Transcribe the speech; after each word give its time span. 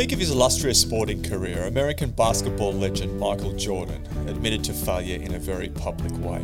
Peak 0.00 0.12
of 0.12 0.18
his 0.18 0.30
illustrious 0.30 0.80
sporting 0.80 1.22
career, 1.22 1.64
American 1.64 2.08
basketball 2.10 2.72
legend 2.72 3.20
Michael 3.20 3.52
Jordan 3.52 4.02
admitted 4.28 4.64
to 4.64 4.72
failure 4.72 5.20
in 5.20 5.34
a 5.34 5.38
very 5.38 5.68
public 5.68 6.10
way. 6.24 6.40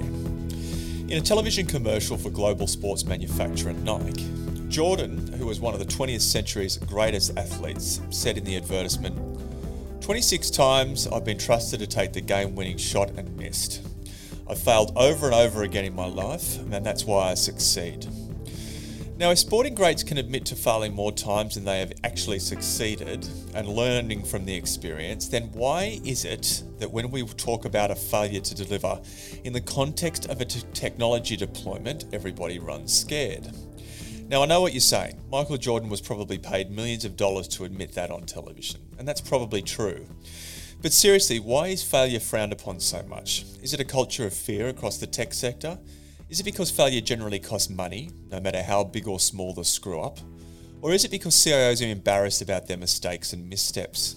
In 1.09 1.13
a 1.13 1.23
television 1.23 1.65
commercial 1.65 2.19
for 2.19 2.29
global 2.29 2.67
sports 2.67 3.07
manufacturer 3.07 3.73
Nike, 3.73 4.29
Jordan, 4.69 5.33
who 5.39 5.47
was 5.47 5.59
one 5.59 5.73
of 5.73 5.81
the 5.81 5.87
20th 5.87 6.21
century's 6.21 6.77
greatest 6.77 7.35
athletes, 7.39 8.03
said 8.11 8.37
in 8.37 8.45
the 8.45 8.59
advertisement 8.59 9.17
26 10.03 10.51
times 10.51 11.07
I've 11.07 11.25
been 11.25 11.39
trusted 11.39 11.81
to 11.81 11.87
take 11.87 12.13
the 12.13 12.21
game 12.21 12.55
winning 12.55 12.77
shot 12.77 13.09
and 13.17 13.35
missed. 13.39 13.81
I've 14.51 14.59
failed 14.59 14.93
over 14.97 15.25
and 15.25 15.35
over 15.35 15.63
again 15.63 15.87
in 15.87 15.95
my 15.95 16.09
life, 16.09 16.59
and 16.59 16.85
that's 16.85 17.07
why 17.07 17.31
I 17.31 17.35
succeed. 17.35 18.07
Now, 19.19 19.31
if 19.31 19.39
sporting 19.39 19.75
greats 19.75 20.03
can 20.03 20.19
admit 20.19 20.45
to 20.47 20.55
failing 20.55 20.93
more 20.93 21.11
times 21.11 21.55
than 21.55 21.65
they 21.65 21.81
have 21.81 21.91
actually 22.05 22.39
succeeded 22.39 23.27
and 23.55 23.67
learning 23.67 24.25
from 24.25 24.45
the 24.45 24.55
experience, 24.55 25.29
then 25.29 25.45
why 25.55 26.01
is 26.05 26.27
it 26.27 26.63
that 26.81 26.91
when 26.91 27.11
we 27.11 27.25
talk 27.25 27.65
about 27.65 27.91
a 27.91 27.95
failure 27.95 28.43
to 28.43 28.55
deliver 28.55 29.01
in 29.43 29.55
the 29.55 29.61
context 29.63 30.29
of 30.29 30.43
a 30.43 30.45
t- 30.45 30.61
technology 30.75 31.35
deployment, 31.35 32.05
everybody 32.13 32.59
runs 32.59 32.93
scared? 32.95 33.51
Now, 34.29 34.43
I 34.43 34.47
know 34.47 34.61
what 34.61 34.75
you're 34.75 34.81
saying. 34.83 35.19
Michael 35.33 35.57
Jordan 35.57 35.89
was 35.89 36.03
probably 36.03 36.37
paid 36.37 36.71
millions 36.71 37.07
of 37.07 37.17
dollars 37.17 37.49
to 37.49 37.65
admit 37.65 37.93
that 37.95 38.11
on 38.11 38.27
television, 38.27 38.83
and 38.99 39.09
that's 39.09 39.23
probably 39.23 39.63
true. 39.63 40.07
But 40.83 40.93
seriously, 40.93 41.41
why 41.41 41.69
is 41.69 41.83
failure 41.83 42.21
frowned 42.21 42.53
upon 42.53 42.81
so 42.81 43.03
much? 43.05 43.47
Is 43.63 43.73
it 43.73 43.81
a 43.81 43.85
culture 43.85 44.27
of 44.27 44.35
fear 44.35 44.69
across 44.69 44.99
the 44.99 45.07
tech 45.07 45.33
sector? 45.33 45.79
Is 46.29 46.41
it 46.41 46.45
because 46.45 46.73
failure 46.73 47.01
generally 47.01 47.39
costs 47.39 47.71
money, 47.71 48.11
no 48.33 48.41
matter 48.41 48.61
how 48.61 48.83
big 48.83 49.07
or 49.07 49.21
small 49.21 49.55
the 49.55 49.65
screw 49.65 50.01
up? 50.01 50.19
Or 50.83 50.93
is 50.93 51.05
it 51.05 51.13
because 51.13 51.37
CIOs 51.37 51.81
are 51.81 51.89
embarrassed 51.89 52.43
about 52.43 52.67
their 52.67 52.77
mistakes 52.77 53.33
and 53.33 53.49
missteps? 53.49 54.17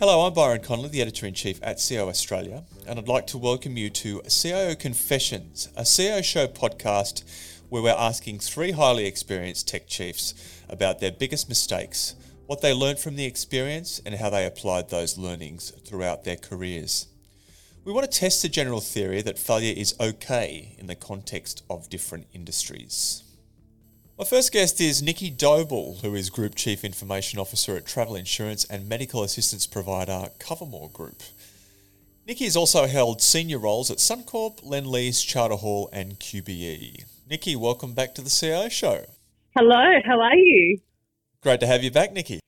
Hello, 0.00 0.26
I'm 0.26 0.34
Byron 0.34 0.60
Connolly, 0.60 0.88
the 0.88 1.00
editor 1.00 1.26
in 1.26 1.34
chief 1.34 1.60
at 1.62 1.78
CIO 1.78 2.08
Australia, 2.08 2.64
and 2.84 2.98
I'd 2.98 3.06
like 3.06 3.28
to 3.28 3.38
welcome 3.38 3.76
you 3.76 3.90
to 3.90 4.22
CIO 4.22 4.74
Confessions, 4.74 5.68
a 5.76 5.84
CIO 5.84 6.20
show 6.20 6.48
podcast 6.48 7.22
where 7.68 7.82
we're 7.82 7.90
asking 7.90 8.40
three 8.40 8.72
highly 8.72 9.06
experienced 9.06 9.68
tech 9.68 9.86
chiefs 9.86 10.34
about 10.68 10.98
their 10.98 11.12
biggest 11.12 11.48
mistakes, 11.48 12.16
what 12.46 12.60
they 12.60 12.74
learned 12.74 12.98
from 12.98 13.14
the 13.14 13.24
experience, 13.24 14.02
and 14.04 14.16
how 14.16 14.30
they 14.30 14.46
applied 14.46 14.88
those 14.88 15.16
learnings 15.16 15.70
throughout 15.86 16.24
their 16.24 16.36
careers. 16.36 17.06
We 17.82 17.92
want 17.92 18.10
to 18.10 18.18
test 18.18 18.42
the 18.42 18.50
general 18.50 18.82
theory 18.82 19.22
that 19.22 19.38
failure 19.38 19.72
is 19.74 19.94
okay 19.98 20.74
in 20.76 20.86
the 20.86 20.94
context 20.94 21.62
of 21.70 21.88
different 21.88 22.26
industries. 22.34 23.22
My 24.18 24.26
first 24.26 24.52
guest 24.52 24.82
is 24.82 25.02
Nicki 25.02 25.30
Doble, 25.30 25.96
who 26.02 26.14
is 26.14 26.28
Group 26.28 26.56
Chief 26.56 26.84
Information 26.84 27.38
Officer 27.38 27.76
at 27.76 27.86
travel 27.86 28.16
insurance 28.16 28.66
and 28.66 28.86
medical 28.86 29.22
assistance 29.22 29.66
provider 29.66 30.28
Cover-More 30.38 30.90
Group. 30.90 31.22
Nicki 32.26 32.44
has 32.44 32.54
also 32.54 32.86
held 32.86 33.22
senior 33.22 33.58
roles 33.58 33.90
at 33.90 33.96
Suncorp, 33.96 34.62
Lendlease, 34.62 35.26
Charter 35.26 35.56
Hall, 35.56 35.88
and 35.90 36.20
QBE. 36.20 37.04
Nicki, 37.30 37.56
welcome 37.56 37.94
back 37.94 38.14
to 38.14 38.20
the 38.20 38.28
CIO 38.28 38.68
show. 38.68 39.06
Hello, 39.56 40.00
how 40.04 40.20
are 40.20 40.36
you? 40.36 40.80
Great 41.42 41.60
to 41.60 41.66
have 41.66 41.82
you 41.82 41.90
back, 41.90 42.12
Nicki. 42.12 42.40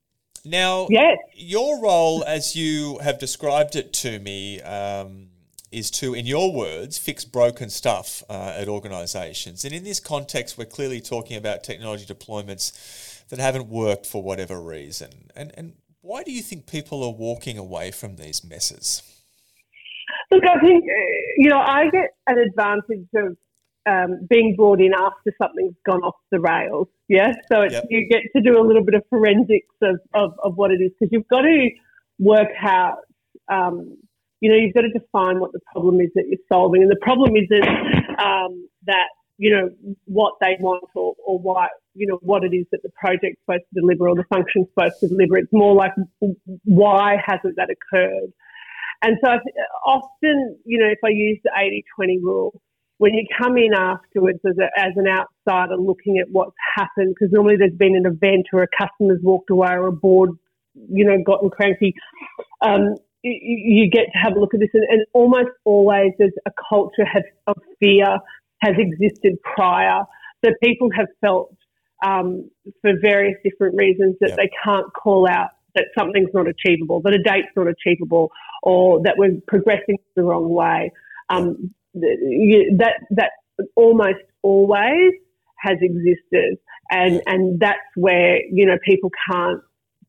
Now, 0.44 0.88
yes. 0.90 1.18
your 1.34 1.80
role, 1.80 2.24
as 2.24 2.56
you 2.56 2.98
have 2.98 3.18
described 3.18 3.76
it 3.76 3.92
to 3.94 4.18
me, 4.18 4.60
um, 4.62 5.28
is 5.70 5.90
to, 5.90 6.14
in 6.14 6.26
your 6.26 6.52
words, 6.52 6.98
fix 6.98 7.24
broken 7.24 7.70
stuff 7.70 8.22
uh, 8.28 8.54
at 8.56 8.69
organisations. 8.69 9.64
And 9.64 9.72
in 9.72 9.84
this 9.84 10.00
context, 10.00 10.58
we're 10.58 10.64
clearly 10.64 11.00
talking 11.00 11.36
about 11.36 11.62
technology 11.62 12.04
deployments 12.04 13.26
that 13.28 13.38
haven't 13.38 13.69
worked 13.69 14.04
for 14.04 14.22
whatever 14.22 14.60
reason. 14.60 15.31
And, 15.34 15.52
and 15.56 15.75
why 16.02 16.25
do 16.25 16.32
you 16.32 16.42
think 16.42 16.66
people 16.66 17.02
are 17.04 17.12
walking 17.12 17.56
away 17.56 17.91
from 17.92 18.16
these 18.16 18.44
messes? 18.44 19.02
Look, 20.31 20.44
I 20.44 20.58
think, 20.58 20.84
you 21.36 21.48
know, 21.48 21.58
I 21.58 21.88
get 21.91 22.10
an 22.26 22.38
advantage 22.38 23.08
of 23.14 23.36
um, 23.86 24.26
being 24.28 24.56
brought 24.56 24.81
in 24.81 24.92
after 24.92 25.32
something's 25.41 25.76
gone 25.86 26.02
off 26.02 26.16
the 26.31 26.41
rails. 26.41 26.88
Yeah, 27.12 27.34
so 27.53 27.65
yep. 27.65 27.84
you 27.91 28.09
get 28.09 28.23
to 28.34 28.41
do 28.41 28.59
a 28.59 28.65
little 28.67 28.83
bit 28.83 28.95
of 28.95 29.03
forensics 29.11 29.77
of, 29.83 30.00
of, 30.15 30.33
of 30.43 30.55
what 30.56 30.71
it 30.71 30.81
is 30.81 30.93
because 30.99 31.12
you've 31.12 31.28
got 31.28 31.43
to 31.43 31.69
work 32.19 32.49
out. 32.62 33.00
Um, 33.53 33.99
you 34.41 34.50
know, 34.50 34.56
you've 34.56 34.73
got 34.73 34.81
to 34.81 34.89
define 34.89 35.39
what 35.39 35.53
the 35.53 35.61
problem 35.73 36.00
is 36.00 36.09
that 36.15 36.25
you're 36.27 36.41
solving, 36.50 36.81
and 36.81 36.91
the 36.91 36.97
problem 37.03 37.34
isn't 37.37 37.69
um, 38.19 38.67
that 38.87 39.09
you 39.37 39.55
know 39.55 39.69
what 40.06 40.37
they 40.41 40.56
want 40.59 40.84
or, 40.95 41.15
or 41.27 41.39
why 41.39 41.69
you 41.93 42.06
know 42.06 42.19
what 42.23 42.45
it 42.45 42.56
is 42.56 42.65
that 42.73 42.83
the 42.83 42.89
project's 42.99 43.43
supposed 43.44 43.65
to 43.75 43.81
deliver 43.83 44.09
or 44.09 44.17
the 44.17 44.25
function's 44.33 44.69
supposed 44.75 44.99
to 45.00 45.09
deliver. 45.09 45.37
It's 45.37 45.53
more 45.53 45.75
like 45.75 45.93
why 46.65 47.17
hasn't 47.23 47.56
that 47.56 47.69
occurred? 47.69 48.33
And 49.03 49.19
so 49.23 49.33
often, 49.84 50.56
you 50.65 50.79
know, 50.79 50.87
if 50.87 50.99
I 51.05 51.09
use 51.09 51.39
the 51.44 51.50
80-20 52.00 52.23
rule, 52.23 52.59
when 53.02 53.14
you 53.14 53.26
come 53.36 53.56
in 53.56 53.74
afterwards 53.74 54.38
as, 54.46 54.56
a, 54.58 54.80
as 54.80 54.92
an 54.94 55.08
outsider 55.08 55.74
looking 55.76 56.18
at 56.18 56.30
what's 56.30 56.54
happened, 56.76 57.12
because 57.12 57.32
normally 57.32 57.56
there's 57.56 57.74
been 57.76 57.96
an 57.96 58.06
event 58.06 58.46
or 58.52 58.62
a 58.62 58.68
customer's 58.80 59.18
walked 59.24 59.50
away 59.50 59.70
or 59.70 59.88
a 59.88 59.92
board, 59.92 60.30
you 60.88 61.04
know, 61.04 61.16
gotten 61.26 61.50
cranky, 61.50 61.94
um, 62.64 62.94
you, 63.24 63.34
you, 63.82 63.90
get 63.90 64.04
to 64.12 64.18
have 64.22 64.36
a 64.36 64.38
look 64.38 64.54
at 64.54 64.60
this. 64.60 64.68
And, 64.72 64.84
and 64.84 65.04
almost 65.14 65.50
always 65.64 66.12
there's 66.20 66.32
a 66.46 66.52
culture 66.68 67.04
has, 67.04 67.24
of 67.48 67.56
fear 67.80 68.06
has 68.60 68.76
existed 68.78 69.32
prior 69.42 70.04
that 70.44 70.54
people 70.62 70.88
have 70.96 71.08
felt 71.20 71.56
um, 72.06 72.48
for 72.82 72.92
various 73.02 73.34
different 73.42 73.74
reasons 73.74 74.14
that 74.20 74.28
yep. 74.28 74.38
they 74.38 74.50
can't 74.62 74.86
call 74.94 75.28
out 75.28 75.48
that 75.74 75.86
something's 75.98 76.30
not 76.32 76.46
achievable, 76.46 77.00
that 77.00 77.14
a 77.14 77.22
date's 77.24 77.48
not 77.56 77.66
achievable, 77.66 78.30
or 78.62 79.02
that 79.02 79.14
we're 79.19 79.40
progressing 79.48 79.98
the 80.14 80.22
wrong 80.22 80.48
way. 80.50 80.92
Um, 81.30 81.74
that 81.94 82.94
that 83.10 83.30
almost 83.76 84.22
always 84.42 85.12
has 85.58 85.78
existed, 85.80 86.58
and 86.91 87.22
and 87.26 87.60
that's 87.60 87.78
where 87.97 88.38
you 88.50 88.66
know 88.66 88.76
people 88.84 89.10
can't 89.30 89.60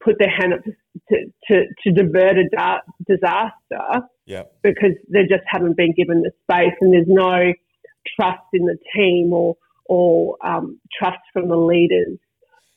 put 0.03 0.15
their 0.19 0.29
hand 0.29 0.53
up 0.53 0.59
to 0.63 1.17
to, 1.47 1.63
to 1.83 1.91
divert 1.91 2.37
a 2.37 2.49
da- 2.49 2.79
disaster 3.07 4.07
yeah. 4.25 4.43
because 4.61 4.93
they 5.11 5.21
just 5.21 5.43
haven't 5.47 5.77
been 5.77 5.93
given 5.93 6.21
the 6.21 6.31
space, 6.43 6.73
and 6.81 6.93
there's 6.93 7.07
no 7.07 7.53
trust 8.15 8.43
in 8.53 8.65
the 8.65 8.77
team 8.95 9.33
or 9.33 9.55
or 9.85 10.37
um, 10.45 10.79
trust 10.97 11.19
from 11.33 11.49
the 11.49 11.57
leaders 11.57 12.17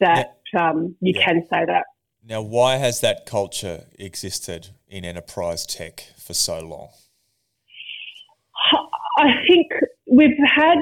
that 0.00 0.38
yeah. 0.52 0.70
um, 0.70 0.96
you 1.00 1.14
yeah. 1.16 1.24
can 1.24 1.42
say 1.50 1.64
that. 1.64 1.84
Now, 2.28 2.42
why 2.42 2.76
has 2.76 3.00
that 3.00 3.24
culture 3.24 3.84
existed 3.98 4.70
in 4.88 5.04
enterprise 5.04 5.64
tech 5.64 6.08
for 6.18 6.34
so 6.34 6.60
long? 6.60 6.88
I 9.16 9.28
think 9.48 9.68
we've 10.10 10.38
had 10.44 10.78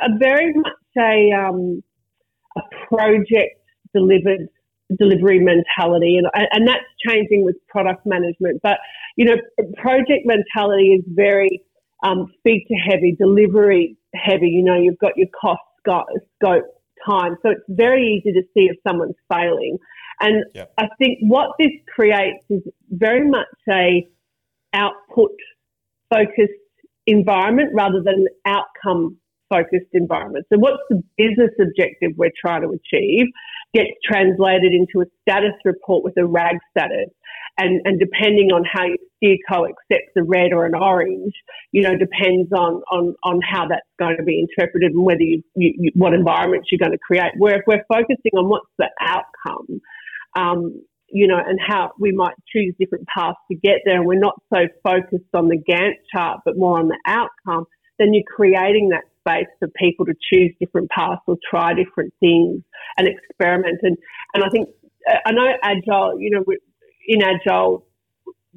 a 0.00 0.08
very 0.18 0.52
much 0.54 0.72
a, 0.98 1.32
um, 1.32 1.82
a 2.56 2.60
project 2.88 3.60
delivered 3.94 4.48
delivery 4.98 5.38
mentality, 5.40 6.16
and 6.16 6.26
and 6.52 6.66
that's 6.66 6.84
changing 7.06 7.44
with 7.44 7.56
product 7.68 8.06
management. 8.06 8.60
But 8.62 8.78
you 9.16 9.24
know, 9.24 9.36
project 9.76 10.24
mentality 10.24 10.94
is 10.98 11.04
very 11.08 11.62
um, 12.02 12.32
feature 12.42 12.78
heavy, 12.84 13.16
delivery 13.18 13.96
heavy. 14.14 14.48
You 14.48 14.62
know, 14.64 14.76
you've 14.80 14.98
got 14.98 15.16
your 15.16 15.28
cost 15.40 15.60
scope 15.84 16.64
time, 17.08 17.36
so 17.42 17.50
it's 17.50 17.64
very 17.68 18.06
easy 18.06 18.32
to 18.32 18.42
see 18.54 18.68
if 18.70 18.76
someone's 18.86 19.16
failing. 19.32 19.78
And 20.20 20.44
yep. 20.54 20.72
I 20.78 20.88
think 20.98 21.18
what 21.22 21.52
this 21.58 21.70
creates 21.94 22.44
is 22.50 22.60
very 22.90 23.28
much 23.28 23.46
a 23.70 24.06
output 24.74 25.32
focused 26.10 26.59
environment 27.10 27.70
rather 27.74 28.02
than 28.04 28.14
an 28.14 28.28
outcome 28.46 29.16
focused 29.48 29.90
environment. 29.92 30.46
So, 30.52 30.58
what's 30.58 30.82
the 30.88 31.02
business 31.16 31.50
objective 31.60 32.12
we're 32.16 32.30
trying 32.40 32.62
to 32.62 32.68
achieve 32.68 33.26
gets 33.74 33.90
translated 34.04 34.72
into 34.72 35.00
a 35.00 35.10
status 35.22 35.54
report 35.64 36.04
with 36.04 36.14
a 36.18 36.26
RAG 36.26 36.56
status. 36.70 37.10
And, 37.58 37.80
and 37.84 38.00
depending 38.00 38.50
on 38.52 38.64
how 38.64 38.84
your 38.86 38.96
steerco 39.22 39.68
accepts 39.68 40.12
a 40.16 40.22
red 40.22 40.52
or 40.52 40.64
an 40.64 40.74
orange, 40.74 41.34
you 41.72 41.82
know, 41.82 41.96
depends 41.96 42.50
on, 42.52 42.82
on, 42.90 43.14
on 43.22 43.40
how 43.42 43.68
that's 43.68 43.82
going 43.98 44.16
to 44.16 44.22
be 44.22 44.40
interpreted 44.40 44.92
and 44.92 45.04
whether 45.04 45.20
you, 45.20 45.42
you, 45.56 45.74
you 45.76 45.90
what 45.94 46.14
environments 46.14 46.68
you're 46.70 46.78
going 46.78 46.92
to 46.92 46.98
create. 46.98 47.32
Where 47.36 47.56
if 47.56 47.62
we're 47.66 47.84
focusing 47.88 48.32
on 48.34 48.48
what's 48.48 48.66
the 48.78 48.88
outcome, 49.00 49.80
um, 50.36 50.82
you 51.12 51.26
know, 51.26 51.38
and 51.38 51.58
how 51.60 51.92
we 51.98 52.12
might 52.12 52.34
choose 52.52 52.74
different 52.78 53.06
paths 53.06 53.38
to 53.50 53.56
get 53.56 53.78
there. 53.84 53.96
And 53.96 54.06
we're 54.06 54.18
not 54.18 54.40
so 54.52 54.60
focused 54.82 55.34
on 55.34 55.48
the 55.48 55.56
Gantt 55.56 55.94
chart, 56.12 56.40
but 56.44 56.56
more 56.56 56.78
on 56.78 56.88
the 56.88 56.98
outcome. 57.06 57.66
Then 57.98 58.14
you're 58.14 58.24
creating 58.24 58.90
that 58.90 59.04
space 59.20 59.48
for 59.58 59.68
people 59.68 60.06
to 60.06 60.14
choose 60.32 60.52
different 60.58 60.90
paths 60.90 61.20
or 61.26 61.36
try 61.48 61.74
different 61.74 62.14
things 62.20 62.62
and 62.96 63.08
experiment. 63.08 63.78
And, 63.82 63.96
and 64.34 64.44
I 64.44 64.48
think, 64.48 64.68
uh, 65.08 65.16
I 65.26 65.32
know 65.32 65.46
Agile, 65.62 66.18
you 66.18 66.30
know, 66.30 66.44
in 67.06 67.22
Agile, 67.22 67.84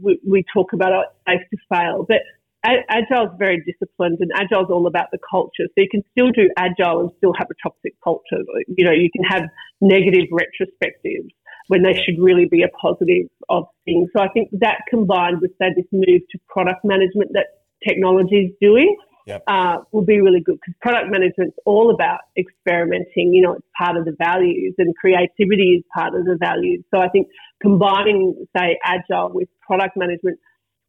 we, 0.01 0.19
we 0.27 0.43
talk 0.53 0.73
about 0.73 0.91
safe 1.27 1.41
to 1.51 1.57
fail, 1.69 2.05
but 2.07 2.19
Agile 2.65 3.25
is 3.25 3.31
very 3.37 3.61
disciplined 3.65 4.19
and 4.21 4.31
Agile 4.35 4.63
is 4.63 4.69
all 4.69 4.87
about 4.87 5.07
the 5.11 5.19
culture. 5.29 5.65
So 5.67 5.73
you 5.77 5.89
can 5.91 6.01
still 6.11 6.31
do 6.31 6.49
Agile 6.57 7.01
and 7.01 7.11
still 7.17 7.33
have 7.37 7.47
a 7.51 7.55
toxic 7.61 7.93
culture. 8.01 8.39
You 8.67 8.85
know, 8.85 8.91
you 8.91 9.09
can 9.13 9.23
have 9.25 9.49
negative 9.81 10.29
retrospectives 10.31 11.29
when 11.67 11.83
they 11.83 11.93
should 11.93 12.21
really 12.21 12.45
be 12.45 12.63
a 12.63 12.69
positive 12.69 13.27
of 13.49 13.65
things. 13.85 14.09
So 14.15 14.21
I 14.21 14.27
think 14.29 14.49
that 14.59 14.81
combined 14.89 15.41
with 15.41 15.51
say 15.61 15.69
this 15.75 15.85
move 15.91 16.21
to 16.31 16.39
product 16.47 16.83
management 16.83 17.31
that 17.33 17.47
technology 17.87 18.35
is 18.35 18.51
doing 18.61 18.95
Yep. 19.25 19.43
uh, 19.47 19.77
will 19.93 20.03
be 20.03 20.19
really 20.19 20.41
good 20.41 20.55
because 20.55 20.75
product 20.81 21.09
management's 21.09 21.55
all 21.65 21.93
about 21.93 22.19
experimenting. 22.37 23.33
You 23.33 23.41
know, 23.41 23.53
it's 23.53 23.67
part 23.77 23.95
of 23.95 24.03
the 24.03 24.15
values, 24.19 24.75
and 24.77 24.93
creativity 24.97 25.77
is 25.77 25.83
part 25.95 26.13
of 26.13 26.25
the 26.25 26.37
values. 26.37 26.83
So 26.93 26.99
I 26.99 27.07
think 27.07 27.27
combining, 27.61 28.45
say, 28.55 28.77
agile 28.83 29.31
with 29.33 29.47
product 29.61 29.95
management 29.95 30.39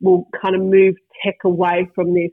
will 0.01 0.27
kind 0.43 0.57
of 0.57 0.63
move 0.63 0.97
tech 1.25 1.37
away 1.45 1.89
from 1.95 2.13
this 2.15 2.33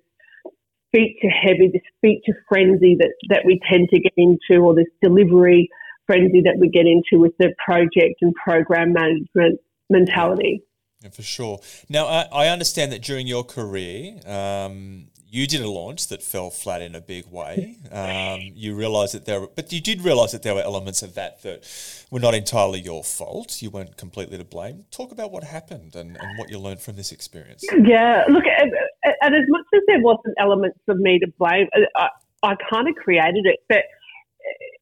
feature 0.91 1.29
heavy, 1.29 1.69
this 1.71 1.83
feature 2.01 2.37
frenzy 2.49 2.97
that, 2.99 3.13
that 3.29 3.45
we 3.45 3.59
tend 3.71 3.89
to 3.89 3.99
get 3.99 4.13
into, 4.17 4.63
or 4.63 4.73
this 4.73 4.87
delivery 5.03 5.69
frenzy 6.11 6.41
that 6.41 6.57
we 6.59 6.69
get 6.69 6.85
into 6.85 7.21
with 7.21 7.33
the 7.37 7.53
project 7.63 8.21
and 8.21 8.33
program 8.35 8.93
management 8.93 9.59
mentality. 9.89 10.63
Yeah, 11.01 11.09
for 11.09 11.23
sure. 11.23 11.59
Now, 11.89 12.05
I, 12.05 12.27
I 12.31 12.47
understand 12.49 12.91
that 12.91 13.01
during 13.01 13.27
your 13.27 13.43
career, 13.43 14.19
um, 14.27 15.07
you 15.33 15.47
did 15.47 15.61
a 15.61 15.69
launch 15.69 16.09
that 16.09 16.21
fell 16.21 16.49
flat 16.49 16.81
in 16.81 16.93
a 16.93 17.01
big 17.01 17.25
way. 17.27 17.77
Um, 17.91 18.39
you 18.55 18.73
realised 18.73 19.13
that 19.15 19.25
there, 19.25 19.41
were, 19.41 19.49
but 19.53 19.73
you 19.73 19.81
did 19.81 20.01
realise 20.01 20.31
that 20.31 20.43
there 20.43 20.55
were 20.55 20.61
elements 20.61 21.03
of 21.03 21.15
that 21.15 21.41
that 21.41 21.67
were 22.09 22.21
not 22.21 22.33
entirely 22.33 22.79
your 22.79 23.03
fault. 23.03 23.61
You 23.61 23.69
weren't 23.69 23.97
completely 23.97 24.37
to 24.37 24.45
blame. 24.45 24.85
Talk 24.91 25.11
about 25.11 25.29
what 25.29 25.43
happened 25.43 25.93
and, 25.93 26.15
and 26.15 26.39
what 26.39 26.49
you 26.49 26.57
learned 26.57 26.79
from 26.79 26.95
this 26.95 27.11
experience. 27.11 27.65
Yeah, 27.83 28.23
look, 28.29 28.45
and, 28.45 28.71
and 29.03 29.35
as 29.35 29.43
much 29.49 29.65
as 29.75 29.81
there 29.87 29.99
wasn't 29.99 30.35
elements 30.39 30.79
of 30.87 30.99
me 30.99 31.19
to 31.19 31.27
blame, 31.37 31.67
I, 31.97 32.07
I 32.43 32.55
kind 32.71 32.87
of 32.87 32.95
created 32.95 33.45
it, 33.45 33.59
but 33.67 33.83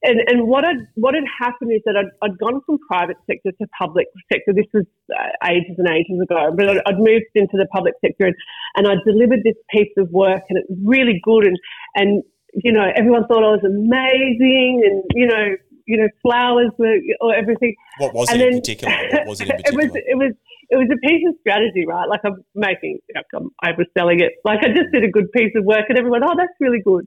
and, 0.01 0.21
and 0.27 0.47
what 0.47 0.63
had 0.63 0.87
what 0.95 1.13
had 1.13 1.25
happened 1.27 1.71
is 1.73 1.81
that 1.85 1.95
I'd, 1.97 2.11
I'd 2.23 2.37
gone 2.37 2.61
from 2.65 2.77
private 2.87 3.17
sector 3.27 3.51
to 3.51 3.67
public 3.77 4.07
sector. 4.31 4.53
This 4.53 4.67
was 4.73 4.85
uh, 5.11 5.49
ages 5.51 5.75
and 5.77 5.89
ages 5.89 6.21
ago, 6.21 6.51
but 6.55 6.69
I'd, 6.69 6.79
I'd 6.85 6.99
moved 6.99 7.27
into 7.35 7.57
the 7.57 7.67
public 7.71 7.95
sector 7.99 8.25
and, 8.25 8.35
and 8.75 8.87
I 8.87 8.95
delivered 9.05 9.39
this 9.43 9.59
piece 9.69 9.91
of 9.97 10.09
work, 10.11 10.41
and 10.49 10.57
it 10.57 10.65
was 10.69 10.79
really 10.83 11.19
good. 11.23 11.45
And 11.45 11.57
and 11.95 12.23
you 12.53 12.71
know, 12.71 12.87
everyone 12.95 13.27
thought 13.27 13.43
I 13.43 13.51
was 13.59 13.63
amazing, 13.65 14.83
and 14.85 15.03
you 15.15 15.27
know, 15.27 15.55
you 15.85 15.97
know, 15.97 16.07
flowers 16.21 16.71
were 16.77 16.95
or 17.19 17.35
everything. 17.35 17.75
What 17.97 18.13
was 18.13 18.29
and 18.29 18.41
it 18.41 18.45
then, 18.45 18.53
in 18.53 18.59
particular? 18.61 18.93
What 19.11 19.27
was 19.27 19.41
it 19.41 19.49
in 19.49 19.57
particular? 19.57 19.83
it 19.83 19.91
was 19.91 19.95
it 19.95 20.17
was 20.17 20.33
it 20.69 20.77
was 20.77 20.87
a 20.93 20.99
piece 21.01 21.25
of 21.27 21.33
strategy, 21.41 21.85
right? 21.85 22.07
Like 22.07 22.21
I'm 22.23 22.45
making, 22.53 22.99
like 23.15 23.25
I'm 23.35 23.49
overselling 23.65 24.21
it. 24.21 24.33
Like 24.45 24.59
I 24.61 24.69
just 24.69 24.93
did 24.93 25.03
a 25.03 25.09
good 25.09 25.31
piece 25.31 25.51
of 25.55 25.65
work, 25.65 25.85
and 25.89 25.97
everyone, 25.97 26.23
oh, 26.23 26.35
that's 26.37 26.53
really 26.59 26.81
good. 26.85 27.05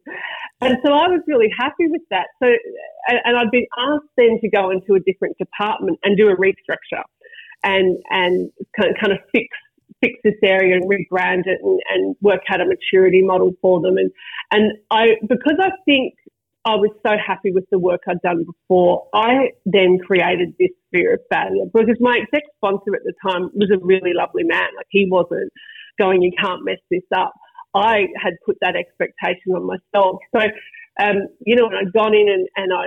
And 0.62 0.78
so 0.84 0.92
I 0.92 1.08
was 1.08 1.20
really 1.26 1.50
happy 1.58 1.88
with 1.88 2.02
that. 2.10 2.28
So, 2.42 2.46
and 3.08 3.36
I'd 3.36 3.50
been 3.50 3.66
asked 3.78 4.12
then 4.16 4.38
to 4.40 4.48
go 4.48 4.70
into 4.70 4.94
a 4.94 5.00
different 5.00 5.36
department 5.38 5.98
and 6.04 6.16
do 6.16 6.28
a 6.28 6.36
restructure, 6.36 7.02
and 7.64 7.98
and 8.10 8.50
kind 8.76 9.12
of 9.12 9.18
fix 9.32 9.48
fix 10.00 10.14
this 10.24 10.34
area 10.42 10.76
and 10.76 10.84
rebrand 10.84 11.46
it 11.46 11.58
and, 11.62 11.80
and 11.90 12.16
work 12.20 12.40
out 12.48 12.60
a 12.60 12.64
maturity 12.64 13.22
model 13.22 13.52
for 13.60 13.80
them. 13.80 13.96
And 13.96 14.10
and 14.52 14.72
I 14.90 15.16
because 15.22 15.58
I 15.60 15.70
think 15.84 16.14
I 16.64 16.76
was 16.76 16.90
so 17.04 17.14
happy 17.18 17.50
with 17.50 17.64
the 17.70 17.78
work 17.78 18.02
I'd 18.06 18.20
done 18.22 18.44
before. 18.44 19.08
I 19.12 19.50
then 19.66 19.98
created 19.98 20.54
this 20.60 20.70
fear 20.92 21.14
of 21.14 21.20
failure 21.28 21.64
because 21.74 21.96
my 21.98 22.20
exec 22.22 22.44
sponsor 22.56 22.94
at 22.94 23.02
the 23.04 23.14
time 23.26 23.50
was 23.54 23.70
a 23.74 23.84
really 23.84 24.12
lovely 24.14 24.44
man. 24.44 24.68
Like 24.76 24.86
he 24.90 25.08
wasn't 25.10 25.52
going, 25.98 26.22
you 26.22 26.30
can't 26.38 26.64
mess 26.64 26.78
this 26.90 27.02
up. 27.14 27.32
I 27.74 28.06
had 28.22 28.34
put 28.44 28.58
that 28.60 28.76
expectation 28.76 29.52
on 29.54 29.66
myself. 29.66 30.20
So, 30.34 30.40
um, 31.02 31.28
you 31.44 31.56
know, 31.56 31.66
I'd 31.66 31.92
gone 31.92 32.14
in 32.14 32.28
and, 32.28 32.48
and 32.56 32.72
I 32.72 32.86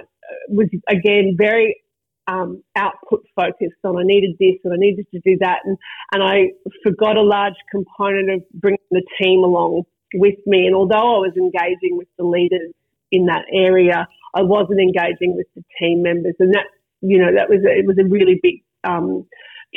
was 0.49 0.67
again 0.87 1.35
very 1.37 1.81
um, 2.27 2.63
output 2.75 3.25
focused 3.35 3.81
on 3.83 3.97
I 3.97 4.03
needed 4.03 4.35
this 4.39 4.55
and 4.63 4.73
I 4.73 4.77
needed 4.77 5.07
to 5.11 5.19
do 5.25 5.37
that. 5.41 5.59
And, 5.63 5.77
and 6.11 6.23
I 6.23 6.51
forgot 6.83 7.17
a 7.17 7.21
large 7.21 7.55
component 7.71 8.29
of 8.31 8.41
bringing 8.53 8.79
the 8.91 9.03
team 9.21 9.43
along 9.43 9.83
with 10.13 10.35
me. 10.45 10.67
And 10.67 10.75
although 10.75 11.17
I 11.17 11.19
was 11.19 11.33
engaging 11.35 11.97
with 11.97 12.07
the 12.17 12.25
leaders 12.25 12.73
in 13.11 13.25
that 13.27 13.45
area. 13.51 14.07
I 14.33 14.41
wasn't 14.41 14.79
engaging 14.79 15.35
with 15.35 15.47
the 15.55 15.63
team 15.79 16.03
members, 16.03 16.35
and 16.39 16.53
that 16.53 16.65
you 17.01 17.17
know 17.19 17.33
that 17.33 17.49
was 17.49 17.59
a, 17.65 17.71
it 17.71 17.85
was 17.85 17.97
a 17.97 18.07
really 18.07 18.39
big 18.41 18.63
um, 18.83 19.25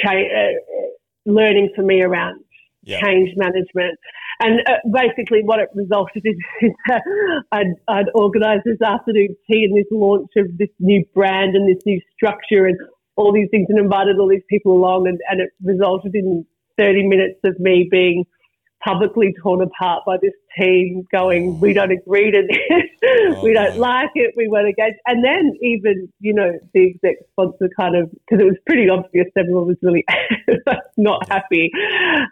cha- 0.03 0.11
uh, 0.11 0.55
learning 1.27 1.71
for 1.75 1.83
me 1.83 2.03
around 2.03 2.41
yeah. 2.83 3.01
change 3.01 3.31
management. 3.37 3.99
And 4.40 4.61
uh, 4.61 4.79
basically, 4.93 5.43
what 5.43 5.58
it 5.61 5.69
resulted 5.75 6.23
in 6.25 6.38
is 6.62 6.73
I'd, 7.52 7.75
I'd 7.88 8.08
organised 8.14 8.64
this 8.64 8.81
afternoon 8.81 9.37
tea 9.50 9.64
and 9.64 9.76
this 9.76 9.90
launch 9.90 10.31
of 10.37 10.46
this 10.58 10.69
new 10.79 11.05
brand 11.14 11.56
and 11.56 11.69
this 11.69 11.82
new 11.85 12.00
structure 12.14 12.67
and 12.67 12.79
all 13.17 13.32
these 13.32 13.49
things, 13.50 13.67
and 13.69 13.79
invited 13.81 14.19
all 14.19 14.29
these 14.29 14.46
people 14.49 14.73
along, 14.73 15.08
and, 15.08 15.19
and 15.29 15.40
it 15.40 15.50
resulted 15.62 16.14
in 16.14 16.46
30 16.79 17.08
minutes 17.08 17.40
of 17.44 17.58
me 17.58 17.88
being 17.90 18.25
publicly 18.85 19.35
torn 19.43 19.61
apart 19.61 20.05
by 20.07 20.17
this 20.23 20.33
team 20.59 21.07
going, 21.11 21.59
we 21.61 21.73
don't 21.73 21.91
agree 21.91 22.31
to 22.31 22.43
this, 22.49 22.89
oh, 23.05 23.41
we 23.43 23.53
don't 23.53 23.77
like 23.77 24.11
it, 24.15 24.35
we 24.37 24.49
won't 24.49 24.67
engage. 24.67 24.95
And 25.07 25.25
then 25.25 25.53
even, 25.61 26.13
you 26.21 26.33
know, 26.33 26.53
the 26.75 26.91
exec 26.91 27.17
sponsor 27.33 27.69
kind 27.77 27.97
of, 27.97 28.11
because 28.11 28.41
it 28.41 28.45
was 28.45 28.57
pretty 28.67 28.89
obvious 28.89 29.27
everyone 29.37 29.67
was 29.67 29.77
really 29.83 30.05
not 30.97 31.29
happy, 31.29 31.71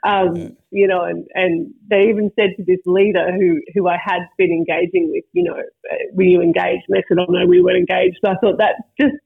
um, 0.06 0.56
you 0.70 0.86
know, 0.86 1.02
and, 1.04 1.26
and 1.34 1.74
they 1.90 2.08
even 2.08 2.30
said 2.36 2.50
to 2.56 2.64
this 2.64 2.80
leader 2.86 3.32
who, 3.32 3.60
who 3.74 3.88
I 3.88 3.98
had 4.02 4.22
been 4.38 4.50
engaging 4.50 5.10
with, 5.10 5.24
you 5.32 5.42
know, 5.42 5.56
were 6.12 6.22
you 6.22 6.40
engaged? 6.42 6.84
And 6.88 6.96
they 6.96 7.04
said, 7.08 7.18
oh 7.18 7.30
no, 7.30 7.46
we 7.46 7.60
weren't 7.60 7.78
engaged. 7.78 8.18
So 8.24 8.30
I 8.30 8.36
thought 8.36 8.58
that's 8.58 8.80
just 9.00 9.16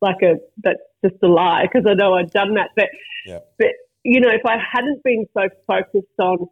like 0.00 0.22
a, 0.22 0.36
that's 0.62 0.80
just 1.04 1.22
a 1.22 1.28
lie 1.28 1.66
because 1.70 1.86
I 1.88 1.94
know 1.94 2.14
I'd 2.14 2.30
done 2.30 2.54
that. 2.54 2.70
But, 2.74 2.88
yeah. 3.26 3.38
but 3.58 3.68
you 4.04 4.20
know, 4.20 4.30
if 4.30 4.44
I 4.46 4.56
hadn't 4.72 5.02
been 5.04 5.26
so 5.34 5.48
focused 5.66 6.18
on 6.18 6.46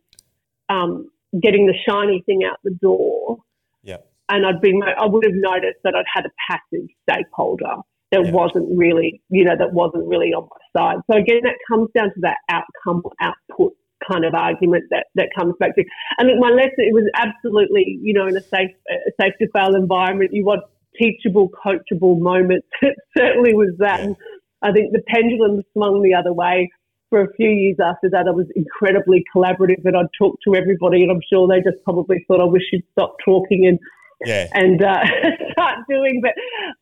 um, 0.68 1.10
getting 1.40 1.66
the 1.66 1.74
shiny 1.88 2.22
thing 2.26 2.40
out 2.44 2.58
the 2.64 2.74
door, 2.74 3.38
yeah, 3.82 3.98
and 4.28 4.46
I'd 4.46 4.60
been, 4.60 4.80
I 4.82 5.06
would 5.06 5.24
have 5.24 5.34
noticed 5.34 5.78
that 5.84 5.94
I'd 5.94 6.04
had 6.14 6.26
a 6.26 6.30
passive 6.50 6.86
stakeholder 7.08 7.82
that 8.10 8.24
yeah. 8.24 8.30
wasn't 8.30 8.68
really, 8.76 9.22
you 9.30 9.44
know, 9.44 9.56
that 9.58 9.72
wasn't 9.72 10.06
really 10.06 10.32
on 10.32 10.48
my 10.48 10.80
side. 10.80 10.96
So 11.10 11.18
again, 11.18 11.40
that 11.42 11.56
comes 11.68 11.88
down 11.96 12.08
to 12.14 12.20
that 12.22 12.36
outcome 12.48 13.02
output 13.20 13.72
kind 14.10 14.24
of 14.24 14.34
argument 14.34 14.84
that, 14.90 15.06
that 15.16 15.28
comes 15.38 15.54
back 15.58 15.74
to. 15.74 15.84
And 16.18 16.28
my 16.40 16.48
lesson, 16.48 16.78
it 16.78 16.94
was 16.94 17.10
absolutely, 17.14 17.98
you 18.00 18.14
know, 18.14 18.26
in 18.26 18.36
a 18.36 18.40
safe, 18.40 18.70
a 18.88 19.10
safe 19.20 19.34
to 19.40 19.48
fail 19.54 19.74
environment, 19.74 20.30
you 20.32 20.44
want 20.44 20.62
teachable, 20.98 21.50
coachable 21.64 22.18
moments. 22.18 22.66
It 22.82 22.96
certainly 23.16 23.54
was 23.54 23.74
that. 23.78 24.00
Yeah. 24.00 24.14
I 24.62 24.72
think 24.72 24.92
the 24.92 25.02
pendulum 25.06 25.62
swung 25.72 26.02
the 26.02 26.14
other 26.14 26.32
way 26.32 26.70
for 27.10 27.22
a 27.22 27.32
few 27.34 27.48
years 27.48 27.76
after 27.82 28.10
that, 28.10 28.26
I 28.28 28.30
was 28.30 28.46
incredibly 28.54 29.24
collaborative 29.34 29.84
and 29.84 29.96
I'd 29.96 30.06
talk 30.18 30.38
to 30.44 30.54
everybody, 30.54 31.02
and 31.02 31.10
I'm 31.10 31.22
sure 31.32 31.48
they 31.48 31.60
just 31.60 31.82
probably 31.84 32.24
thought 32.26 32.40
I 32.40 32.44
wish 32.44 32.62
you'd 32.72 32.84
stop 32.92 33.16
talking 33.24 33.66
and 33.66 33.78
yeah. 34.24 34.48
and 34.52 34.82
uh, 34.82 35.04
start 35.52 35.78
doing. 35.88 36.20
But 36.22 36.32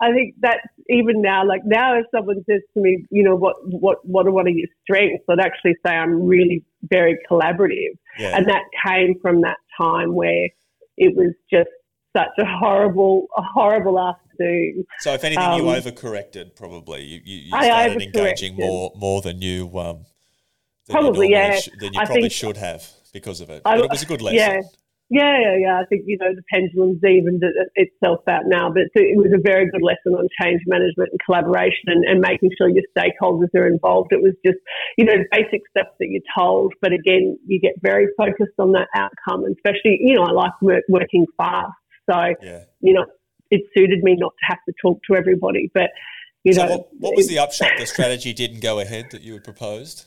I 0.01 0.13
think 0.13 0.35
that's 0.41 0.67
even 0.89 1.23
now, 1.23 1.47
like 1.47 1.63
now, 1.65 1.99
if 1.99 2.07
someone 2.15 2.45
says 2.49 2.63
to 2.75 2.81
me, 2.81 3.05
you 3.11 3.23
know, 3.23 3.37
what 3.37 3.57
what 3.65 3.99
what 4.03 4.27
are 4.27 4.33
one 4.33 4.49
of 4.49 4.55
your 4.55 4.69
strengths, 4.83 5.25
I'd 5.29 5.41
actually 5.41 5.75
say 5.87 5.93
I'm 5.93 6.27
really 6.27 6.65
very 6.83 7.19
collaborative, 7.31 7.97
yeah. 8.19 8.37
and 8.37 8.47
that 8.47 8.63
came 8.87 9.15
from 9.21 9.43
that 9.43 9.59
time 9.79 10.15
where 10.15 10.49
it 10.97 11.15
was 11.15 11.35
just 11.53 11.71
such 12.17 12.33
a 12.39 12.45
horrible, 12.47 13.27
a 13.37 13.43
horrible 13.43 13.99
afternoon. 13.99 14.85
So, 15.01 15.13
if 15.13 15.25
anything, 15.25 15.45
um, 15.45 15.61
you 15.61 15.67
overcorrected. 15.67 16.57
Probably 16.57 17.03
you, 17.03 17.21
you, 17.25 17.37
you 17.43 17.49
started 17.49 18.03
engaging 18.03 18.57
more 18.57 18.93
more 18.97 19.21
than 19.21 19.43
you 19.43 19.71
um, 19.79 20.07
Probably, 20.91 21.31
yeah. 21.31 21.59
Sh- 21.59 21.71
then 21.79 21.93
you 21.95 22.01
I 22.01 22.05
probably 22.05 22.23
think, 22.23 22.33
should 22.33 22.57
have 22.57 22.89
because 23.13 23.41
of 23.41 23.51
it. 23.51 23.63
But 23.65 23.79
it 23.79 23.91
was 23.91 24.03
a 24.03 24.07
good 24.07 24.23
lesson. 24.23 24.39
Yeah. 24.39 24.61
Yeah, 25.09 25.39
yeah, 25.39 25.57
yeah. 25.57 25.81
I 25.81 25.85
think, 25.87 26.03
you 26.07 26.19
know, 26.19 26.35
the 26.35 26.43
pendulum's 26.53 26.99
evened 27.05 27.41
itself 27.77 28.27
out 28.29 28.43
now, 28.47 28.71
but 28.71 28.91
it 28.95 29.17
was 29.17 29.31
a 29.33 29.41
very 29.41 29.71
good 29.71 29.83
lesson 29.83 30.19
on 30.19 30.27
change 30.43 30.63
management 30.67 31.11
and 31.13 31.21
collaboration 31.25 31.87
and, 31.87 32.05
and 32.05 32.21
making 32.21 32.51
sure 32.59 32.69
your 32.69 32.83
stakeholders 32.91 33.55
are 33.55 33.69
involved. 33.69 34.09
It 34.11 34.21
was 34.21 34.35
just, 34.45 34.59
you 34.99 35.05
know, 35.05 35.15
basic 35.31 35.63
stuff 35.71 35.87
that 36.01 36.09
you're 36.09 36.27
told, 36.37 36.75
but 36.83 36.93
again, 36.93 37.39
you 37.47 37.61
get 37.61 37.75
very 37.83 38.09
focused 38.17 38.59
on 38.59 38.73
that 38.73 38.89
outcome, 38.97 39.45
and 39.45 39.55
especially, 39.55 39.99
you 40.01 40.17
know, 40.17 40.25
I 40.25 40.33
like 40.33 40.61
work, 40.61 40.83
working 40.89 41.27
fast. 41.37 41.71
So, 42.11 42.35
yeah. 42.43 42.65
you 42.81 42.93
know, 42.93 43.07
it 43.53 43.63
suited 43.77 44.03
me 44.03 44.17
not 44.19 44.33
to 44.33 44.47
have 44.49 44.59
to 44.69 44.75
talk 44.83 44.99
to 45.09 45.17
everybody, 45.17 45.71
but, 45.73 45.91
you 46.43 46.53
so 46.53 46.67
know. 46.67 46.71
What, 46.73 46.89
what 46.99 47.17
was 47.17 47.29
the 47.33 47.39
upshot? 47.39 47.71
The 47.79 47.87
strategy 47.87 48.33
didn't 48.33 48.59
go 48.59 48.81
ahead 48.81 49.13
that 49.13 49.23
you 49.23 49.35
had 49.35 49.45
proposed? 49.45 50.07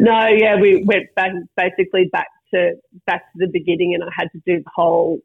No, 0.00 0.26
yeah, 0.28 0.56
we 0.60 0.84
went 0.84 1.14
back 1.14 1.32
basically 1.56 2.08
back 2.12 2.28
to 2.52 2.74
back 3.06 3.22
to 3.32 3.46
the 3.46 3.48
beginning, 3.52 3.94
and 3.94 4.02
I 4.02 4.08
had 4.16 4.28
to 4.32 4.40
do 4.46 4.62
the 4.62 4.70
whole 4.74 5.18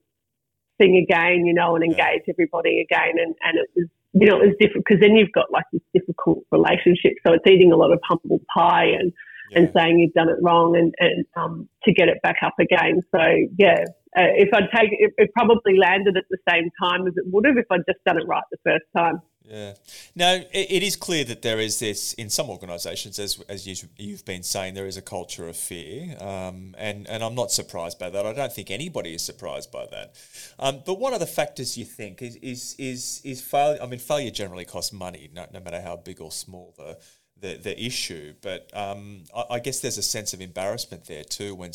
thing 0.77 0.97
again, 0.97 1.45
you 1.45 1.53
know, 1.53 1.75
and 1.75 1.83
engage 1.83 2.23
everybody 2.29 2.81
again, 2.81 3.15
and 3.17 3.35
and 3.43 3.57
it 3.57 3.69
was 3.75 3.87
you 4.13 4.27
know 4.27 4.41
it 4.41 4.47
was 4.47 4.55
different 4.59 4.85
because 4.87 5.01
then 5.01 5.15
you've 5.15 5.31
got 5.33 5.51
like 5.51 5.65
this 5.71 5.81
difficult 5.93 6.43
relationship, 6.51 7.13
so 7.25 7.33
it's 7.33 7.45
eating 7.47 7.71
a 7.71 7.75
lot 7.75 7.91
of 7.91 7.99
humble 8.03 8.39
pie 8.53 8.85
and 8.85 9.11
yeah. 9.51 9.59
and 9.59 9.71
saying 9.75 9.99
you've 9.99 10.13
done 10.13 10.29
it 10.29 10.37
wrong 10.41 10.75
and 10.75 10.93
and 10.99 11.25
um, 11.35 11.69
to 11.83 11.93
get 11.93 12.07
it 12.07 12.21
back 12.23 12.37
up 12.43 12.55
again. 12.59 13.01
So 13.11 13.19
yeah, 13.57 13.83
uh, 14.17 14.33
if 14.35 14.53
I'd 14.53 14.69
take 14.75 14.89
it, 14.91 15.13
it 15.17 15.31
probably 15.33 15.77
landed 15.77 16.17
at 16.17 16.25
the 16.29 16.37
same 16.49 16.69
time 16.81 17.07
as 17.07 17.13
it 17.17 17.25
would 17.27 17.45
have 17.45 17.57
if 17.57 17.65
I'd 17.69 17.85
just 17.87 18.03
done 18.05 18.17
it 18.17 18.27
right 18.27 18.43
the 18.51 18.57
first 18.63 18.85
time. 18.95 19.21
Yeah. 19.49 19.73
Now, 20.15 20.33
it, 20.33 20.47
it 20.53 20.83
is 20.83 20.95
clear 20.95 21.23
that 21.23 21.41
there 21.41 21.59
is 21.59 21.79
this, 21.79 22.13
in 22.13 22.29
some 22.29 22.51
organisations, 22.51 23.17
as, 23.17 23.41
as 23.49 23.65
you've 23.97 24.23
been 24.23 24.43
saying, 24.43 24.75
there 24.75 24.85
is 24.85 24.95
a 24.95 25.01
culture 25.01 25.47
of 25.47 25.57
fear. 25.57 26.15
Um, 26.21 26.75
and, 26.77 27.09
and 27.09 27.23
I'm 27.23 27.33
not 27.33 27.51
surprised 27.51 27.97
by 27.97 28.11
that. 28.11 28.25
I 28.27 28.33
don't 28.33 28.53
think 28.53 28.69
anybody 28.69 29.15
is 29.15 29.23
surprised 29.23 29.71
by 29.71 29.87
that. 29.87 30.13
Um, 30.59 30.83
but 30.85 30.99
what 30.99 31.13
are 31.13 31.19
the 31.19 31.25
factors 31.25 31.77
you 31.77 31.85
think 31.85 32.21
is, 32.21 32.35
is, 32.37 32.75
is, 32.77 33.21
is 33.23 33.41
failure? 33.41 33.81
I 33.81 33.87
mean, 33.87 33.99
failure 33.99 34.29
generally 34.29 34.65
costs 34.65 34.93
money, 34.93 35.31
no, 35.33 35.47
no 35.51 35.59
matter 35.59 35.81
how 35.81 35.95
big 35.95 36.21
or 36.21 36.31
small 36.31 36.75
the, 36.77 36.99
the, 37.35 37.55
the 37.57 37.83
issue. 37.83 38.35
But 38.41 38.69
um, 38.75 39.23
I, 39.35 39.55
I, 39.55 39.59
guess 39.59 39.79
there's 39.79 39.97
a 39.97 40.03
sense 40.03 40.33
of 40.33 40.41
embarrassment 40.41 41.05
there 41.05 41.23
too 41.23 41.55
when 41.55 41.71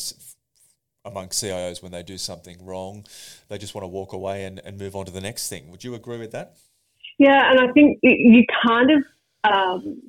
among 1.03 1.29
CIOs 1.29 1.83
when 1.83 1.91
they 1.91 2.03
do 2.03 2.17
something 2.17 2.65
wrong, 2.65 3.05
they 3.49 3.57
just 3.57 3.75
want 3.75 3.83
to 3.83 3.89
walk 3.89 4.13
away 4.13 4.45
and, 4.45 4.61
and 4.63 4.77
move 4.77 4.95
on 4.95 5.05
to 5.05 5.11
the 5.11 5.21
next 5.21 5.49
thing. 5.49 5.69
Would 5.71 5.83
you 5.83 5.93
agree 5.93 6.17
with 6.17 6.31
that? 6.31 6.55
Yeah, 7.17 7.51
and 7.51 7.59
I 7.59 7.71
think 7.73 7.99
you 8.03 8.43
kind 8.67 8.91
of, 8.91 9.03
um, 9.43 10.01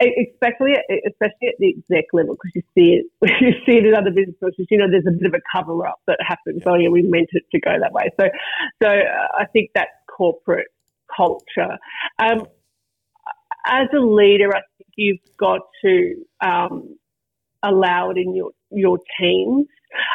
especially 0.00 0.74
especially 1.06 1.48
at 1.48 1.54
the 1.58 1.74
exec 1.76 2.06
level, 2.12 2.34
because 2.36 2.52
you 2.54 2.62
see 2.74 3.00
it 3.00 3.06
you 3.40 3.52
see 3.66 3.78
it 3.78 3.86
in 3.86 3.94
other 3.94 4.10
business 4.10 4.36
processes. 4.40 4.66
You 4.70 4.78
know, 4.78 4.90
there's 4.90 5.06
a 5.06 5.12
bit 5.12 5.26
of 5.26 5.34
a 5.34 5.42
cover 5.54 5.86
up 5.86 6.00
that 6.06 6.18
happens. 6.26 6.62
Oh 6.66 6.74
yeah, 6.76 6.88
we 6.88 7.02
meant 7.02 7.28
it 7.32 7.44
to 7.52 7.60
go 7.60 7.76
that 7.80 7.92
way. 7.92 8.10
So, 8.18 8.28
so 8.82 8.88
uh, 8.88 9.28
I 9.38 9.44
think 9.52 9.70
that's 9.74 9.90
corporate 10.16 10.68
culture. 11.14 11.78
Um, 12.18 12.46
as 13.66 13.88
a 13.94 14.00
leader, 14.00 14.54
I 14.54 14.60
think 14.78 14.90
you've 14.96 15.36
got 15.38 15.60
to 15.84 16.14
um, 16.44 16.96
allow 17.62 18.10
it 18.10 18.18
in 18.18 18.34
your 18.34 18.50
your 18.70 18.98
teams, 19.20 19.66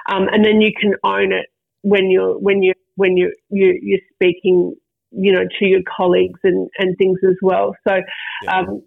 um, 0.09 0.27
and 0.31 0.43
then 0.43 0.61
you 0.61 0.71
can 0.79 0.93
own 1.03 1.31
it 1.31 1.47
when 1.81 2.09
you're 2.09 2.37
when 2.39 2.63
you 2.63 2.73
when 2.95 3.17
you 3.17 3.33
you 3.49 3.79
you're 3.81 3.99
speaking 4.15 4.75
you 5.11 5.33
know, 5.33 5.43
to 5.59 5.65
your 5.65 5.81
colleagues 5.95 6.39
and, 6.43 6.69
and 6.77 6.97
things 6.97 7.19
as 7.27 7.35
well. 7.41 7.75
So, 7.87 7.95
yeah. 8.43 8.59
um, 8.59 8.81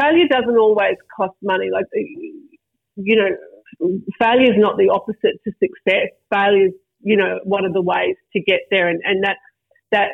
failure 0.00 0.26
doesn't 0.30 0.58
always 0.58 0.96
cost 1.16 1.34
money. 1.42 1.68
Like, 1.72 1.86
you 2.96 3.16
know, 3.16 3.90
failure 4.20 4.52
is 4.52 4.58
not 4.58 4.76
the 4.76 4.90
opposite 4.90 5.38
to 5.44 5.52
success. 5.60 6.08
Failure 6.32 6.66
is, 6.66 6.72
you 7.00 7.16
know, 7.16 7.38
one 7.44 7.64
of 7.64 7.72
the 7.72 7.82
ways 7.82 8.16
to 8.32 8.40
get 8.40 8.60
there. 8.70 8.88
And, 8.88 9.00
and 9.04 9.24
that, 9.24 9.36
that, 9.92 10.08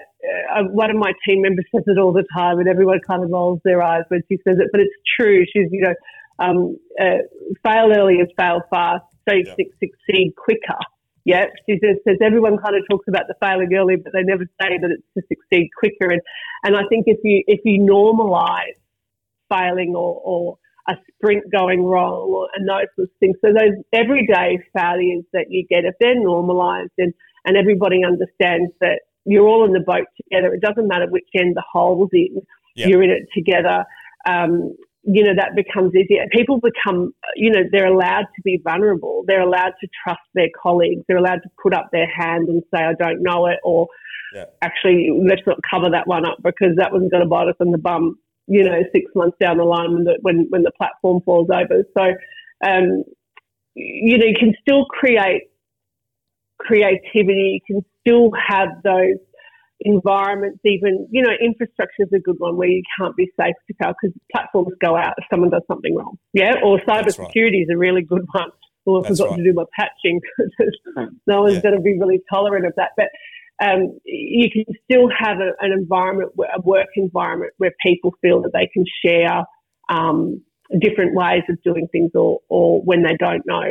uh, 0.54 0.64
one 0.64 0.90
of 0.90 0.96
my 0.96 1.12
team 1.26 1.40
members 1.40 1.64
says 1.74 1.84
it 1.86 1.98
all 1.98 2.12
the 2.12 2.24
time 2.36 2.58
and 2.58 2.68
everyone 2.68 3.00
kind 3.06 3.24
of 3.24 3.30
rolls 3.30 3.60
their 3.64 3.82
eyes 3.82 4.02
when 4.08 4.20
she 4.28 4.36
says 4.46 4.56
it, 4.58 4.68
but 4.72 4.80
it's 4.80 4.92
true. 5.18 5.44
She's, 5.46 5.68
you 5.70 5.82
know, 5.82 5.94
um, 6.38 6.76
uh, 7.00 7.22
fail 7.64 7.90
early 7.96 8.18
and 8.20 8.28
fail 8.36 8.60
fast 8.70 9.04
so 9.28 9.34
you 9.34 9.44
yeah. 9.46 9.54
succeed 9.54 10.34
quicker. 10.36 10.78
Yeah, 11.24 11.46
she 11.66 11.78
says, 11.84 11.96
says 12.06 12.16
everyone 12.24 12.56
kind 12.56 12.76
of 12.76 12.82
talks 12.90 13.06
about 13.08 13.24
the 13.28 13.34
failing 13.40 13.68
early, 13.74 13.96
but 13.96 14.12
they 14.12 14.22
never 14.22 14.44
say 14.60 14.78
that 14.80 14.90
it's 14.90 15.06
to 15.16 15.22
succeed 15.28 15.68
quicker. 15.78 16.10
And 16.10 16.22
and 16.64 16.76
I 16.76 16.82
think 16.88 17.04
if 17.06 17.18
you 17.22 17.44
if 17.46 17.60
you 17.64 17.80
normalise 17.82 18.78
failing 19.50 19.94
or, 19.94 20.20
or 20.24 20.58
a 20.88 20.94
sprint 21.12 21.44
going 21.52 21.84
wrong 21.84 22.32
or, 22.32 22.48
and 22.54 22.68
those 22.68 22.88
sorts 22.96 23.12
of 23.12 23.18
things, 23.20 23.36
so 23.44 23.52
those 23.52 23.76
everyday 23.92 24.58
failures 24.74 25.24
that 25.32 25.46
you 25.50 25.66
get, 25.68 25.84
if 25.84 25.94
they're 26.00 26.14
normalised 26.14 26.92
and 26.98 27.12
and 27.44 27.56
everybody 27.56 28.02
understands 28.04 28.72
that 28.80 29.00
you're 29.24 29.46
all 29.46 29.64
in 29.64 29.72
the 29.72 29.80
boat 29.80 30.06
together, 30.16 30.54
it 30.54 30.62
doesn't 30.62 30.88
matter 30.88 31.06
which 31.08 31.28
end 31.34 31.54
the 31.54 31.64
hole's 31.70 32.10
in, 32.12 32.40
you're 32.74 33.02
in 33.02 33.10
it 33.10 33.28
together. 33.34 33.84
Um, 34.26 34.74
you 35.02 35.24
know, 35.24 35.32
that 35.34 35.56
becomes 35.56 35.94
easier. 35.94 36.26
People 36.30 36.60
become, 36.60 37.12
you 37.34 37.50
know, 37.50 37.62
they're 37.72 37.86
allowed 37.86 38.26
to 38.36 38.42
be 38.44 38.60
vulnerable. 38.62 39.24
They're 39.26 39.40
allowed 39.40 39.72
to 39.80 39.88
trust 40.04 40.20
their 40.34 40.48
colleagues. 40.62 41.02
They're 41.08 41.16
allowed 41.16 41.42
to 41.42 41.50
put 41.62 41.74
up 41.74 41.88
their 41.90 42.06
hand 42.06 42.48
and 42.48 42.62
say, 42.74 42.82
I 42.82 42.92
don't 42.98 43.22
know 43.22 43.46
it, 43.46 43.58
or 43.64 43.88
yeah. 44.34 44.44
actually, 44.62 45.08
let's 45.26 45.42
not 45.46 45.58
cover 45.68 45.90
that 45.90 46.06
one 46.06 46.26
up 46.26 46.38
because 46.44 46.76
that 46.76 46.92
one's 46.92 47.10
going 47.10 47.22
to 47.22 47.28
bite 47.28 47.48
us 47.48 47.56
in 47.60 47.70
the 47.70 47.78
bum, 47.78 48.18
you 48.46 48.62
know, 48.62 48.78
six 48.92 49.10
months 49.14 49.36
down 49.40 49.56
the 49.56 49.64
line 49.64 49.94
when 49.94 50.04
the, 50.04 50.18
when, 50.20 50.46
when 50.50 50.62
the 50.62 50.72
platform 50.76 51.22
falls 51.24 51.48
over. 51.50 51.82
So, 51.96 52.02
um, 52.68 53.04
you 53.74 54.18
know, 54.18 54.26
you 54.26 54.36
can 54.38 54.54
still 54.60 54.84
create 54.84 55.44
creativity. 56.58 57.62
You 57.66 57.74
can 57.74 57.84
still 58.00 58.30
have 58.48 58.68
those 58.84 59.16
environments, 59.80 60.60
even, 60.64 61.08
you 61.10 61.22
know, 61.22 61.32
infrastructure 61.42 62.02
is 62.02 62.12
a 62.14 62.18
good 62.18 62.36
one 62.38 62.56
where 62.56 62.68
you 62.68 62.82
can't 62.98 63.16
be 63.16 63.30
safe 63.38 63.54
to 63.66 63.74
fail 63.82 63.94
because 64.00 64.16
platforms 64.30 64.72
go 64.84 64.96
out 64.96 65.14
if 65.18 65.24
someone 65.30 65.50
does 65.50 65.62
something 65.66 65.94
wrong. 65.94 66.18
Yeah. 66.32 66.54
Or 66.62 66.78
cybersecurity 66.80 67.34
right. 67.34 67.62
is 67.62 67.68
a 67.72 67.78
really 67.78 68.02
good 68.02 68.24
one. 68.32 68.50
Well, 68.84 69.04
I 69.04 69.08
forgot 69.08 69.30
right. 69.30 69.36
to 69.36 69.42
do 69.42 69.52
my 69.52 69.64
patching 69.78 70.20
because 70.38 70.78
no 71.26 71.42
one's 71.42 71.56
yeah. 71.56 71.60
going 71.62 71.74
to 71.74 71.80
be 71.80 71.98
really 71.98 72.20
tolerant 72.30 72.66
of 72.66 72.72
that. 72.76 72.90
But 72.96 73.08
um, 73.62 73.98
you 74.04 74.48
can 74.50 74.64
still 74.84 75.08
have 75.16 75.38
a, 75.38 75.52
an 75.60 75.72
environment, 75.72 76.32
a 76.38 76.60
work 76.62 76.88
environment 76.96 77.52
where 77.58 77.72
people 77.82 78.14
feel 78.22 78.42
that 78.42 78.52
they 78.52 78.68
can 78.72 78.84
share 79.04 79.44
um, 79.90 80.42
different 80.80 81.14
ways 81.14 81.42
of 81.48 81.60
doing 81.62 81.88
things 81.92 82.10
or, 82.14 82.40
or 82.48 82.80
when 82.82 83.02
they 83.02 83.16
don't 83.18 83.42
know 83.46 83.64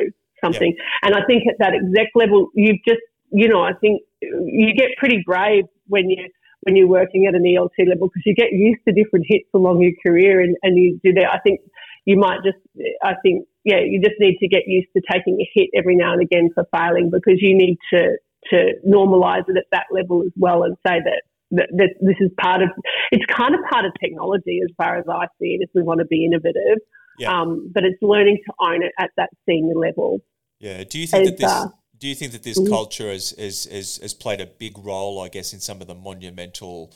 something. 0.43 0.75
And 1.01 1.15
I 1.15 1.21
think 1.25 1.43
at 1.49 1.55
that 1.59 1.73
exec 1.73 2.09
level, 2.15 2.49
you've 2.53 2.79
just, 2.87 3.01
you 3.31 3.47
know, 3.47 3.61
I 3.61 3.73
think 3.73 4.01
you 4.21 4.73
get 4.75 4.89
pretty 4.97 5.21
brave 5.25 5.65
when 5.87 6.09
you 6.09 6.29
when 6.61 6.75
you're 6.75 6.87
working 6.87 7.25
at 7.25 7.35
an 7.35 7.43
ELT 7.43 7.87
level 7.87 8.09
because 8.09 8.23
you 8.25 8.35
get 8.35 8.51
used 8.51 8.81
to 8.87 8.93
different 8.93 9.25
hits 9.27 9.47
along 9.53 9.81
your 9.81 9.93
career 10.05 10.41
and, 10.41 10.57
and 10.61 10.77
you 10.77 10.99
do 11.03 11.13
that. 11.13 11.31
I 11.31 11.39
think 11.39 11.61
you 12.05 12.17
might 12.17 12.39
just, 12.43 12.57
I 13.03 13.13
think, 13.23 13.47
yeah, 13.63 13.79
you 13.79 14.01
just 14.01 14.19
need 14.19 14.37
to 14.39 14.47
get 14.47 14.63
used 14.67 14.89
to 14.95 15.01
taking 15.09 15.39
a 15.39 15.49
hit 15.53 15.69
every 15.75 15.95
now 15.95 16.13
and 16.13 16.21
again 16.21 16.49
for 16.53 16.65
failing 16.75 17.09
because 17.11 17.39
you 17.41 17.55
need 17.55 17.77
to, 17.93 18.17
to 18.51 18.73
normalize 18.87 19.47
it 19.47 19.57
at 19.57 19.65
that 19.71 19.85
level 19.91 20.23
as 20.23 20.31
well 20.35 20.63
and 20.63 20.75
say 20.85 20.99
that, 21.03 21.21
that, 21.51 21.69
that 21.77 21.89
this 22.01 22.15
is 22.19 22.29
part 22.39 22.61
of, 22.61 22.69
it's 23.11 23.25
kind 23.25 23.55
of 23.55 23.61
part 23.71 23.85
of 23.85 23.91
technology 24.01 24.59
as 24.63 24.73
far 24.75 24.97
as 24.97 25.05
I 25.09 25.27
see 25.39 25.57
it 25.59 25.61
if 25.61 25.69
we 25.73 25.81
want 25.81 25.99
to 25.99 26.05
be 26.05 26.25
innovative. 26.25 26.79
Yeah. 27.17 27.39
Um, 27.39 27.71
but 27.73 27.83
it's 27.85 28.01
learning 28.01 28.39
to 28.45 28.53
own 28.59 28.83
it 28.83 28.91
at 28.99 29.11
that 29.17 29.29
senior 29.47 29.75
level. 29.75 30.19
Yeah. 30.59 30.83
Do 30.83 30.99
you 30.99 31.07
think 31.07 31.23
as, 31.23 31.29
that 31.29 31.37
this, 31.37 31.51
uh, 31.51 31.67
do 31.99 32.07
you 32.07 32.15
think 32.15 32.31
that 32.31 32.43
this 32.43 32.59
mm-hmm. 32.59 32.71
culture 32.71 33.09
has, 33.09 33.31
has, 33.37 33.65
has, 33.65 33.97
has, 33.97 34.13
played 34.13 34.41
a 34.41 34.45
big 34.45 34.77
role, 34.77 35.21
I 35.21 35.29
guess, 35.29 35.53
in 35.53 35.59
some 35.59 35.81
of 35.81 35.87
the 35.87 35.95
monumental 35.95 36.93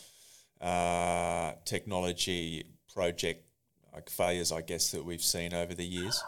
uh, 0.62 1.53
technology 1.65 2.63
project 2.93 3.45
like 3.93 4.10
failures, 4.10 4.51
I 4.51 4.62
guess, 4.62 4.91
that 4.91 5.03
we've 5.03 5.22
seen 5.22 5.53
over 5.53 5.74
the 5.74 5.86
years? 5.86 6.24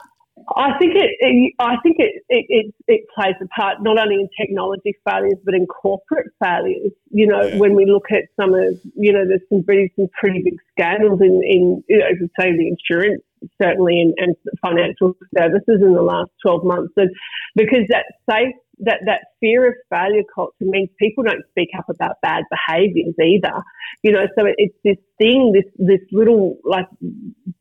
I 0.57 0.77
think 0.77 0.95
it, 0.95 1.11
it 1.19 1.53
I 1.59 1.77
think 1.81 1.95
it, 1.97 2.21
it, 2.27 2.73
it, 2.87 3.05
plays 3.15 3.35
a 3.41 3.47
part 3.47 3.77
not 3.81 3.97
only 3.97 4.15
in 4.15 4.27
technology 4.37 4.93
failures 5.09 5.39
but 5.45 5.53
in 5.53 5.65
corporate 5.65 6.27
failures. 6.43 6.91
You 7.09 7.27
know, 7.27 7.41
yeah. 7.41 7.57
when 7.57 7.73
we 7.73 7.85
look 7.85 8.11
at 8.11 8.23
some 8.39 8.53
of 8.53 8.77
you 8.95 9.13
know, 9.13 9.25
there's 9.25 9.47
some 9.49 9.63
pretty 9.63 9.93
some 9.95 10.09
pretty 10.19 10.41
big 10.43 10.57
scandals 10.71 11.21
in, 11.21 11.41
in 11.41 11.83
you 11.87 11.99
know, 11.99 12.07
say 12.37 12.51
the 12.51 12.67
insurance 12.67 13.23
certainly 13.61 13.99
in, 13.99 14.13
and 14.17 14.35
financial 14.61 15.13
services 15.37 15.81
in 15.81 15.93
the 15.93 16.01
last 16.01 16.31
12 16.41 16.63
months. 16.63 16.93
And 16.97 17.09
because 17.55 17.85
that 17.89 18.05
safe, 18.29 18.53
that, 18.79 18.99
that 19.05 19.21
fear 19.39 19.67
of 19.67 19.73
failure 19.89 20.23
culture 20.33 20.53
means 20.61 20.89
people 20.99 21.23
don't 21.23 21.43
speak 21.49 21.69
up 21.77 21.85
about 21.89 22.15
bad 22.21 22.43
behaviors 22.49 23.15
either. 23.21 23.63
You 24.03 24.11
know, 24.11 24.27
so 24.37 24.45
it, 24.45 24.55
it's 24.57 24.75
this 24.83 24.97
thing, 25.17 25.53
this, 25.53 25.71
this 25.77 26.05
little 26.11 26.57
like 26.63 26.87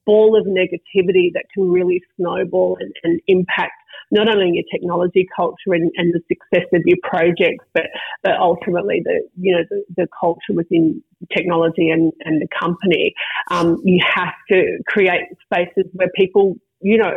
ball 0.07 0.37
of 0.39 0.47
negativity 0.47 1.31
that 1.35 1.45
can 1.53 1.71
really 1.71 2.01
snowball 2.17 2.77
and, 2.81 2.93
and 3.05 3.21
impact 3.29 3.73
not 4.11 4.29
only 4.29 4.51
your 4.55 4.65
technology 4.73 5.27
culture 5.35 5.73
and, 5.73 5.91
and, 5.97 6.13
the 6.13 6.21
success 6.29 6.69
of 6.73 6.83
your 6.85 6.99
projects, 7.03 7.65
but, 7.73 7.85
but 8.23 8.37
ultimately 8.39 9.01
the, 9.05 9.23
you 9.39 9.55
know, 9.55 9.65
the, 9.71 9.83
the 9.97 10.09
culture 10.21 10.53
within 10.55 11.03
technology 11.35 11.91
and, 11.91 12.13
and 12.25 12.41
the 12.41 12.49
company. 12.59 13.15
Um, 13.51 13.81
you 13.85 14.01
have 14.15 14.35
to 14.51 14.79
create 14.87 15.25
spaces 15.45 15.91
where 15.93 16.09
people, 16.17 16.57
you 16.81 16.99
know, 16.99 17.13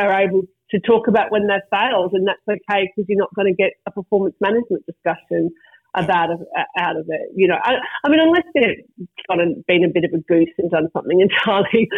are 0.00 0.20
able 0.20 0.42
to 0.70 0.80
talk 0.80 1.08
about 1.08 1.30
when 1.30 1.46
they've 1.46 1.60
failed, 1.70 2.12
and 2.14 2.26
that's 2.26 2.40
okay 2.48 2.90
because 2.94 3.06
you're 3.08 3.18
not 3.18 3.34
going 3.34 3.46
to 3.46 3.54
get 3.54 3.72
a 3.86 3.90
performance 3.90 4.34
management 4.40 4.84
discussion 4.86 5.50
about 5.94 6.30
of, 6.30 6.40
out 6.78 6.96
of 6.96 7.06
it. 7.08 7.30
You 7.34 7.48
know, 7.48 7.56
I, 7.62 7.74
I 8.04 8.08
mean, 8.08 8.20
unless 8.20 8.44
they've 8.54 9.06
got 9.28 9.38
a, 9.40 9.54
been 9.68 9.84
a 9.84 9.88
bit 9.88 10.04
of 10.04 10.12
a 10.14 10.22
goose 10.22 10.52
and 10.58 10.70
done 10.70 10.88
something 10.92 11.20
entirely, 11.46 11.88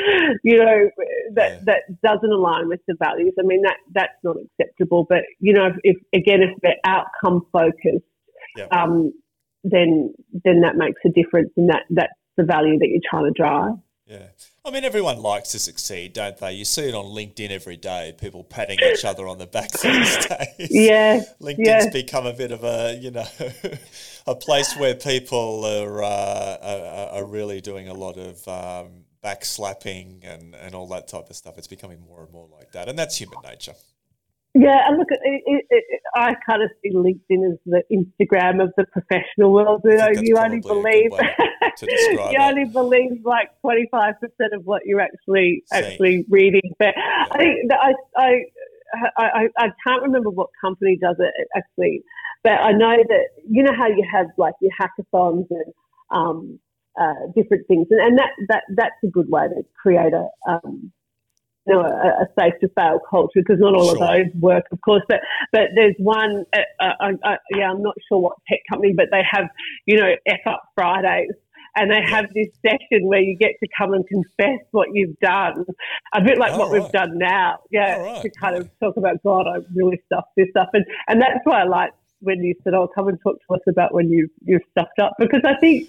you 0.43 0.59
know, 0.59 0.91
that 1.35 1.51
yeah. 1.51 1.61
that 1.67 2.03
doesn't 2.03 2.33
align 2.33 2.69
with 2.69 2.81
the 2.89 2.97
values. 2.99 3.35
I 3.39 3.43
mean, 3.43 3.63
that 3.63 3.77
that's 3.93 4.19
not 4.23 4.37
acceptable. 4.37 5.07
But 5.09 5.23
you 5.39 5.53
know, 5.53 5.67
if, 5.67 5.77
if 5.83 5.97
again, 6.21 6.43
if 6.43 6.51
they're 6.63 6.77
outcome 6.85 7.47
focused, 7.53 8.05
yeah. 8.57 8.67
um, 8.73 9.13
then 9.65 10.15
then 10.45 10.61
that 10.61 10.77
makes 10.77 11.01
a 11.05 11.09
difference, 11.09 11.51
and 11.57 11.71
that 11.71 11.83
that's 11.91 12.13
the 12.37 12.45
value 12.45 12.79
that 12.79 12.89
you're 12.89 13.01
trying 13.11 13.25
to 13.25 13.33
drive. 13.33 13.75
Yeah. 14.07 14.27
I 14.67 14.71
mean, 14.71 14.85
everyone 14.85 15.19
likes 15.19 15.53
to 15.53 15.59
succeed, 15.59 16.13
don't 16.13 16.37
they? 16.37 16.53
You 16.53 16.65
see 16.65 16.89
it 16.89 16.95
on 16.95 17.07
LinkedIn 17.07 17.51
every 17.51 17.77
day, 17.77 18.15
people 18.19 18.45
patting 18.45 18.79
each 18.81 19.05
other 19.05 19.27
on 19.27 19.39
the 19.39 19.47
back 19.47 19.71
these 19.73 20.27
days. 20.27 20.69
Yeah. 20.71 21.23
LinkedIn's 21.41 21.87
yeah. 21.87 21.91
become 21.91 22.27
a 22.27 22.33
bit 22.33 22.53
of 22.53 22.65
a, 22.65 22.99
you 23.01 23.11
know, 23.11 23.27
a 24.27 24.35
place 24.35 24.77
where 24.77 24.95
people 24.95 25.65
are, 25.65 26.03
uh, 26.03 26.57
are, 26.63 27.19
are, 27.19 27.25
really 27.25 27.61
doing 27.61 27.89
a 27.89 27.95
lot 27.95 28.19
of 28.19 28.47
um, 28.49 29.05
backslapping 29.23 30.21
and, 30.23 30.55
and 30.55 30.75
all 30.75 30.87
that 30.89 31.09
type 31.09 31.31
of 31.31 31.37
stuff. 31.37 31.57
It's 31.57 31.67
becoming 31.67 32.01
more 32.07 32.23
and 32.23 32.33
more 32.33 32.49
like 32.53 32.73
that. 32.73 32.89
And 32.89 32.99
that's 32.99 33.17
human 33.17 33.39
nature. 33.43 33.75
Yeah, 34.57 34.87
and 34.87 34.99
look, 34.99 35.09
it, 35.11 35.43
it, 35.47 35.67
it, 35.69 36.01
I 36.15 36.35
kind 36.49 36.63
of 36.63 36.71
see 36.81 36.93
LinkedIn 36.93 37.53
as 37.53 37.59
the 37.67 37.83
Instagram 37.91 38.63
of 38.63 38.73
the 38.77 38.85
professional 38.93 39.53
world. 39.53 39.81
You 39.85 39.97
know, 39.97 40.09
you 40.15 40.37
only 40.39 40.61
believe 40.61 41.11
you 41.83 42.39
only 42.41 42.65
believe 42.65 43.25
like 43.25 43.51
25% 43.67 44.15
of 44.53 44.65
what 44.65 44.83
you're 44.85 45.01
actually 45.01 45.65
actually 45.73 46.25
reading. 46.29 46.73
But 46.79 46.95
I 46.97 47.37
think 47.37 47.73
I, 47.73 47.95
I, 48.17 48.33
I, 49.17 49.49
I 49.59 49.69
can't 49.85 50.03
remember 50.03 50.31
what 50.31 50.51
company 50.61 50.99
does 51.03 51.17
it 51.19 51.49
actually, 51.57 52.03
but 52.45 52.53
I 52.53 52.71
know 52.71 52.97
that, 52.97 53.25
you 53.49 53.65
know 53.65 53.75
how 53.77 53.89
you 53.89 54.07
have 54.13 54.27
like 54.39 54.55
your 54.61 54.71
hackathons 54.81 55.47
and 55.51 55.75
um, 56.11 56.61
uh, 57.01 57.27
different 57.35 57.67
things. 57.67 57.89
And, 57.91 58.01
and 58.01 58.19
that, 58.19 58.31
that, 58.49 58.63
that's 58.77 59.03
a 59.03 59.09
good 59.09 59.29
way 59.29 59.49
to 59.49 59.65
create 59.83 60.13
a, 60.13 60.29
um, 60.49 60.93
you 61.67 61.75
know, 61.75 61.81
a, 61.83 62.25
a 62.25 62.27
safe 62.39 62.55
to 62.61 62.69
fail 62.77 63.01
culture 63.09 63.41
because 63.41 63.59
not 63.59 63.75
all 63.75 63.95
Sure. 63.95 64.03
of 64.05 64.09
those 64.33 64.41
work, 64.41 64.65
of 64.73 64.81
course. 64.81 65.03
But 65.09 65.21
but 65.53 65.71
there's 65.75 65.95
one, 65.99 66.45
uh, 66.55 66.85
uh, 67.01 67.13
uh, 67.25 67.37
yeah, 67.55 67.71
I'm 67.71 67.83
not 67.83 67.95
sure 68.09 68.19
what 68.19 68.37
tech 68.49 68.61
company, 68.71 68.93
but 68.97 69.07
they 69.11 69.23
have, 69.31 69.47
you 69.87 69.97
know, 69.97 70.13
F 70.27 70.41
up 70.47 70.63
Fridays. 70.75 71.31
And 71.77 71.91
they 71.91 72.03
have 72.09 72.27
this 72.33 72.47
session 72.65 73.09
where 73.09 73.19
you 73.21 73.37
get 73.37 73.55
to 73.61 73.69
come 73.77 73.95
and 73.95 74.07
confess 74.07 74.61
what 74.71 74.91
you've 74.93 75.19
done, 75.19 75.65
a 76.15 76.21
bit 76.23 76.39
like 76.39 76.57
what 76.57 76.71
we've 76.71 76.89
done 76.93 77.19
now. 77.19 77.59
Yeah, 77.73 77.99
right. 77.99 78.23
to 78.23 78.31
kind 78.31 78.55
of 78.55 78.71
talk 78.79 78.97
about 78.97 79.21
God, 79.25 79.49
I 79.49 79.57
really 79.75 80.01
stuffed 80.07 80.29
this 80.37 80.51
up, 80.57 80.71
and 80.75 80.85
and 81.09 81.21
that's 81.21 81.41
why 81.43 81.63
I 81.63 81.65
like 81.65 81.91
when 82.21 82.45
you 82.45 82.55
said, 82.63 82.75
"Oh, 82.75 82.87
come 82.95 83.09
and 83.09 83.19
talk 83.21 83.39
to 83.49 83.55
us 83.55 83.61
about 83.69 83.93
when 83.93 84.09
you 84.09 84.29
you've 84.45 84.63
stuffed 84.71 85.01
up," 85.03 85.15
because 85.19 85.41
I 85.45 85.55
think 85.57 85.89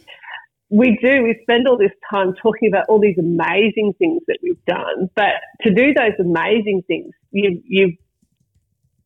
we 0.75 1.00
do. 1.01 1.24
We 1.24 1.39
spend 1.44 1.67
all 1.67 1.77
this 1.77 1.96
time 2.12 2.34
talking 2.41 2.67
about 2.67 2.86
all 2.89 3.00
these 3.00 3.17
amazing 3.17 3.94
things 3.98 4.22
that 4.27 4.39
we've 4.44 4.63
done, 4.65 5.10
but 5.15 5.39
to 5.62 5.74
do 5.74 5.94
those 5.94 6.20
amazing 6.20 6.84
things, 6.88 7.12
you 7.32 7.62
you've 7.65 7.96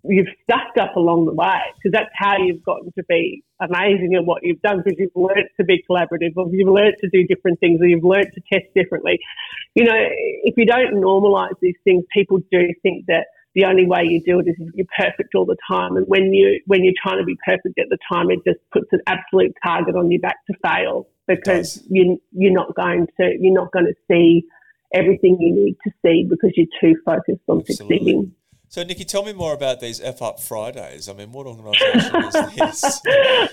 you've 0.03 0.27
stuffed 0.43 0.79
up 0.79 0.95
along 0.95 1.25
the 1.25 1.33
way 1.33 1.59
because 1.75 1.91
that's 1.91 2.09
how 2.15 2.37
you've 2.37 2.63
gotten 2.63 2.91
to 2.93 3.03
be 3.07 3.43
amazing 3.59 4.15
at 4.15 4.25
what 4.25 4.41
you've 4.43 4.61
done 4.61 4.81
because 4.83 4.97
you've 4.97 5.11
learnt 5.13 5.47
to 5.57 5.63
be 5.63 5.83
collaborative 5.89 6.31
or 6.37 6.47
you've 6.51 6.69
learnt 6.69 6.95
to 7.01 7.09
do 7.09 7.23
different 7.27 7.59
things 7.59 7.81
or 7.81 7.85
you've 7.85 8.03
learnt 8.03 8.29
to 8.33 8.41
test 8.51 8.65
differently. 8.73 9.19
You 9.75 9.83
know, 9.83 9.99
if 10.43 10.55
you 10.57 10.65
don't 10.65 10.95
normalize 10.95 11.53
these 11.61 11.75
things, 11.83 12.03
people 12.13 12.39
do 12.51 12.73
think 12.81 13.05
that 13.07 13.25
the 13.55 13.65
only 13.65 13.85
way 13.85 14.03
you 14.03 14.21
do 14.23 14.39
it 14.39 14.47
is 14.47 14.55
if 14.59 14.73
you're 14.75 14.85
perfect 14.97 15.33
all 15.35 15.45
the 15.45 15.57
time. 15.69 15.95
And 15.97 16.05
when 16.07 16.33
you 16.33 16.61
when 16.67 16.83
you're 16.83 16.93
trying 17.01 17.19
to 17.19 17.25
be 17.25 17.37
perfect 17.45 17.79
at 17.79 17.87
the 17.89 17.97
time, 18.11 18.29
it 18.29 18.39
just 18.45 18.59
puts 18.71 18.87
an 18.91 19.01
absolute 19.07 19.53
target 19.63 19.95
on 19.95 20.11
your 20.11 20.21
back 20.21 20.37
to 20.47 20.53
fail 20.63 21.07
because 21.27 21.83
you 21.89 22.21
you're 22.31 22.53
not 22.53 22.75
going 22.75 23.07
to 23.19 23.37
you're 23.39 23.53
not 23.53 23.71
going 23.71 23.85
to 23.85 23.95
see 24.09 24.43
everything 24.93 25.37
you 25.39 25.53
need 25.53 25.75
to 25.83 25.91
see 26.03 26.25
because 26.29 26.51
you're 26.55 26.67
too 26.81 26.99
focused 27.05 27.41
on 27.47 27.59
Absolutely. 27.59 27.97
succeeding. 27.97 28.31
So, 28.71 28.83
Nicki, 28.83 29.03
tell 29.03 29.23
me 29.25 29.33
more 29.33 29.53
about 29.55 29.79
these 29.79 29.99
F 29.99 30.21
Up 30.21 30.39
Fridays. 30.39 31.09
I 31.09 31.13
mean, 31.13 31.31
what 31.31 31.47
organisation 31.47 32.15
is 32.23 32.33
this? 32.55 33.01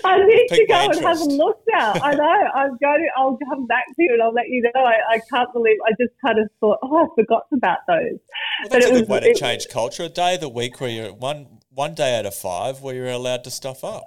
I 0.05 0.23
need 0.23 0.47
to 0.49 0.65
go 0.67 0.75
and 0.91 0.99
have 1.03 1.19
a 1.19 1.25
look 1.25 1.59
now. 1.67 1.93
I 1.93 2.13
know. 2.13 2.23
I'm 2.53 2.77
going 2.77 2.99
to. 3.01 3.07
I'll 3.17 3.37
come 3.49 3.65
back 3.65 3.87
to 3.87 3.93
you 3.97 4.13
and 4.13 4.21
I'll 4.21 4.31
let 4.31 4.47
you 4.49 4.61
know. 4.61 4.83
I, 4.83 5.15
I 5.15 5.21
can't 5.33 5.51
believe. 5.53 5.77
I 5.87 5.91
just 5.99 6.13
kind 6.23 6.37
of 6.37 6.47
thought, 6.59 6.77
oh, 6.83 6.97
I 7.05 7.07
forgot 7.19 7.47
about 7.51 7.79
those. 7.87 8.19
Well, 8.61 8.69
that's 8.69 8.85
it 8.85 8.89
a 8.89 8.93
good 8.93 8.99
was- 9.01 9.09
way 9.09 9.19
to 9.21 9.29
it- 9.31 9.37
change 9.37 9.67
culture. 9.69 10.03
A 10.03 10.09
day 10.09 10.35
of 10.35 10.41
the 10.41 10.49
week 10.49 10.79
where 10.79 10.89
you're 10.91 11.11
one 11.13 11.47
one 11.71 11.95
day 11.95 12.17
out 12.19 12.27
of 12.27 12.35
five 12.35 12.81
where 12.81 12.93
you're 12.93 13.07
allowed 13.09 13.43
to 13.45 13.49
stuff 13.51 13.83
up. 13.83 14.05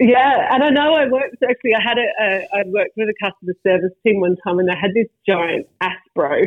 Yeah, 0.00 0.48
and 0.52 0.62
I 0.64 0.68
know 0.68 0.94
I 0.94 1.06
worked 1.08 1.36
actually. 1.48 1.72
I 1.74 1.80
had 1.82 1.96
a, 1.96 2.02
a 2.22 2.60
I 2.60 2.62
worked 2.66 2.92
with 2.98 3.08
a 3.08 3.14
customer 3.24 3.54
service 3.66 3.92
team 4.06 4.20
one 4.20 4.36
time, 4.46 4.58
and 4.58 4.68
they 4.68 4.74
had 4.78 4.90
this 4.94 5.06
giant 5.26 5.66
Aspro, 5.82 6.44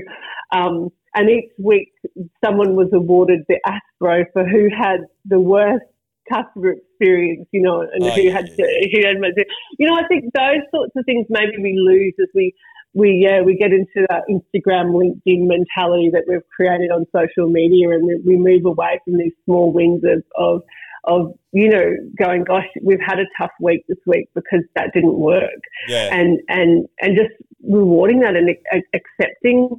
um, 0.51 0.89
and 1.15 1.29
each 1.29 1.51
week 1.57 1.89
someone 2.43 2.75
was 2.75 2.89
awarded 2.93 3.41
the 3.49 3.59
Aspro 3.67 4.25
for 4.33 4.47
who 4.47 4.69
had 4.75 4.99
the 5.25 5.39
worst 5.39 5.85
customer 6.31 6.73
experience, 6.73 7.47
you 7.51 7.61
know, 7.61 7.81
and 7.81 8.03
Oh, 8.03 8.09
who 8.09 8.21
yeah, 8.23 8.33
had 8.33 8.47
yeah, 8.57 8.65
to, 8.65 8.89
who 8.91 9.07
had, 9.07 9.17
you 9.79 9.87
know, 9.87 9.95
I 9.95 10.07
think 10.07 10.25
those 10.33 10.61
sorts 10.73 10.91
of 10.95 11.05
things 11.05 11.25
maybe 11.29 11.53
we 11.61 11.77
lose 11.77 12.13
as 12.19 12.27
we 12.33 12.53
we 12.93 13.25
yeah 13.27 13.41
we 13.41 13.55
get 13.57 13.71
into 13.73 14.07
that 14.09 14.23
Instagram 14.29 14.91
LinkedIn 14.93 15.47
mentality 15.47 16.09
that 16.13 16.23
we've 16.27 16.47
created 16.55 16.91
on 16.91 17.05
social 17.15 17.49
media, 17.49 17.89
and 17.89 18.07
we- 18.07 18.21
we 18.25 18.37
move 18.37 18.65
away 18.65 18.99
from 19.03 19.17
these 19.17 19.33
small 19.45 19.71
wins 19.71 20.01
of 20.03 20.23
of 20.37 20.61
of 21.07 21.33
you 21.51 21.69
know 21.69 21.93
going 22.17 22.43
gosh 22.43 22.65
we've 22.81 23.01
had 23.05 23.19
a 23.19 23.25
tough 23.39 23.51
week 23.59 23.83
this 23.87 23.97
week 24.07 24.27
because 24.33 24.61
that 24.75 24.91
didn't 24.93 25.19
work. 25.19 25.59
Yeah, 25.87 26.09
and 26.15 26.39
and 26.47 26.87
and 27.01 27.15
just 27.17 27.33
rewarding 27.61 28.21
that 28.21 28.35
and 28.35 28.49
ac- 28.49 28.83
accepting 28.93 29.69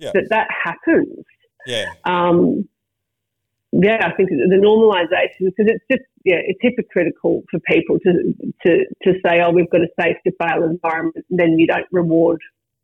Yeah. 0.00 0.12
that 0.14 0.28
that 0.30 0.48
happens 0.64 1.24
yeah, 1.66 1.92
um, 2.04 2.68
yeah, 3.72 3.98
I 4.04 4.14
think 4.16 4.30
the 4.30 4.56
normalisation 4.56 5.46
because 5.46 5.72
it's 5.72 5.84
just 5.90 6.02
yeah, 6.24 6.40
it's 6.44 6.58
hypocritical 6.60 7.42
for 7.50 7.60
people 7.60 7.98
to 8.00 8.34
to 8.66 8.84
to 9.04 9.18
say, 9.24 9.40
oh, 9.40 9.50
we've 9.50 9.70
got 9.70 9.82
a 9.82 9.88
safe 10.00 10.16
to 10.26 10.32
fail 10.40 10.64
environment, 10.64 11.24
and 11.30 11.38
then 11.38 11.58
you 11.58 11.66
don't 11.66 11.86
reward 11.92 12.40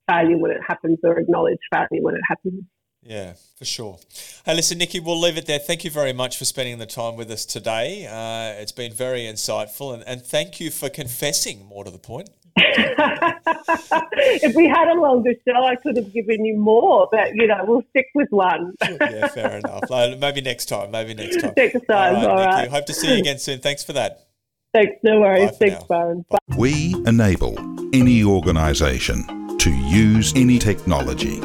failure 0.08 0.38
when 0.38 0.52
it 0.52 0.60
happens 0.66 0.98
or 1.02 1.18
acknowledge 1.18 1.58
failure 1.72 2.02
when 2.02 2.14
it 2.14 2.20
happens. 2.28 2.62
yeah, 3.02 3.34
for 3.56 3.64
sure. 3.64 3.98
Hey, 4.44 4.54
listen, 4.54 4.78
Nicki, 4.78 5.00
we'll 5.00 5.20
leave 5.20 5.36
it 5.36 5.46
there. 5.46 5.58
Thank 5.58 5.84
you 5.84 5.90
very 5.90 6.12
much 6.12 6.38
for 6.38 6.44
spending 6.44 6.78
the 6.78 6.86
time 6.86 7.16
with 7.16 7.30
us 7.30 7.44
today. 7.44 8.06
Uh, 8.06 8.60
it's 8.60 8.72
been 8.72 8.92
very 8.92 9.22
insightful, 9.22 9.92
and, 9.92 10.04
and 10.06 10.22
thank 10.22 10.60
you 10.60 10.70
for 10.70 10.88
confessing 10.88 11.66
more 11.66 11.82
to 11.82 11.90
the 11.90 11.98
point. 11.98 12.30
if 14.42 14.54
we 14.54 14.66
had 14.66 14.88
a 14.88 14.94
longer 14.98 15.32
show, 15.46 15.64
I 15.64 15.76
could 15.76 15.96
have 15.96 16.12
given 16.12 16.44
you 16.44 16.56
more, 16.56 17.08
but 17.10 17.34
you 17.34 17.46
know, 17.46 17.64
we'll 17.66 17.84
stick 17.90 18.06
with 18.14 18.28
one. 18.30 18.72
Yeah, 18.82 19.28
fair 19.28 19.58
enough. 19.58 19.90
Uh, 19.90 20.16
Maybe 20.18 20.40
next 20.40 20.66
time. 20.66 20.90
Maybe 20.90 21.12
next 21.14 21.40
time. 21.40 21.52
Next 21.56 21.84
time, 21.86 22.16
all 22.16 22.22
Nicki. 22.36 22.46
right. 22.46 22.68
Hope 22.68 22.86
to 22.86 22.94
see 22.94 23.12
you 23.12 23.18
again 23.18 23.38
soon. 23.38 23.60
Thanks 23.60 23.84
for 23.84 23.92
that. 23.92 24.26
Thanks, 24.72 24.96
no 25.02 25.20
worries. 25.20 25.50
for 25.50 25.56
Thanks, 25.56 25.80
now. 25.80 25.86
Byron. 25.86 26.24
Bye. 26.30 26.38
We 26.56 26.94
enable 27.06 27.58
any 27.94 28.22
organization 28.24 29.58
to 29.58 29.70
use 29.70 30.32
any 30.36 30.58
technology. 30.58 31.40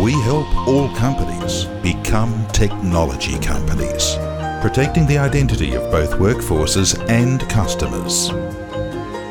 We 0.00 0.12
help 0.22 0.46
all 0.66 0.88
companies 0.96 1.66
become 1.82 2.46
technology 2.48 3.38
companies, 3.40 4.16
protecting 4.62 5.06
the 5.06 5.18
identity 5.18 5.74
of 5.74 5.90
both 5.90 6.12
workforces 6.12 6.98
and 7.10 7.40
customers. 7.50 8.30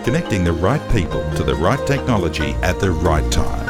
Connecting 0.04 0.44
the 0.44 0.52
right 0.52 0.82
people 0.92 1.22
to 1.36 1.44
the 1.44 1.54
right 1.54 1.86
technology 1.86 2.54
at 2.64 2.80
the 2.80 2.90
right 2.90 3.32
time. 3.32 3.68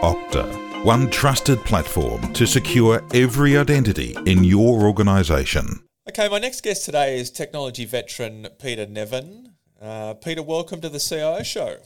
Okta, 0.00 0.84
one 0.84 1.10
trusted 1.10 1.58
platform 1.66 2.32
to 2.32 2.46
secure 2.46 3.02
every 3.12 3.58
identity 3.58 4.16
in 4.24 4.44
your 4.44 4.86
organization. 4.86 5.82
Okay, 6.08 6.30
my 6.30 6.38
next 6.38 6.62
guest 6.62 6.86
today 6.86 7.18
is 7.18 7.30
technology 7.30 7.84
veteran 7.84 8.48
Peter 8.58 8.86
Nevin. 8.86 9.52
Uh, 9.82 10.14
Peter, 10.14 10.42
welcome 10.42 10.80
to 10.80 10.88
the 10.88 10.98
CIO 10.98 11.42
show. 11.42 11.76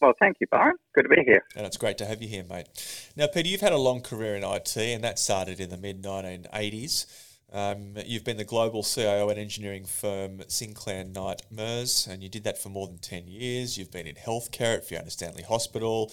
Well, 0.00 0.14
thank 0.18 0.38
you, 0.40 0.46
Byron. 0.50 0.76
Good 0.94 1.02
to 1.02 1.08
be 1.10 1.22
here. 1.26 1.44
And 1.56 1.66
it's 1.66 1.76
great 1.76 1.98
to 1.98 2.06
have 2.06 2.22
you 2.22 2.28
here, 2.28 2.44
mate. 2.44 2.68
Now, 3.16 3.26
Peter, 3.26 3.48
you've 3.50 3.60
had 3.60 3.72
a 3.72 3.78
long 3.78 4.00
career 4.00 4.34
in 4.34 4.44
IT, 4.44 4.76
and 4.76 5.04
that 5.04 5.18
started 5.18 5.60
in 5.60 5.68
the 5.68 5.76
mid 5.76 6.02
1980s. 6.02 7.06
Um, 7.54 7.94
you've 8.04 8.24
been 8.24 8.36
the 8.36 8.44
global 8.44 8.82
CIO 8.82 9.30
at 9.30 9.38
engineering 9.38 9.84
firm 9.84 10.42
Sinclair 10.48 11.04
Knight 11.04 11.42
Merz, 11.52 12.08
and 12.10 12.20
you 12.20 12.28
did 12.28 12.42
that 12.42 12.58
for 12.58 12.68
more 12.68 12.88
than 12.88 12.98
10 12.98 13.28
years. 13.28 13.78
You've 13.78 13.92
been 13.92 14.08
in 14.08 14.16
healthcare 14.16 14.78
at 14.78 14.84
Fiona 14.84 15.08
Stanley 15.08 15.44
Hospital 15.44 16.12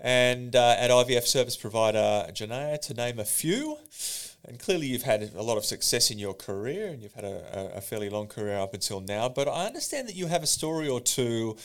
and 0.00 0.56
uh, 0.56 0.76
at 0.78 0.90
IVF 0.90 1.26
service 1.26 1.54
provider 1.54 2.26
Genea, 2.32 2.80
to 2.80 2.94
name 2.94 3.18
a 3.18 3.26
few. 3.26 3.76
And 4.46 4.58
clearly, 4.58 4.86
you've 4.86 5.02
had 5.02 5.30
a 5.36 5.42
lot 5.42 5.58
of 5.58 5.66
success 5.66 6.10
in 6.10 6.18
your 6.18 6.32
career, 6.32 6.86
and 6.86 7.02
you've 7.02 7.12
had 7.12 7.24
a, 7.24 7.74
a, 7.74 7.76
a 7.76 7.80
fairly 7.82 8.08
long 8.08 8.26
career 8.26 8.56
up 8.56 8.72
until 8.72 9.02
now. 9.02 9.28
But 9.28 9.48
I 9.48 9.66
understand 9.66 10.08
that 10.08 10.16
you 10.16 10.28
have 10.28 10.42
a 10.42 10.46
story 10.46 10.88
or 10.88 11.02
two 11.02 11.58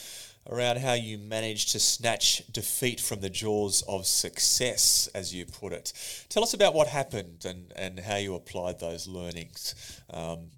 around 0.50 0.78
how 0.78 0.92
you 0.92 1.18
managed 1.18 1.70
to 1.70 1.78
snatch 1.78 2.42
defeat 2.52 3.00
from 3.00 3.20
the 3.20 3.30
jaws 3.30 3.82
of 3.88 4.06
success, 4.06 5.08
as 5.14 5.34
you 5.34 5.46
put 5.46 5.72
it. 5.72 5.92
Tell 6.28 6.42
us 6.42 6.54
about 6.54 6.74
what 6.74 6.88
happened 6.88 7.44
and, 7.44 7.72
and 7.76 8.00
how 8.00 8.16
you 8.16 8.34
applied 8.34 8.80
those 8.80 9.08
learnings 9.08 10.00
um, 10.10 10.50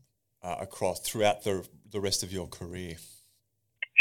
uh, 0.43 0.57
across 0.61 1.01
throughout 1.01 1.45
the, 1.45 1.67
the 1.91 2.01
rest 2.01 2.23
of 2.23 2.33
your 2.33 2.47
career. 2.47 2.97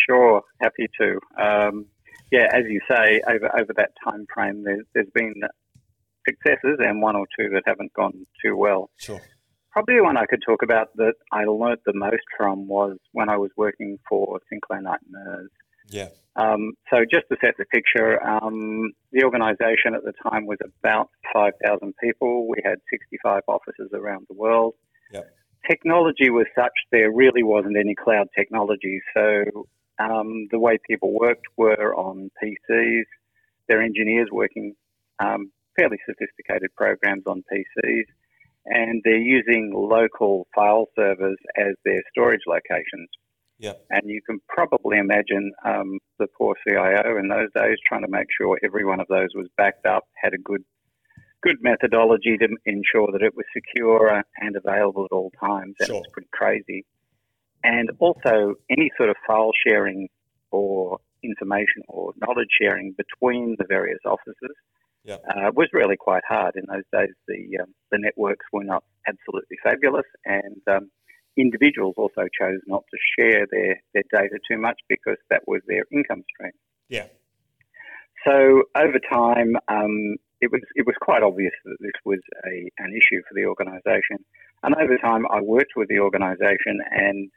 Sure, 0.10 0.43
happy 0.62 0.88
to. 1.00 1.19
Um, 1.41 1.86
yeah, 2.32 2.47
as 2.54 2.63
you 2.67 2.82
say, 2.89 3.21
over 3.28 3.50
over 3.58 3.73
that 3.78 3.91
time 4.04 4.26
frame, 4.34 4.63
there's, 4.63 4.86
there's 4.93 5.10
been 5.13 5.34
successes 6.28 6.78
and 6.80 7.02
one 7.02 7.15
or 7.15 7.26
two 7.38 7.50
that 7.50 7.63
haven't 7.65 7.93
gone 7.93 8.26
too 8.43 8.56
well. 8.56 8.89
Sure. 8.97 9.21
Probably 9.71 9.95
the 9.97 10.04
one 10.04 10.17
I 10.17 10.26
could 10.26 10.41
talk 10.45 10.63
about 10.63 10.95
that 10.97 11.13
I 11.32 11.45
learnt 11.45 11.82
the 11.86 11.93
most 11.93 12.23
from 12.36 12.67
was 12.67 12.97
when 13.12 13.30
I 13.30 13.38
was 13.38 13.52
working 13.56 13.97
for 14.10 14.39
Sinclair 14.50 14.82
Knight 14.82 15.00
Merz. 15.10 15.50
Yeah. 15.89 16.10
Um, 16.36 16.73
so 16.91 16.97
just 17.12 17.26
to 17.32 17.38
set 17.41 17.56
the 17.58 17.65
picture, 17.65 18.23
um, 18.23 18.93
the 19.12 19.23
organisation 19.23 19.95
at 19.95 20.04
the 20.04 20.13
time 20.30 20.45
was 20.45 20.60
about 20.82 21.10
5,000 21.34 21.93
people. 22.02 22.47
We 22.47 22.62
had 22.63 22.78
65 22.91 23.41
offices 23.47 23.89
around 23.93 24.28
the 24.30 24.36
world. 24.36 24.76
Yep. 25.12 25.28
Technology 25.67 26.30
was 26.30 26.45
such 26.56 26.73
there 26.91 27.12
really 27.12 27.41
wasn't 27.43 27.76
any 27.76 27.95
cloud 27.95 28.28
technology. 28.38 29.02
So 29.15 29.67
um, 30.00 30.47
the 30.52 30.60
way 30.60 30.78
people 30.88 31.12
worked 31.12 31.45
were 31.58 31.95
on 31.95 32.30
PCs. 32.41 33.06
Their 33.67 33.82
engineers 33.82 34.30
working 34.32 34.76
um, 35.19 35.52
fairly 35.78 35.97
sophisticated 36.06 36.73
programs 36.76 37.23
on 37.26 37.43
PCs, 37.52 38.06
and 38.65 39.02
they're 39.04 39.17
using 39.17 39.71
local 39.73 40.47
file 40.54 40.88
servers 40.95 41.38
as 41.58 41.73
their 41.84 42.02
storage 42.12 42.41
locations. 42.47 43.10
Yep. 43.59 43.85
And 43.89 44.03
you 44.05 44.21
can 44.21 44.39
probably 44.47 44.97
imagine 44.97 45.51
um, 45.65 45.99
the 46.19 46.27
poor 46.37 46.55
CIO 46.67 47.17
in 47.17 47.27
those 47.27 47.49
days 47.55 47.77
trying 47.87 48.03
to 48.03 48.07
make 48.09 48.27
sure 48.39 48.57
every 48.63 48.85
one 48.85 48.99
of 48.99 49.07
those 49.07 49.29
was 49.33 49.47
backed 49.57 49.85
up, 49.85 50.03
had 50.15 50.33
a 50.33 50.37
good 50.37 50.63
good 51.43 51.57
methodology 51.61 52.35
to 52.37 52.47
ensure 52.65 53.07
that 53.11 53.21
it 53.21 53.35
was 53.35 53.45
secure 53.53 54.23
and 54.37 54.55
available 54.55 55.05
at 55.05 55.13
all 55.13 55.31
times. 55.39 55.75
That 55.79 55.87
Sure. 55.87 55.97
was 55.97 56.07
pretty 56.11 56.29
crazy. 56.31 56.83
And 57.63 57.91
also, 57.99 58.55
any 58.69 58.91
sort 58.97 59.09
of 59.09 59.15
file 59.25 59.51
sharing 59.65 60.09
or 60.51 60.99
information 61.23 61.83
or 61.87 62.13
knowledge 62.21 62.49
sharing 62.59 62.93
between 62.93 63.55
the 63.59 63.65
various 63.67 63.99
offices 64.05 64.55
Yep. 65.03 65.23
uh, 65.29 65.51
was 65.55 65.69
really 65.73 65.95
quite 65.95 66.23
hard. 66.27 66.55
In 66.55 66.65
those 66.67 66.83
days, 66.91 67.13
the 67.27 67.59
um, 67.61 67.73
the 67.91 67.97
networks 67.97 68.45
were 68.51 68.63
not 68.63 68.83
absolutely 69.07 69.57
fabulous, 69.63 70.05
and 70.25 70.61
um, 70.67 70.91
individuals 71.38 71.95
also 71.97 72.28
chose 72.39 72.60
not 72.67 72.84
to 72.91 72.97
share 73.17 73.47
their, 73.52 73.82
their 73.93 74.04
data 74.12 74.38
too 74.50 74.58
much 74.58 74.80
because 74.89 75.17
that 75.30 75.43
was 75.47 75.62
their 75.67 75.84
income 75.91 76.23
stream. 76.34 76.52
Yeah. 76.89 77.08
So 78.26 78.63
over 78.76 79.00
time, 79.12 79.56
um, 79.67 80.15
it 80.41 80.52
was 80.52 80.62
it 80.76 80.86
was 80.86 80.95
quite 81.02 81.23
obvious 81.23 81.54
that 81.65 81.78
this 81.80 81.93
was 82.06 82.19
a 82.45 82.69
an 82.78 82.91
issue 82.91 83.21
for 83.28 83.34
the 83.36 83.45
organisation. 83.45 84.17
And 84.63 84.76
over 84.76 84.97
time, 84.97 85.26
I 85.30 85.41
worked 85.41 85.73
with 85.76 85.88
the 85.88 86.00
organisation 86.00 86.80
and 86.91 87.30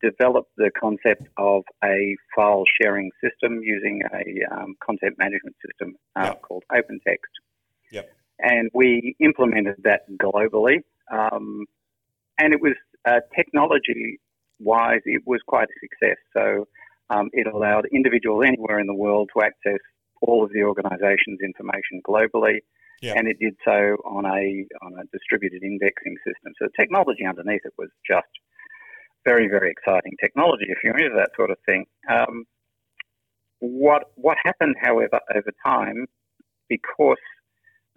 developed 0.00 0.50
the 0.56 0.70
concept 0.78 1.26
of 1.36 1.62
a 1.82 2.16
file 2.34 2.64
sharing 2.80 3.10
system 3.22 3.60
using 3.62 4.02
a 4.12 4.54
um, 4.54 4.76
content 4.84 5.16
management 5.18 5.56
system 5.66 5.96
uh, 6.16 6.32
Yeah. 6.32 6.34
called 6.34 6.64
OpenText. 6.70 7.32
Yep. 7.92 8.10
And 8.38 8.70
we 8.74 9.14
implemented 9.20 9.76
that 9.84 10.02
globally. 10.18 10.82
Um, 11.10 11.66
and 12.38 12.52
it 12.52 12.60
was 12.60 12.74
uh, 13.04 13.20
technology 13.34 14.18
wise, 14.60 15.00
it 15.04 15.22
was 15.26 15.40
quite 15.46 15.68
a 15.68 15.78
success. 15.80 16.18
So 16.32 16.66
um, 17.10 17.28
it 17.32 17.46
allowed 17.46 17.86
individuals 17.92 18.44
anywhere 18.46 18.78
in 18.78 18.86
the 18.86 18.94
world 18.94 19.30
to 19.34 19.44
access 19.44 19.80
all 20.22 20.42
of 20.44 20.50
the 20.52 20.62
organisation's 20.62 21.40
information 21.42 22.00
globally, 22.08 22.58
Yeah. 23.02 23.14
and 23.16 23.28
it 23.28 23.38
did 23.38 23.56
so 23.64 23.96
on 24.04 24.24
a 24.24 24.66
on 24.82 24.92
a 24.98 25.04
distributed 25.12 25.62
indexing 25.62 26.16
system. 26.26 26.52
So 26.58 26.66
the 26.66 26.72
technology 26.80 27.26
underneath 27.26 27.64
it 27.64 27.74
was 27.76 27.90
just 28.06 28.32
very 29.24 29.48
very 29.48 29.70
exciting 29.70 30.12
technology 30.22 30.66
if 30.68 30.78
you're 30.82 30.96
into 30.96 31.16
that 31.16 31.30
sort 31.36 31.50
of 31.50 31.58
thing. 31.66 31.86
Um, 32.08 32.44
what 33.60 34.10
what 34.16 34.38
happened, 34.42 34.76
however, 34.80 35.20
over 35.34 35.52
time, 35.64 36.06
because 36.68 37.24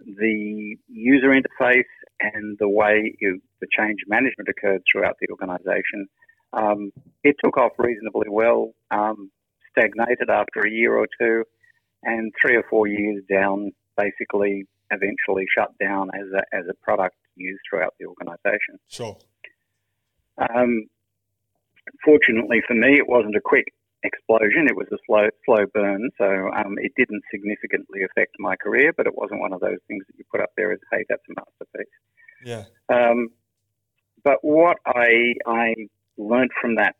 the 0.00 0.76
user 0.88 1.28
interface 1.28 1.84
and 2.20 2.56
the 2.58 2.68
way 2.68 3.16
you, 3.20 3.40
the 3.60 3.66
change 3.76 4.00
management 4.06 4.48
occurred 4.48 4.82
throughout 4.90 5.16
the 5.20 5.28
organisation, 5.30 6.08
um, 6.52 6.92
it 7.24 7.36
took 7.42 7.56
off 7.56 7.72
reasonably 7.78 8.28
well. 8.28 8.72
Um, 8.90 9.30
stagnated 9.76 10.30
after 10.30 10.60
a 10.60 10.70
year 10.70 10.96
or 10.96 11.06
two, 11.20 11.44
and 12.02 12.32
three 12.40 12.56
or 12.56 12.64
four 12.68 12.86
years 12.86 13.22
down, 13.30 13.70
basically, 13.96 14.66
eventually 14.90 15.44
shut 15.56 15.76
down 15.78 16.08
as 16.14 16.26
a 16.34 16.56
as 16.56 16.64
a 16.68 16.74
product 16.82 17.16
used 17.36 17.60
throughout 17.68 17.94
the 18.00 18.06
organisation. 18.06 18.78
Sure. 18.88 19.16
Um, 20.38 20.86
fortunately 22.04 22.62
for 22.66 22.74
me, 22.74 22.94
it 22.94 23.08
wasn't 23.08 23.36
a 23.36 23.40
quick 23.40 23.66
explosion. 24.04 24.66
It 24.68 24.76
was 24.76 24.86
a 24.92 24.98
slow, 25.06 25.28
slow 25.44 25.66
burn, 25.72 26.10
so 26.18 26.50
um, 26.56 26.76
it 26.78 26.92
didn't 26.96 27.22
significantly 27.30 28.02
affect 28.02 28.36
my 28.38 28.56
career. 28.56 28.92
But 28.96 29.06
it 29.06 29.16
wasn't 29.16 29.40
one 29.40 29.52
of 29.52 29.60
those 29.60 29.78
things 29.88 30.04
that 30.06 30.16
you 30.18 30.24
put 30.30 30.40
up 30.40 30.50
there 30.56 30.72
as, 30.72 30.80
"Hey, 30.92 31.04
that's 31.08 31.22
a 31.28 31.34
masterpiece." 31.34 31.94
Yeah. 32.44 32.64
Um, 32.88 33.28
but 34.22 34.38
what 34.42 34.78
I 34.86 35.34
I 35.46 35.74
learned 36.16 36.50
from 36.60 36.76
that 36.76 36.96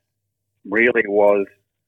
really 0.65 1.05
was 1.07 1.47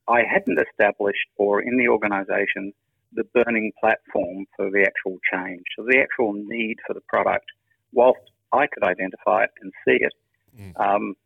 I 0.08 0.22
hadn't 0.22 0.58
established, 0.58 1.28
or 1.36 1.62
in 1.62 1.76
the 1.76 1.88
organisation, 1.88 2.72
the 3.12 3.24
burning 3.34 3.72
platform 3.80 4.46
for 4.56 4.70
the 4.70 4.82
actual 4.82 5.18
change, 5.32 5.64
so 5.76 5.84
the 5.84 6.00
actual 6.00 6.32
need 6.32 6.78
for 6.86 6.94
the 6.94 7.00
product. 7.02 7.46
Whilst 7.92 8.20
I 8.52 8.66
could 8.66 8.84
identify 8.84 9.44
it 9.44 9.50
and 9.60 9.72
see 9.84 9.98
it, 10.04 10.12
Mm. 10.58 10.80
um, 10.80 11.16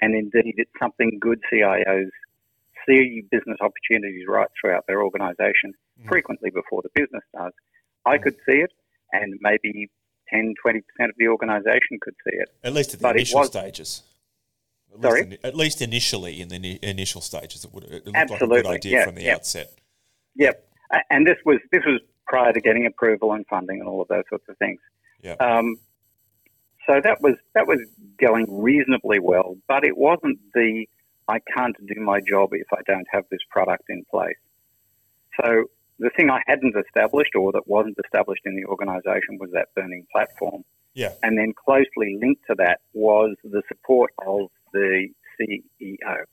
and 0.00 0.14
indeed 0.14 0.54
it's 0.56 0.70
something 0.78 1.18
good 1.20 1.40
CIOs 1.52 2.10
see 2.88 3.22
business 3.30 3.58
opportunities 3.60 4.24
right 4.28 4.48
throughout 4.60 4.86
their 4.86 5.02
organisation 5.02 5.72
Mm. 6.00 6.08
frequently 6.08 6.50
before 6.50 6.82
the 6.82 6.88
business 6.94 7.22
does. 7.36 7.52
I 8.06 8.16
Mm. 8.18 8.22
could 8.22 8.36
see 8.48 8.58
it, 8.60 8.72
and 9.12 9.38
maybe 9.40 9.90
10, 10.28 10.54
20% 10.64 11.10
of 11.10 11.16
the 11.18 11.28
organisation 11.28 11.98
could 12.00 12.14
see 12.24 12.36
it. 12.36 12.48
At 12.64 12.72
least 12.72 12.94
at 12.94 13.00
the 13.00 13.02
But 13.02 13.16
initial 13.16 13.40
was- 13.40 13.48
stages. 13.48 14.02
At 14.94 15.02
Sorry? 15.02 15.22
Least 15.22 15.32
in, 15.42 15.46
at 15.48 15.54
least 15.56 15.82
initially 15.82 16.40
in 16.40 16.48
the 16.48 16.58
ni- 16.58 16.78
initial 16.82 17.20
stages, 17.20 17.64
it 17.64 17.72
would 17.72 17.84
it 17.84 18.06
looked 18.06 18.16
like 18.30 18.42
a 18.42 18.46
good 18.46 18.66
idea 18.66 18.92
yeah, 18.98 19.04
from 19.04 19.14
the 19.14 19.22
yeah. 19.22 19.34
outset. 19.34 19.68
Yep. 20.36 20.66
And 21.10 21.26
this 21.26 21.38
was 21.44 21.58
this 21.70 21.84
was 21.84 22.00
prior 22.26 22.52
to 22.52 22.60
getting 22.60 22.86
approval 22.86 23.32
and 23.32 23.46
funding 23.46 23.78
and 23.80 23.88
all 23.88 24.00
of 24.02 24.08
those 24.08 24.24
sorts 24.28 24.48
of 24.48 24.56
things. 24.58 24.80
Yeah. 25.22 25.34
Um, 25.34 25.76
so 26.86 27.00
that 27.00 27.20
was 27.20 27.36
that 27.54 27.66
was 27.68 27.80
going 28.18 28.46
reasonably 28.62 29.18
well, 29.20 29.56
but 29.68 29.84
it 29.84 29.96
wasn't 29.96 30.38
the 30.54 30.88
I 31.30 31.38
can't 31.54 31.76
do 31.86 32.00
my 32.00 32.20
job 32.28 32.50
if 32.52 32.66
I 32.72 32.82
don't 32.86 33.06
have 33.12 33.24
this 33.30 33.40
product 33.50 33.84
in 33.88 34.04
place. 34.10 34.40
So 35.40 35.64
the 36.00 36.10
thing 36.16 36.28
I 36.28 36.40
hadn't 36.48 36.74
established 36.76 37.36
or 37.36 37.52
that 37.52 37.68
wasn't 37.68 37.96
established 38.04 38.42
in 38.44 38.56
the 38.56 38.64
organisation 38.64 39.38
was 39.38 39.50
that 39.52 39.68
burning 39.76 40.06
platform. 40.10 40.64
Yeah. 40.94 41.12
And 41.22 41.38
then 41.38 41.52
closely 41.52 42.18
linked 42.20 42.42
to 42.48 42.54
that 42.58 42.80
was 42.94 43.36
the 43.44 43.62
support 43.68 44.10
of 44.26 44.48
the 44.72 45.08
CEO. 45.38 46.24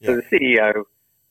Yeah. 0.00 0.06
So 0.06 0.16
the 0.16 0.22
CEO 0.32 0.84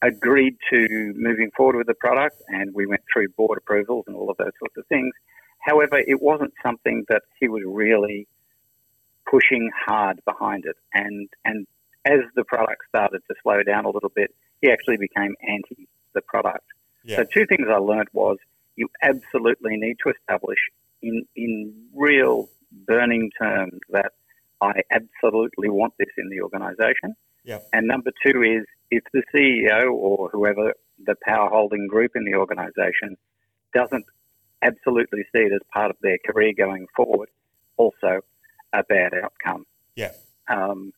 agreed 0.03 0.57
to 0.69 1.13
moving 1.15 1.49
forward 1.57 1.77
with 1.77 1.87
the 1.87 1.95
product, 1.95 2.35
and 2.49 2.71
we 2.75 2.85
went 2.85 3.01
through 3.11 3.29
board 3.29 3.57
approvals 3.57 4.05
and 4.07 4.15
all 4.15 4.29
of 4.29 4.37
those 4.37 4.51
sorts 4.59 4.77
of 4.77 4.85
things. 4.87 5.11
However, 5.59 5.97
it 5.97 6.21
wasn't 6.21 6.53
something 6.61 7.03
that 7.09 7.23
he 7.39 7.47
was 7.47 7.63
really 7.65 8.27
pushing 9.29 9.71
hard 9.87 10.19
behind 10.23 10.65
it. 10.65 10.75
And 10.93 11.29
and 11.45 11.65
as 12.05 12.19
the 12.35 12.43
product 12.43 12.83
started 12.89 13.21
to 13.27 13.35
slow 13.43 13.63
down 13.63 13.85
a 13.85 13.89
little 13.89 14.11
bit, 14.15 14.33
he 14.61 14.71
actually 14.71 14.97
became 14.97 15.35
anti 15.47 15.87
the 16.13 16.21
product. 16.21 16.65
Yeah. 17.03 17.17
So 17.17 17.23
two 17.33 17.45
things 17.45 17.67
I 17.69 17.77
learned 17.77 18.09
was 18.13 18.37
you 18.75 18.87
absolutely 19.01 19.77
need 19.77 19.97
to 20.03 20.11
establish 20.11 20.59
in 21.01 21.25
in 21.35 21.73
real 21.93 22.49
burning 22.71 23.29
terms 23.39 23.79
that 23.89 24.13
I 24.61 24.81
absolutely 24.91 25.69
want 25.69 25.93
this 25.99 26.09
in 26.17 26.29
the 26.29 26.41
organisation. 26.41 27.15
Yeah. 27.43 27.59
And 27.73 27.87
number 27.87 28.11
two 28.25 28.41
is 28.41 28.65
if 28.91 29.03
the 29.13 29.23
CEO 29.33 29.93
or 29.93 30.29
whoever 30.29 30.73
the 31.05 31.15
power 31.23 31.49
holding 31.49 31.87
group 31.87 32.11
in 32.15 32.25
the 32.25 32.35
organisation 32.35 33.17
doesn't 33.73 34.05
absolutely 34.61 35.23
see 35.33 35.41
it 35.41 35.53
as 35.53 35.61
part 35.71 35.91
of 35.91 35.97
their 36.01 36.17
career 36.25 36.53
going 36.57 36.87
forward, 36.95 37.29
also 37.77 38.21
a 38.73 38.83
bad 38.83 39.13
outcome. 39.13 39.65
Yeah. 39.95 40.11
Um, 40.47 40.93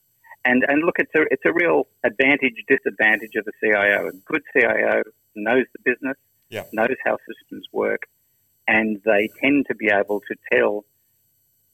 and 0.49 0.65
and 0.67 0.83
look, 0.83 0.97
it's 0.97 1.13
a 1.15 1.21
it's 1.31 1.45
a 1.45 1.53
real 1.53 1.87
advantage 2.03 2.55
disadvantage 2.67 3.35
of 3.35 3.45
the 3.45 3.51
CIO. 3.61 4.07
A 4.07 4.11
good 4.31 4.41
CIO 4.53 5.03
knows 5.35 5.65
the 5.73 5.81
business, 5.91 6.17
Yeah. 6.49 6.63
knows 6.73 6.97
how 7.05 7.17
systems 7.29 7.65
work, 7.71 8.03
and 8.67 8.99
they 9.05 9.29
tend 9.41 9.67
to 9.67 9.75
be 9.75 9.89
able 10.01 10.19
to 10.29 10.35
tell 10.51 10.85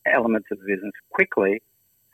elements 0.05 0.47
of 0.51 0.59
the 0.59 0.65
business 0.65 0.93
quickly. 1.09 1.61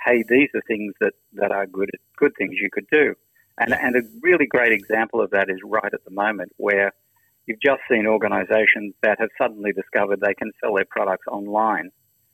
Hey, 0.06 0.24
these 0.28 0.50
are 0.56 0.62
things 0.68 0.94
that, 1.02 1.14
that 1.34 1.52
are 1.52 1.66
good 1.66 1.90
good 2.18 2.34
things 2.38 2.54
you 2.62 2.70
could 2.72 2.88
do. 2.92 3.16
And 3.58 3.74
and 3.74 3.96
a 3.96 4.04
really 4.22 4.46
great 4.46 4.72
example 4.72 5.20
of 5.22 5.32
that 5.32 5.50
is 5.50 5.60
right 5.64 5.94
at 5.94 6.04
the 6.06 6.12
moment 6.12 6.52
where 6.58 6.94
you've 7.48 7.62
just 7.62 7.82
seen 7.90 8.06
organisations 8.06 8.94
that 9.02 9.20
have 9.20 9.30
suddenly 9.42 9.74
discovered 9.74 10.20
they 10.22 10.36
can 10.36 10.52
sell 10.62 10.76
their 10.76 10.86
products 10.86 11.28
online. 11.28 11.90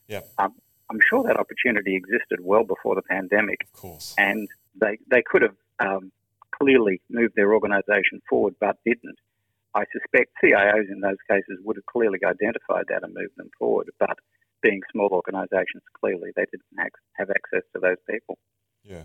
Yeah. 0.08 0.22
Um, 0.38 0.54
I'm 0.90 1.00
sure 1.10 1.24
that 1.24 1.38
opportunity 1.38 1.96
existed 1.96 2.40
well 2.42 2.64
before 2.64 2.96
the 2.96 3.02
pandemic 3.02 3.68
Of 3.74 3.74
course. 3.74 4.16
and 4.18 4.48
they 4.76 4.98
they 5.10 5.22
could 5.22 5.42
have 5.42 5.56
um, 5.80 6.12
clearly 6.52 7.02
moved 7.10 7.36
their 7.36 7.54
organisation 7.54 8.22
forward, 8.30 8.56
but 8.60 8.78
didn't. 8.86 9.20
I 9.76 9.84
suspect 9.92 10.32
CIOs 10.44 10.90
in 10.90 11.02
those 11.02 11.18
cases 11.30 11.60
would 11.64 11.76
have 11.76 11.86
clearly 11.86 12.20
identified 12.26 12.86
that 12.90 13.04
and 13.04 13.14
moved 13.14 13.36
them 13.38 13.50
forward, 13.60 13.90
but 14.00 14.18
being 14.64 14.82
small 14.92 15.10
organisations, 15.12 15.84
clearly 16.00 16.32
they 16.36 16.46
didn't 16.52 16.92
have 17.14 17.30
access 17.30 17.62
to 17.74 17.80
those 17.80 17.98
people. 18.10 18.40
Yeah. 18.84 19.04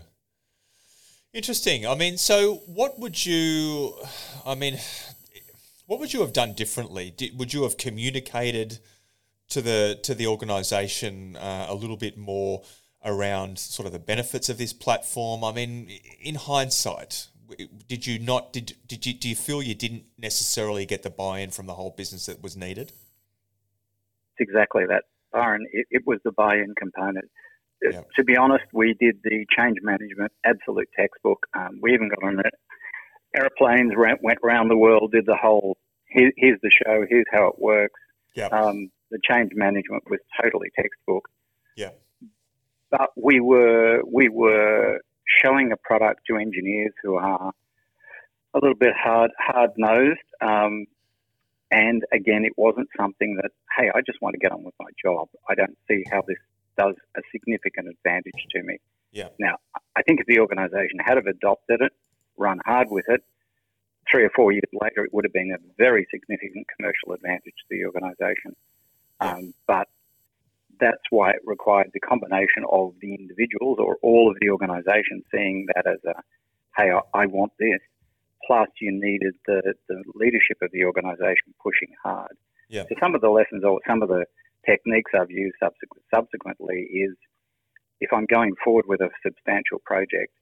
Interesting. 1.33 1.85
I 1.85 1.95
mean, 1.95 2.17
so 2.17 2.55
what 2.65 2.99
would 2.99 3.25
you, 3.25 3.93
I 4.45 4.55
mean, 4.55 4.77
what 5.87 5.99
would 5.99 6.13
you 6.13 6.21
have 6.21 6.33
done 6.33 6.53
differently? 6.53 7.11
Did, 7.15 7.37
would 7.37 7.53
you 7.53 7.63
have 7.63 7.77
communicated 7.77 8.79
to 9.53 9.61
the 9.61 9.99
to 10.01 10.15
the 10.15 10.27
organisation 10.27 11.35
uh, 11.35 11.67
a 11.69 11.75
little 11.75 11.97
bit 11.97 12.17
more 12.17 12.63
around 13.05 13.59
sort 13.59 13.85
of 13.85 13.93
the 13.93 13.99
benefits 13.99 14.49
of 14.49 14.57
this 14.57 14.73
platform? 14.73 15.43
I 15.43 15.51
mean, 15.51 15.91
in 16.19 16.35
hindsight, 16.35 17.27
did 17.87 18.07
you 18.07 18.17
not 18.17 18.51
did 18.51 18.73
did 18.87 19.05
you 19.05 19.13
do 19.13 19.29
you 19.29 19.35
feel 19.35 19.61
you 19.61 19.75
didn't 19.75 20.05
necessarily 20.17 20.85
get 20.85 21.03
the 21.03 21.11
buy-in 21.11 21.51
from 21.51 21.67
the 21.67 21.73
whole 21.73 21.91
business 21.91 22.25
that 22.25 22.41
was 22.41 22.57
needed? 22.57 22.91
It's 24.37 24.49
exactly 24.49 24.85
that, 24.87 25.03
Byron. 25.31 25.67
It, 25.71 25.85
it 25.91 26.03
was 26.07 26.19
the 26.23 26.31
buy-in 26.31 26.73
component. 26.75 27.29
Yep. 27.83 28.07
To 28.15 28.23
be 28.23 28.35
honest, 28.37 28.63
we 28.73 28.95
did 28.99 29.17
the 29.23 29.45
change 29.55 29.77
management 29.83 30.31
absolute 30.43 30.89
textbook. 30.97 31.45
Um, 31.53 31.79
we 31.81 31.93
even 31.93 32.09
got 32.09 32.23
on 32.23 32.39
it. 32.39 32.53
Airplanes 33.35 33.93
went 33.95 34.39
around 34.43 34.69
the 34.69 34.77
world, 34.77 35.11
did 35.11 35.25
the 35.25 35.35
whole. 35.35 35.77
Here, 36.07 36.31
here's 36.37 36.59
the 36.61 36.71
show. 36.71 37.05
Here's 37.07 37.25
how 37.31 37.47
it 37.47 37.59
works. 37.59 37.99
Yep. 38.35 38.53
Um, 38.53 38.89
the 39.13 39.19
change 39.29 39.51
management 39.53 40.03
was 40.09 40.19
totally 40.41 40.69
textbook. 40.75 41.29
Yeah. 41.77 41.91
But 42.89 43.11
we 43.15 43.39
were 43.39 44.01
we 44.11 44.27
were 44.27 44.99
showing 45.41 45.71
a 45.71 45.77
product 45.77 46.21
to 46.27 46.35
engineers 46.35 46.93
who 47.03 47.15
are 47.15 47.53
a 48.53 48.59
little 48.59 48.75
bit 48.75 48.93
hard 48.97 49.31
hard 49.37 49.71
nosed. 49.77 50.19
Um, 50.41 50.85
and 51.71 52.03
again, 52.11 52.43
it 52.45 52.53
wasn't 52.55 52.87
something 52.95 53.37
that, 53.41 53.51
hey, 53.75 53.89
I 53.93 54.01
just 54.05 54.21
want 54.21 54.33
to 54.33 54.39
get 54.39 54.51
on 54.51 54.63
with 54.63 54.75
my 54.79 54.89
job. 55.03 55.27
I 55.49 55.55
don't 55.55 55.75
see 55.87 56.03
how 56.11 56.21
this 56.27 56.37
does 56.77 56.93
a 57.17 57.21
significant 57.31 57.87
advantage 57.87 58.45
to 58.51 58.61
me. 58.61 58.77
Yeah. 59.11 59.29
Now, 59.39 59.57
I 59.95 60.03
think 60.03 60.19
if 60.19 60.27
the 60.27 60.39
organisation 60.39 60.99
had 61.03 61.17
have 61.17 61.25
adopted 61.25 61.81
it, 61.81 61.91
run 62.37 62.59
hard 62.65 62.87
with 62.91 63.05
it, 63.07 63.23
three 64.11 64.23
or 64.23 64.31
four 64.35 64.51
years 64.51 64.69
later, 64.71 65.03
it 65.03 65.13
would 65.13 65.25
have 65.25 65.33
been 65.33 65.51
a 65.51 65.61
very 65.77 66.05
significant 66.11 66.67
commercial 66.77 67.13
advantage 67.13 67.57
to 67.57 67.67
the 67.69 67.85
organisation. 67.85 68.55
Um, 69.19 69.53
but 69.67 69.87
that's 70.79 71.03
why 71.09 71.31
it 71.31 71.41
required 71.45 71.91
the 71.93 71.99
combination 71.99 72.63
of 72.71 72.93
the 73.01 73.13
individuals 73.15 73.77
or 73.79 73.97
all 74.01 74.29
of 74.29 74.37
the 74.41 74.49
organisation 74.49 75.23
seeing 75.31 75.65
that 75.75 75.87
as 75.87 75.99
a, 76.05 76.19
hey, 76.77 76.91
I, 76.91 76.99
I 77.21 77.25
want 77.27 77.53
this, 77.59 77.79
plus 78.45 78.67
you 78.81 78.91
needed 78.91 79.33
the, 79.47 79.73
the 79.87 80.03
leadership 80.15 80.57
of 80.61 80.69
the 80.71 80.83
organisation 80.83 81.53
pushing 81.61 81.93
hard. 82.03 82.35
Yeah. 82.69 82.83
So 82.89 82.95
some 82.99 83.15
of 83.15 83.21
the 83.21 83.29
lessons 83.29 83.63
or 83.63 83.79
some 83.87 84.01
of 84.01 84.09
the 84.09 84.25
techniques 84.65 85.11
I've 85.13 85.31
used 85.31 85.55
subsequent, 85.59 86.03
subsequently 86.13 86.87
is 86.91 87.15
if 88.01 88.11
I'm 88.11 88.25
going 88.25 88.53
forward 88.63 88.85
with 88.87 89.01
a 89.01 89.09
substantial 89.23 89.79
project, 89.85 90.33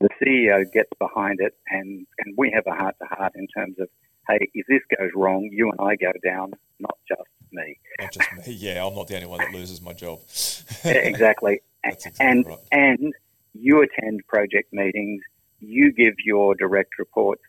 the 0.00 0.08
CEO 0.22 0.64
gets 0.72 0.90
behind 0.98 1.38
it 1.40 1.54
and, 1.68 2.06
and 2.18 2.34
we 2.36 2.50
have 2.54 2.64
a 2.66 2.76
heart 2.76 2.96
to 3.00 3.08
heart 3.08 3.32
in 3.36 3.46
terms 3.48 3.76
of, 3.78 3.88
hey, 4.28 4.38
if 4.54 4.66
this 4.66 4.82
goes 4.98 5.10
wrong, 5.14 5.48
you 5.52 5.70
and 5.70 5.80
I 5.80 5.96
go 5.96 6.12
down, 6.24 6.52
not 6.80 6.96
just 7.08 7.28
me. 7.54 7.78
Not 8.00 8.12
just 8.12 8.28
me. 8.32 8.54
Yeah, 8.54 8.84
I'm 8.86 8.94
not 8.94 9.08
the 9.08 9.16
only 9.16 9.28
one 9.28 9.38
that 9.38 9.52
loses 9.52 9.80
my 9.80 9.92
job. 9.92 10.20
exactly. 10.84 11.60
exactly 11.84 12.26
and 12.26 12.46
right. 12.46 12.58
and 12.72 13.12
you 13.54 13.82
attend 13.82 14.20
project 14.26 14.72
meetings, 14.72 15.22
you 15.60 15.92
give 15.92 16.14
your 16.24 16.54
direct 16.54 16.98
reports 16.98 17.42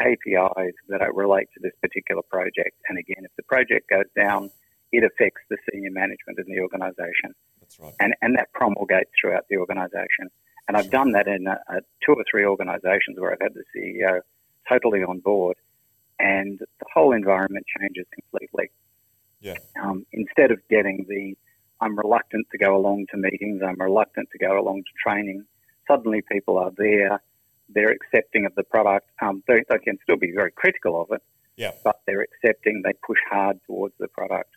KPIs 0.00 0.72
that 0.88 1.14
relate 1.14 1.48
to 1.54 1.60
this 1.62 1.72
particular 1.80 2.22
project. 2.22 2.76
And 2.88 2.98
again, 2.98 3.24
if 3.24 3.30
the 3.36 3.42
project 3.44 3.88
goes 3.88 4.06
down, 4.16 4.50
it 4.90 5.04
affects 5.04 5.42
the 5.48 5.56
senior 5.70 5.90
management 5.90 6.38
in 6.38 6.44
the 6.52 6.60
organisation. 6.60 7.34
That's 7.60 7.78
right. 7.78 7.94
And, 8.00 8.14
and 8.22 8.36
that 8.36 8.52
promulgates 8.52 9.10
throughout 9.20 9.44
the 9.48 9.56
organisation. 9.56 10.28
And 10.68 10.76
I've 10.76 10.90
done 10.90 11.12
that 11.12 11.28
in 11.28 11.46
a, 11.46 11.58
a 11.68 11.80
two 12.04 12.12
or 12.12 12.24
three 12.30 12.44
organisations 12.44 13.18
where 13.18 13.32
I've 13.32 13.40
had 13.40 13.54
the 13.54 13.64
CEO 13.74 14.20
totally 14.68 15.02
on 15.02 15.18
board, 15.18 15.56
and 16.18 16.58
the 16.58 16.86
whole 16.92 17.12
environment 17.12 17.66
changes 17.78 18.06
completely. 18.14 18.70
Yeah. 19.42 19.58
Um, 19.82 20.06
instead 20.12 20.50
of 20.50 20.60
getting 20.70 21.04
the 21.08 21.36
I'm 21.80 21.98
reluctant 21.98 22.46
to 22.52 22.58
go 22.58 22.76
along 22.76 23.06
to 23.10 23.16
meetings, 23.16 23.60
I'm 23.62 23.80
reluctant 23.80 24.28
to 24.30 24.38
go 24.38 24.58
along 24.58 24.84
to 24.84 24.90
training, 25.02 25.44
suddenly 25.86 26.22
people 26.30 26.56
are 26.58 26.70
there 26.76 27.20
they're 27.74 27.90
accepting 27.90 28.46
of 28.46 28.54
the 28.54 28.62
product. 28.62 29.08
Um, 29.20 29.42
they, 29.46 29.62
they, 29.68 29.78
can 29.78 29.98
still 30.02 30.16
be 30.16 30.32
very 30.32 30.52
critical 30.52 31.00
of 31.00 31.10
it, 31.10 31.22
yeah. 31.56 31.72
but 31.84 32.00
they're 32.06 32.20
accepting. 32.22 32.82
They 32.84 32.92
push 33.06 33.18
hard 33.30 33.60
towards 33.66 33.94
the 33.98 34.08
product. 34.08 34.50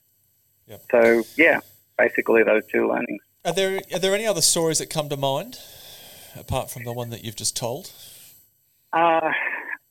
Yeah. 0.67 0.78
So 0.91 1.24
yeah, 1.38 1.60
basically 1.98 2.43
those 2.43 2.65
two 2.71 2.88
learnings. 2.88 3.21
Are 3.43 3.54
there 3.54 3.80
are 3.93 4.00
there 4.00 4.15
any 4.15 4.26
other 4.26 4.41
stories 4.41 4.80
that 4.80 4.89
come 4.89 5.10
to 5.10 5.17
mind 5.17 5.60
apart 6.36 6.71
from 6.71 6.84
the 6.84 6.93
one 6.93 7.10
that 7.12 7.24
you've 7.24 7.36
just 7.36 7.56
told? 7.56 7.91
Uh, 8.91 9.32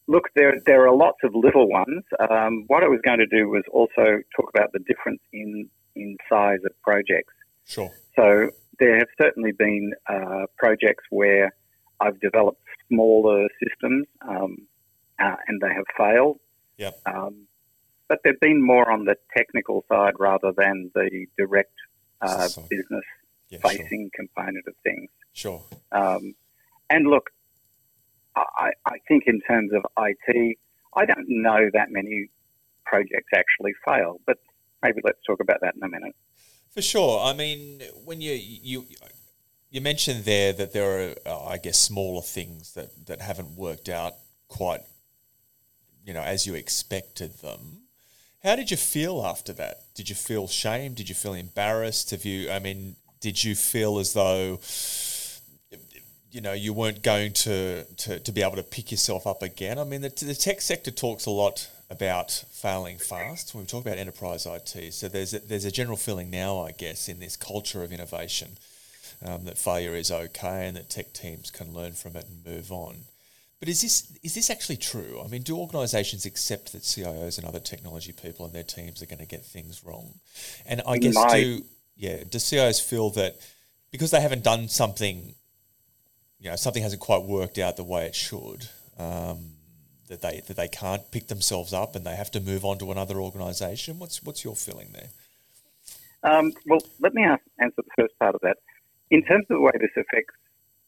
look, 0.07 0.25
there 0.35 0.55
there 0.67 0.87
are 0.87 0.95
lots 0.95 1.19
of 1.25 1.35
little 1.35 1.69
ones. 1.69 2.03
Um, 2.31 2.65
what 2.67 2.83
I 2.83 2.89
was 2.89 3.01
going 3.05 3.19
to 3.19 3.27
do 3.27 3.49
was 3.49 3.63
also 3.73 4.21
talk 4.37 4.51
about 4.55 4.73
the 4.73 4.81
difference 4.81 5.21
in 5.33 5.69
in 5.97 6.17
size 6.29 6.61
of 6.65 6.73
projects. 6.83 7.33
Sure. 7.67 7.91
So 8.17 8.51
there 8.79 8.99
have 8.99 9.09
certainly 9.21 9.53
been 9.53 9.93
uh, 10.09 10.47
projects 10.59 11.05
where 11.11 11.55
I've 12.01 12.21
developed 12.21 12.61
smaller 12.89 13.47
systems 13.63 14.07
um, 14.29 14.67
uh, 15.19 15.37
and 15.47 15.61
they 15.61 15.73
have 15.73 15.85
failed. 15.97 16.41
Yep. 16.79 17.01
Um, 17.07 17.47
but 18.09 18.19
they've 18.25 18.41
been 18.41 18.65
more 18.65 18.91
on 18.91 19.05
the 19.05 19.17
technical 19.37 19.85
side 19.89 20.15
rather 20.19 20.53
than 20.57 20.91
the 20.95 21.27
direct 21.39 21.73
uh, 22.21 22.49
So- 22.49 22.63
business 22.69 23.05
Yeah, 23.49 23.61
sure. 23.61 23.71
facing 23.71 24.11
component 24.15 24.67
of 24.67 24.75
things. 24.83 25.11
Sure. 25.33 25.63
Um, 25.93 26.35
and 26.91 27.07
look, 27.07 27.31
I, 28.37 28.71
I 28.87 28.99
think 29.07 29.25
in 29.27 29.41
terms 29.43 29.73
of 29.73 29.85
IT, 29.99 30.59
I 30.97 31.05
don't 31.05 31.27
know 31.29 31.71
that 31.73 31.91
many 31.91 32.29
projects 32.85 33.31
actually 33.35 33.73
fail, 33.85 34.21
but 34.27 34.39
maybe 34.83 35.01
let's 35.05 35.19
talk 35.27 35.41
about 35.41 35.61
that 35.63 35.75
in 35.75 35.83
a 35.83 35.89
minute. 35.89 36.15
For 36.71 36.83
sure. 36.83 37.25
I 37.25 37.33
mean, 37.33 37.83
when 38.05 38.21
you 38.21 38.33
you 38.33 38.87
you 39.71 39.81
mentioned 39.81 40.25
there 40.25 40.53
that 40.53 40.73
there 40.73 41.11
are, 41.11 41.15
uh, 41.25 41.45
I 41.47 41.59
guess, 41.59 41.79
smaller 41.79 42.23
things 42.23 42.75
that 42.75 43.07
that 43.07 43.21
haven't 43.21 43.57
worked 43.57 43.89
out 43.89 44.15
quite, 44.49 44.83
you 46.05 46.13
know, 46.13 46.23
as 46.23 46.47
you 46.47 46.55
expected 46.55 47.39
them. 47.39 47.83
How 48.43 48.57
did 48.57 48.71
you 48.71 48.77
feel 48.77 49.25
after 49.25 49.53
that? 49.55 49.85
Did 49.95 50.09
you 50.11 50.15
feel 50.15 50.49
shame? 50.49 50.95
Did 50.95 51.09
you 51.09 51.15
feel 51.15 51.33
embarrassed? 51.35 52.11
Have 52.11 52.25
you? 52.25 52.51
I 52.51 52.59
mean, 52.59 52.97
did 53.21 53.43
you 53.43 53.55
feel 53.55 53.99
as 53.99 54.13
though 54.13 54.59
you 56.35 56.41
know 56.41 56.53
you 56.53 56.73
weren't 56.73 57.03
going 57.03 57.33
to, 57.33 57.85
to, 57.85 58.19
to 58.19 58.33
be 58.33 58.43
able 58.43 58.57
to 58.57 58.63
pick 58.63 58.91
yourself 58.91 59.27
up 59.27 59.43
again? 59.43 59.79
I 59.79 59.85
mean, 59.85 60.01
the, 60.01 60.09
the 60.09 60.35
tech 60.35 60.61
sector 60.61 60.91
talks 60.91 61.27
a 61.27 61.31
lot 61.31 61.71
about 61.91 62.33
failing 62.51 62.99
fast 62.99 63.55
when 63.55 63.63
we 63.63 63.69
talk 63.69 63.87
about 63.87 63.99
enterprise 63.99 64.45
IT. 64.45 64.93
So 64.93 65.09
there's 65.09 65.33
a, 65.33 65.39
there's 65.39 65.65
a 65.65 65.71
general 65.71 65.97
feeling 65.97 66.31
now, 66.31 66.59
I 66.59 66.73
guess, 66.73 67.09
in 67.09 67.21
this 67.21 67.37
culture 67.37 67.85
of 67.85 67.93
innovation 67.93 68.57
um, 69.25 69.45
that 69.45 69.59
failure 69.59 69.95
is 69.95 70.11
okay 70.11 70.67
and 70.67 70.77
that 70.77 70.91
tech 70.91 71.13
teams 71.13 71.53
can 71.53 71.73
learn 71.73 71.93
from 71.93 72.17
it 72.17 72.27
and 72.29 72.45
move 72.45 72.73
on. 72.73 72.97
But 73.61 73.69
is 73.69 73.81
this 73.81 74.13
is 74.23 74.35
this 74.35 74.51
actually 74.51 74.77
true? 74.77 75.23
I 75.25 75.29
mean, 75.29 75.43
do 75.43 75.57
organisations 75.57 76.27
accept 76.27 76.73
that 76.73 76.83
CIOs 76.83 77.39
and 77.39 77.47
other 77.47 77.61
technology 77.61 78.13
people 78.13 78.45
and 78.45 78.55
their 78.55 78.65
teams 78.65 79.01
are 79.01 79.07
going 79.07 79.21
to 79.21 79.27
get 79.27 79.45
things 79.45 79.85
wrong? 79.85 80.15
And 80.67 80.83
I 80.87 80.99
guess 80.99 81.15
My- 81.15 81.41
do 81.41 81.63
yeah, 81.97 82.25
do 82.29 82.39
CIOs 82.39 82.83
feel 82.83 83.11
that 83.11 83.37
because 83.93 84.11
they 84.11 84.21
haven't 84.21 84.43
done 84.43 84.67
something, 84.69 85.37
you 86.45 86.51
know, 86.51 86.57
something 86.57 86.83
hasn't 86.83 87.01
quite 87.01 87.23
worked 87.23 87.59
out 87.59 87.79
the 87.79 87.85
way 87.85 88.05
it 88.05 88.15
should, 88.15 88.69
um, 88.99 89.53
that 90.09 90.21
they 90.21 90.43
that 90.47 90.57
they 90.57 90.69
can't 90.69 91.11
pick 91.11 91.29
themselves 91.29 91.73
up 91.73 91.97
and 91.97 92.05
they 92.05 92.15
have 92.15 92.31
to 92.33 92.41
move 92.41 92.67
on 92.67 92.77
to 92.79 92.93
another 92.93 93.19
organisation? 93.19 93.99
What's 93.99 94.23
what's 94.23 94.45
your 94.45 94.55
feeling 94.55 94.89
there? 94.93 95.09
Um, 96.23 96.53
well, 96.67 96.81
let 97.01 97.15
me 97.15 97.23
ask, 97.25 97.43
answer 97.59 97.83
the 97.83 98.03
first 98.03 98.19
part 98.19 98.35
of 98.35 98.43
that. 98.43 98.59
In 99.11 99.23
terms 99.25 99.47
of 99.51 99.57
the 99.57 99.61
way 99.61 99.73
this 99.81 99.91
affects 99.97 100.35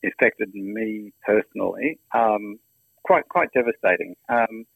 affected 0.04 0.54
me 0.54 1.12
personally, 1.24 1.98
um, 2.14 2.58
quite 3.02 3.26
quite 3.30 3.48
devastating. 3.54 4.14
Um, 4.28 4.66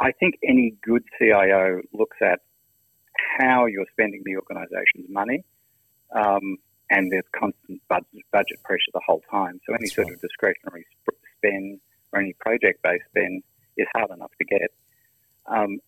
I 0.00 0.10
think 0.10 0.38
any 0.42 0.74
good 0.82 1.04
CIO 1.18 1.82
looks 1.92 2.16
at 2.20 2.40
how 3.38 3.66
you're 3.66 3.86
spending 3.92 4.22
the 4.24 4.36
organisation's 4.36 5.08
money, 5.08 5.44
um, 6.12 6.58
and 6.90 7.10
there's 7.10 7.24
constant 7.36 7.80
budget, 7.88 8.24
budget 8.32 8.62
pressure 8.64 8.90
the 8.92 9.00
whole 9.06 9.22
time. 9.30 9.60
So 9.66 9.74
any 9.74 9.84
That's 9.84 9.94
sort 9.94 10.06
right. 10.08 10.14
of 10.14 10.20
discretionary 10.20 10.86
spend 11.38 11.80
or 12.12 12.20
any 12.20 12.34
project-based 12.40 13.04
spend 13.10 13.42
is 13.76 13.86
hard 13.94 14.10
enough 14.10 14.32
to 14.38 14.44
get. 14.44 14.70
Um, 15.46 15.78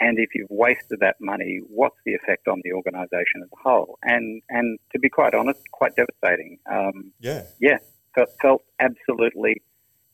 and 0.00 0.18
if 0.18 0.30
you've 0.34 0.50
wasted 0.50 1.00
that 1.00 1.16
money, 1.20 1.60
what's 1.68 1.96
the 2.06 2.14
effect 2.14 2.46
on 2.46 2.60
the 2.64 2.72
organisation 2.72 3.42
as 3.42 3.48
a 3.52 3.68
whole? 3.68 3.98
And 4.02 4.42
and 4.48 4.78
to 4.92 4.98
be 4.98 5.08
quite 5.08 5.34
honest, 5.34 5.60
quite 5.72 5.96
devastating. 5.96 6.58
Um, 6.70 7.12
Yeah, 7.18 7.42
yeah, 7.60 7.78
felt, 8.14 8.30
felt 8.40 8.62
absolutely 8.80 9.62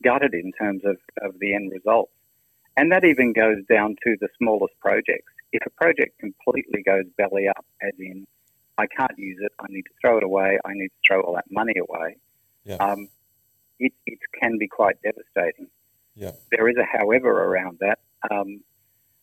gutted 0.03 0.33
in 0.33 0.51
terms 0.53 0.81
of, 0.85 0.97
of 1.21 1.39
the 1.39 1.53
end 1.53 1.71
result. 1.71 2.09
And 2.77 2.91
that 2.91 3.05
even 3.05 3.31
goes 3.31 3.63
down 3.69 3.95
to 4.03 4.17
the 4.19 4.27
smallest 4.37 4.73
projects. 4.79 5.31
If 5.51 5.65
a 5.65 5.69
project 5.69 6.19
completely 6.19 6.83
goes 6.83 7.05
belly 7.17 7.47
up, 7.47 7.65
as 7.81 7.93
in, 7.99 8.27
I 8.77 8.87
can't 8.87 9.17
use 9.17 9.37
it, 9.41 9.51
I 9.59 9.65
need 9.69 9.83
to 9.83 9.93
throw 10.01 10.17
it 10.17 10.23
away, 10.23 10.59
I 10.65 10.73
need 10.73 10.89
to 10.89 11.01
throw 11.07 11.21
all 11.21 11.35
that 11.35 11.45
money 11.49 11.73
away, 11.79 12.17
Yeah. 12.65 12.75
um, 12.75 13.07
it, 13.79 13.93
it 14.05 14.19
can 14.41 14.57
be 14.57 14.67
quite 14.67 14.97
devastating. 15.01 15.67
yeah, 16.15 16.31
There 16.51 16.67
is 16.69 16.75
a 16.77 16.85
however 16.97 17.29
around 17.43 17.79
that. 17.81 17.99
Um, 18.31 18.61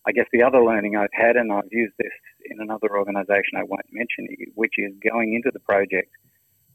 I 0.05 0.13
guess 0.13 0.27
the 0.33 0.43
other 0.43 0.63
learning 0.63 0.97
I've 0.97 1.13
had, 1.13 1.37
and 1.37 1.53
I've 1.53 1.71
used 1.73 1.95
this 1.99 2.13
in 2.51 2.61
another 2.61 2.97
organisation 2.97 3.57
I 3.57 3.63
won't 3.63 3.87
mention, 3.93 4.27
which 4.55 4.75
is 4.79 4.93
going 5.09 5.35
into 5.35 5.51
the 5.53 5.61
project, 5.61 6.11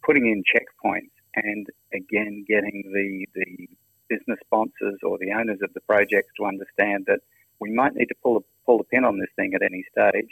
putting 0.03 0.25
in 0.27 0.43
checkpoints, 0.43 1.11
and 1.35 1.67
again 1.93 2.45
getting 2.47 2.83
the 2.93 3.27
the 3.35 3.67
business 4.09 4.39
sponsors 4.45 4.99
or 5.03 5.17
the 5.19 5.33
owners 5.33 5.59
of 5.61 5.73
the 5.73 5.81
projects 5.81 6.31
to 6.37 6.45
understand 6.45 7.03
that 7.07 7.19
we 7.59 7.69
might 7.71 7.93
need 7.95 8.05
to 8.05 8.15
pull 8.23 8.37
a, 8.37 8.39
pull 8.65 8.77
the 8.77 8.85
pin 8.85 9.03
on 9.03 9.19
this 9.19 9.29
thing 9.35 9.53
at 9.53 9.61
any 9.61 9.83
stage, 9.91 10.29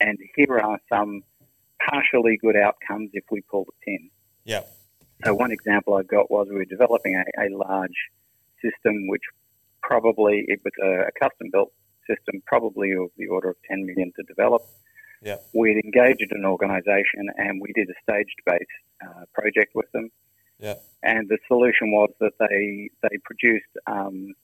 and 0.00 0.18
here 0.34 0.58
are 0.58 0.80
some 0.88 1.22
partially 1.88 2.38
good 2.40 2.56
outcomes 2.56 3.10
if 3.12 3.24
we 3.30 3.42
pull 3.42 3.64
the 3.64 3.72
pin. 3.84 4.10
Yeah. 4.44 4.62
So 5.24 5.34
one 5.34 5.52
example 5.52 5.94
I've 5.94 6.08
got 6.08 6.30
was 6.30 6.48
we 6.48 6.56
were 6.56 6.64
developing 6.64 7.14
a, 7.16 7.46
a 7.46 7.48
large 7.54 7.96
system, 8.62 9.08
which 9.08 9.22
probably 9.82 10.44
it 10.48 10.60
was 10.64 10.72
a, 10.82 11.08
a 11.08 11.12
custom 11.20 11.48
built 11.52 11.72
system, 12.08 12.42
probably 12.46 12.92
of 12.92 13.10
the 13.16 13.26
order 13.28 13.50
of 13.50 13.56
10 13.68 13.84
million 13.86 14.12
to 14.16 14.22
develop. 14.24 14.62
Yeah. 15.22 15.36
We'd 15.52 15.84
engaged 15.84 16.28
an 16.30 16.44
organisation 16.44 17.28
and 17.36 17.60
we 17.60 17.72
did 17.74 17.88
a 17.90 17.94
staged 18.02 18.40
based 18.46 18.64
uh, 19.04 19.24
project 19.34 19.72
with 19.74 19.90
them. 19.92 20.10
Yeah. 20.58 20.74
And 21.02 21.28
the 21.28 21.38
solution 21.48 21.92
was 21.92 22.10
that 22.20 22.32
they 22.38 22.90
they 23.02 23.16
produced 23.24 23.72
um, 23.86 24.34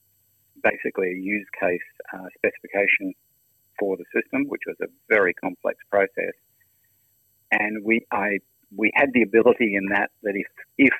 basically 0.63 1.09
a 1.09 1.17
use 1.17 1.47
case 1.59 1.89
uh, 2.13 2.25
specification 2.37 3.13
for 3.79 3.97
the 3.97 4.05
system, 4.13 4.45
which 4.47 4.63
was 4.65 4.75
a 4.81 4.87
very 5.09 5.33
complex 5.33 5.77
process. 5.89 6.33
And 7.51 7.83
we 7.83 8.05
I 8.11 8.39
we 8.75 8.91
had 8.95 9.13
the 9.13 9.21
ability 9.21 9.75
in 9.75 9.85
that 9.87 10.11
that 10.23 10.35
if 10.35 10.47
if 10.77 10.93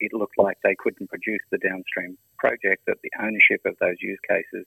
it 0.00 0.12
looked 0.12 0.38
like 0.38 0.58
they 0.64 0.74
couldn't 0.78 1.08
produce 1.08 1.40
the 1.50 1.58
downstream 1.58 2.18
project, 2.38 2.82
that 2.86 2.96
the 3.02 3.10
ownership 3.20 3.60
of 3.64 3.76
those 3.80 3.96
use 4.00 4.18
cases 4.28 4.66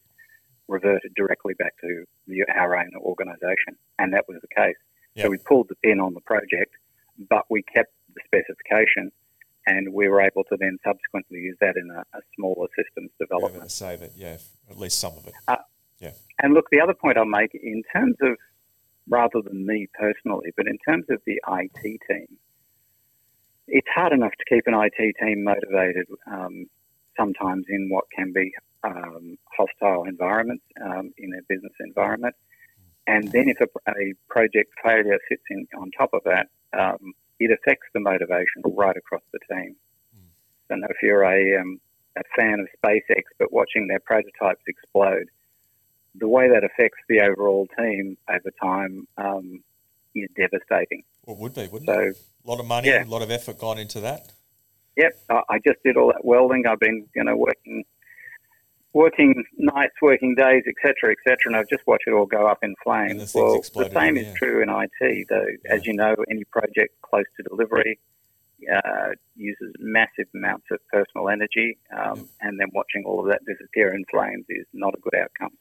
reverted 0.67 1.13
directly 1.15 1.53
back 1.53 1.73
to 1.81 2.05
the, 2.27 2.43
our 2.55 2.77
own 2.77 2.91
organisation, 2.97 3.75
and 3.99 4.13
that 4.13 4.25
was 4.27 4.37
the 4.41 4.47
case. 4.55 4.77
Yep. 5.15 5.25
So 5.25 5.29
we 5.29 5.37
pulled 5.37 5.67
the 5.69 5.75
pin 5.75 5.99
on 5.99 6.13
the 6.13 6.21
project, 6.21 6.73
but 7.29 7.43
we 7.49 7.63
kept 7.63 7.93
the 8.13 8.21
specification, 8.25 9.11
and 9.67 9.93
we 9.93 10.07
were 10.07 10.21
able 10.21 10.43
to 10.45 10.57
then 10.59 10.77
subsequently 10.85 11.39
use 11.39 11.57
that 11.61 11.75
in 11.75 11.89
a, 11.91 11.99
a 12.17 12.21
smaller 12.35 12.67
systems 12.77 13.11
development. 13.19 13.63
to 13.63 13.69
save 13.69 14.01
it, 14.01 14.13
yeah, 14.15 14.37
at 14.69 14.79
least 14.79 14.99
some 14.99 15.13
of 15.17 15.27
it. 15.27 15.33
Uh, 15.47 15.57
yeah, 15.99 16.11
And 16.41 16.53
look, 16.53 16.69
the 16.71 16.81
other 16.81 16.93
point 16.93 17.17
I'll 17.17 17.25
make 17.25 17.53
in 17.53 17.83
terms 17.93 18.15
of 18.21 18.37
rather 19.09 19.41
than 19.41 19.65
me 19.65 19.87
personally, 19.99 20.51
but 20.57 20.67
in 20.67 20.77
terms 20.87 21.05
of 21.09 21.21
the 21.25 21.41
IT 21.47 22.01
team, 22.09 22.37
it's 23.67 23.87
hard 23.93 24.13
enough 24.13 24.31
to 24.31 24.55
keep 24.55 24.67
an 24.67 24.73
IT 24.73 25.15
team 25.19 25.43
motivated 25.43 26.07
um, 26.27 26.65
sometimes 27.17 27.65
in 27.69 27.89
what 27.89 28.05
can 28.15 28.31
be 28.31 28.51
um, 28.83 29.37
hostile 29.57 30.03
environments 30.03 30.63
um, 30.83 31.13
in 31.17 31.33
a 31.33 31.41
business 31.47 31.73
environment. 31.79 32.35
And 33.07 33.31
then 33.31 33.49
if 33.49 33.59
a, 33.61 33.67
a 33.91 34.13
project 34.29 34.73
failure 34.83 35.19
sits 35.29 35.43
in, 35.49 35.67
on 35.79 35.91
top 35.91 36.13
of 36.13 36.21
that, 36.25 36.47
um, 36.77 37.13
it 37.39 37.51
affects 37.51 37.87
the 37.93 37.99
motivation 37.99 38.61
right 38.65 38.95
across 38.97 39.21
the 39.31 39.39
team. 39.49 39.75
I 40.69 40.73
don't 40.73 40.81
know 40.81 40.87
if 40.89 40.97
you're 41.03 41.23
a, 41.23 41.61
um, 41.61 41.79
a 42.17 42.23
fan 42.35 42.59
of 42.59 42.67
SpaceX, 42.81 43.23
but 43.37 43.53
watching 43.53 43.87
their 43.87 43.99
prototypes 43.99 44.63
explode, 44.67 45.29
the 46.19 46.27
way 46.27 46.47
that 46.49 46.63
affects 46.63 46.99
the 47.09 47.21
overall 47.21 47.67
team 47.77 48.17
over 48.29 48.51
time 48.61 49.07
um, 49.17 49.63
is 50.13 50.29
devastating. 50.35 51.03
Well, 51.25 51.35
it 51.35 51.41
would 51.41 51.53
be, 51.55 51.67
wouldn't 51.67 51.89
it? 51.89 52.15
So, 52.15 52.21
A 52.45 52.47
lot 52.49 52.59
of 52.59 52.65
money, 52.65 52.89
Yeah. 52.89 53.03
a 53.03 53.05
lot 53.05 53.21
of 53.21 53.31
effort 53.31 53.57
gone 53.59 53.77
into 53.77 53.99
that. 54.01 54.31
yep, 54.95 55.17
I, 55.29 55.59
just 55.65 55.81
did 55.83 55.97
all 55.97 56.07
that 56.07 56.23
welding. 56.23 56.65
I've 56.67 56.79
been, 56.79 57.07
you 57.15 57.23
know, 57.23 57.35
working, 57.35 57.83
working 58.93 59.43
nights, 59.57 59.95
working 60.01 60.35
days, 60.35 60.63
etc., 60.67 61.11
etc., 61.11 61.37
and 61.47 61.55
I've 61.57 61.67
just 61.69 61.85
watched 61.85 62.07
it 62.07 62.11
all 62.13 62.25
go 62.25 62.47
up 62.47 62.59
in 62.63 62.69
And 62.69 63.19
the 63.19 63.25
flames. 63.27 63.33
Well, 63.35 63.61
the 63.61 63.89
same 63.93 64.15
in 64.17 64.23
the 64.23 64.29
is 64.31 64.35
true 64.37 64.61
in 64.61 64.69
IT, 64.69 65.27
though. 65.27 65.45
As 65.69 65.85
you 65.85 65.93
know, 65.93 66.15
any 66.29 66.43
project 66.45 66.93
close 67.01 67.25
to 67.37 67.43
delivery 67.43 67.99
uh, 68.73 69.09
uses 69.35 69.73
massive 69.79 70.27
amounts 70.33 70.67
of 70.71 70.79
personal 70.87 71.29
energy, 71.29 71.77
um, 71.95 72.27
and 72.41 72.59
then 72.59 72.67
watching 72.73 73.03
all 73.05 73.19
of 73.19 73.27
that 73.27 73.41
disappear 73.45 73.93
in 73.93 74.05
flames 74.09 74.45
is 74.49 74.65
not 74.73 74.93
a 74.95 74.99
good 75.01 75.15
outcome. 75.15 75.51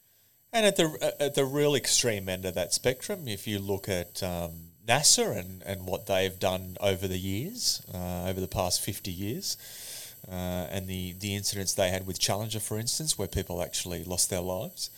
And 0.55 0.65
at 0.65 0.77
the 0.77 1.13
at 1.19 1.35
the 1.35 1.43
real 1.43 1.75
extreme 1.75 2.29
end 2.29 2.45
of 2.45 2.53
that 2.53 2.73
spectrum, 2.73 3.27
if 3.27 3.45
you 3.45 3.59
look 3.59 3.89
at 3.89 4.23
um, 4.23 4.69
NASA 4.87 5.37
and, 5.37 5.61
and 5.63 5.85
what 5.85 6.05
they've 6.05 6.39
done 6.39 6.77
over 6.79 7.09
the 7.09 7.17
years, 7.17 7.81
uh, 7.93 8.23
over 8.29 8.39
the 8.39 8.47
past 8.47 8.79
fifty 8.79 9.11
years, 9.11 9.57
uh, 10.31 10.71
and 10.71 10.87
the 10.87 11.11
the 11.19 11.35
incidents 11.35 11.73
they 11.73 11.89
had 11.89 12.07
with 12.07 12.19
Challenger, 12.19 12.61
for 12.61 12.79
instance, 12.79 13.17
where 13.17 13.27
people 13.27 13.61
actually 13.61 14.05
lost 14.05 14.29
their 14.29 14.39
lives. 14.39 14.91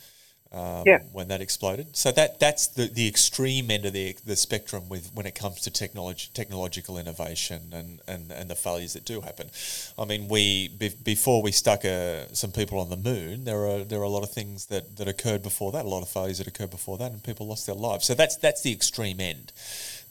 Um, 0.50 0.84
Yeah. 0.86 1.00
when 1.12 1.28
that 1.28 1.42
exploded, 1.42 1.94
so 1.94 2.10
that 2.12 2.40
that's 2.40 2.68
the, 2.68 2.86
the 2.86 3.06
extreme 3.06 3.70
end 3.70 3.84
of 3.84 3.92
the 3.92 4.16
the 4.24 4.34
spectrum 4.34 4.88
with 4.88 5.10
when 5.14 5.26
it 5.26 5.34
comes 5.34 5.60
to 5.60 5.70
technology 5.70 6.30
technological 6.32 6.96
innovation 6.96 7.60
and, 7.74 8.00
and, 8.08 8.32
and 8.32 8.48
the 8.48 8.54
failures 8.54 8.94
that 8.94 9.04
do 9.04 9.20
happen. 9.20 9.50
I 9.98 10.06
mean, 10.06 10.26
we 10.26 10.68
be, 10.68 10.88
before 11.04 11.42
we 11.42 11.52
stuck 11.52 11.84
uh, 11.84 12.32
some 12.32 12.50
people 12.50 12.78
on 12.80 12.88
the 12.88 12.96
moon, 12.96 13.44
there 13.44 13.66
are 13.66 13.84
there 13.84 14.00
are 14.00 14.04
a 14.04 14.08
lot 14.08 14.22
of 14.22 14.30
things 14.32 14.66
that, 14.66 14.96
that 14.96 15.06
occurred 15.06 15.42
before 15.42 15.70
that, 15.72 15.84
a 15.84 15.88
lot 15.88 16.00
of 16.02 16.08
failures 16.08 16.38
that 16.38 16.46
occurred 16.46 16.70
before 16.70 16.96
that, 16.96 17.12
and 17.12 17.22
people 17.22 17.46
lost 17.46 17.66
their 17.66 17.74
lives. 17.76 18.06
So 18.06 18.14
that's 18.14 18.36
that's 18.36 18.62
the 18.62 18.72
extreme 18.72 19.20
end. 19.20 19.52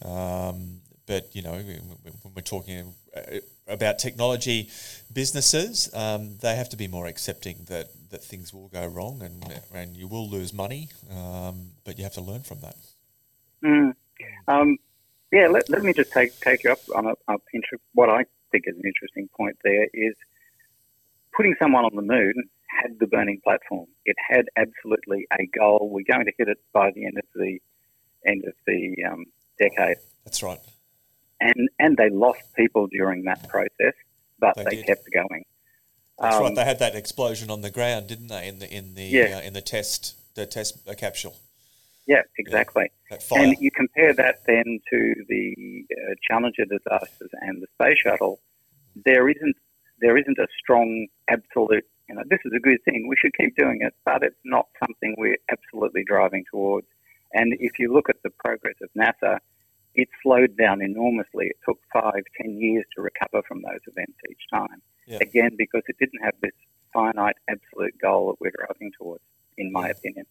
Um, 0.06 0.82
but 1.08 1.36
you 1.36 1.42
know, 1.42 1.54
when 1.54 2.34
we're 2.36 2.42
talking 2.44 2.94
uh, 3.16 3.40
about 3.68 4.00
technology 4.00 4.70
businesses, 5.14 5.90
um, 5.94 6.38
they 6.42 6.56
have 6.56 6.70
to 6.70 6.78
be 6.78 6.88
more 6.88 7.08
accepting 7.08 7.58
that, 7.68 7.88
that 8.12 8.24
things 8.24 8.54
will 8.54 8.68
go 8.70 8.86
wrong 8.88 9.22
and 9.22 9.62
and 9.74 9.96
you 9.96 10.08
will 10.08 10.30
lose 10.30 10.54
money, 10.54 10.90
um, 11.12 11.72
but 11.84 11.98
you 11.98 12.04
have 12.04 12.14
to 12.14 12.22
learn 12.22 12.42
from 12.42 12.60
that. 12.62 12.76
Mm. 13.64 13.94
Um, 14.48 14.78
yeah, 15.32 15.48
let, 15.48 15.70
let 15.70 15.84
me 15.84 15.94
just 15.94 16.12
take 16.12 16.40
take 16.40 16.64
you 16.64 16.72
up 16.72 16.80
on 16.96 17.08
a, 17.08 17.14
a 17.28 17.38
what 17.94 18.10
I 18.10 18.26
think 18.52 18.64
is 18.68 18.76
an 18.76 18.84
interesting 18.86 19.30
point. 19.36 19.58
There 19.64 19.88
is 19.94 20.16
putting 21.36 21.56
someone 21.60 21.86
on 21.86 21.96
the 21.96 22.02
moon 22.02 22.34
had 22.68 23.00
the 23.00 23.08
burning 23.08 23.42
platform. 23.44 23.88
It 24.06 24.16
had 24.30 24.46
absolutely 24.56 25.28
a 25.32 25.46
goal. 25.58 25.90
We're 25.92 26.04
going 26.08 26.26
to 26.26 26.34
hit 26.38 26.48
it 26.48 26.60
by 26.74 26.92
the 26.92 27.06
end 27.06 27.18
of 27.18 27.26
the 27.36 27.60
end 28.26 28.44
of 28.46 28.54
the 28.66 28.96
um, 29.10 29.26
decade, 29.58 29.98
That's 30.26 30.44
right. 30.44 30.60
And 31.40 31.70
and 31.80 31.98
they 31.98 32.10
lost 32.10 32.42
people 32.56 32.88
during 32.88 33.24
that 33.24 33.48
process, 33.48 33.94
but 34.40 34.56
They 34.56 34.64
they, 34.64 34.84
kept 34.84 35.10
going. 35.12 35.46
That's 36.20 36.36
Um, 36.36 36.42
right. 36.44 36.56
They 36.56 36.66
had 36.66 36.80
that 36.80 36.96
explosion 36.96 37.50
on 37.52 37.62
the 37.62 37.70
ground, 37.72 38.08
didn't 38.08 38.28
they? 38.28 38.48
In 38.48 38.60
the 38.60 38.72
in 38.74 38.96
the 38.96 39.04
Yeah. 39.04 39.38
uh, 39.38 39.42
in 39.42 39.54
the 39.54 39.62
test 39.62 40.16
the 40.36 40.46
test 40.46 40.88
uh, 40.88 40.94
capsule. 40.94 41.36
Yeah, 42.08 42.22
exactly. 42.38 42.90
Fire. 43.22 43.44
And 43.44 43.58
you 43.60 43.70
compare 43.70 44.14
that 44.14 44.46
then 44.46 44.80
to 44.92 45.26
the 45.28 45.86
uh, 45.92 46.14
Challenger 46.28 46.64
disasters 46.66 47.30
and 47.42 47.62
the 47.62 47.68
space 47.74 48.00
shuttle. 48.00 48.40
There 48.96 49.28
isn't 49.30 49.58
there 50.00 50.18
isn't 50.18 50.38
a 50.38 50.48
strong 50.58 51.08
absolute. 51.28 51.86
You 52.08 52.16
know, 52.16 52.24
this 52.30 52.40
is 52.46 52.54
a 52.56 52.60
good 52.60 52.82
thing. 52.86 53.08
We 53.10 53.18
should 53.18 53.36
keep 53.36 53.58
doing 53.58 53.80
it, 53.82 53.94
but 54.06 54.24
it's 54.24 54.40
not 54.46 54.68
something 54.80 55.16
we're 55.18 55.38
absolutely 55.52 56.06
driving 56.06 56.46
towards. 56.50 56.88
And 57.34 57.54
if 57.60 57.78
you 57.80 57.92
look 57.94 58.10
at 58.10 58.24
the 58.24 58.30
progress 58.30 58.76
of 58.82 58.90
NASA, 58.96 59.40
it 59.98 60.08
slowed 60.24 60.56
down 60.56 60.82
enormously. 60.82 61.48
It 61.48 61.58
took 61.66 61.80
five, 61.92 62.24
ten 62.40 62.62
years 62.62 62.86
to 62.96 63.02
recover 63.02 63.42
from 63.48 63.64
those 63.64 63.82
events 63.88 64.18
each 64.30 64.44
time. 64.54 64.82
Yeah. 65.08 65.18
Again, 65.22 65.56
because 65.58 65.82
it 65.88 65.98
didn't 66.00 66.24
have 66.24 66.36
this 66.42 66.54
finite 66.94 67.36
absolute 67.50 67.96
goal 68.00 68.28
that 68.28 68.40
we're 68.40 68.52
driving 68.52 68.92
towards, 68.98 69.24
in 69.58 69.72
my 69.72 69.90
opinion. 69.90 70.26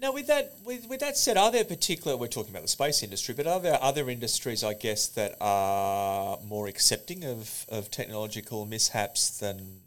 Now, 0.00 0.12
with 0.12 0.26
that, 0.28 0.52
with, 0.64 0.88
with 0.88 1.00
that 1.00 1.16
said, 1.16 1.36
are 1.36 1.50
there 1.50 1.64
particular? 1.64 2.16
We're 2.16 2.26
talking 2.26 2.50
about 2.50 2.62
the 2.62 2.68
space 2.68 3.02
industry, 3.02 3.34
but 3.34 3.46
are 3.46 3.60
there 3.60 3.78
other 3.80 4.08
industries, 4.08 4.64
I 4.64 4.74
guess, 4.74 5.08
that 5.08 5.36
are 5.40 6.38
more 6.44 6.66
accepting 6.66 7.24
of, 7.24 7.66
of 7.68 7.90
technological 7.90 8.64
mishaps 8.66 9.38
than 9.38 9.80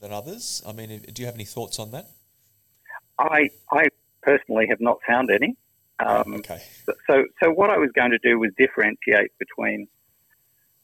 than 0.00 0.12
others? 0.12 0.62
I 0.66 0.72
mean, 0.72 1.04
do 1.12 1.22
you 1.22 1.26
have 1.26 1.34
any 1.34 1.44
thoughts 1.44 1.78
on 1.78 1.90
that? 1.90 2.08
I, 3.18 3.50
I 3.70 3.88
personally 4.22 4.66
have 4.68 4.80
not 4.80 4.98
found 5.06 5.30
any. 5.30 5.56
Um, 6.04 6.34
okay. 6.34 6.62
So, 7.06 7.24
so 7.42 7.50
what 7.50 7.70
I 7.70 7.78
was 7.78 7.90
going 7.94 8.10
to 8.10 8.18
do 8.18 8.38
was 8.38 8.50
differentiate 8.56 9.32
between 9.38 9.86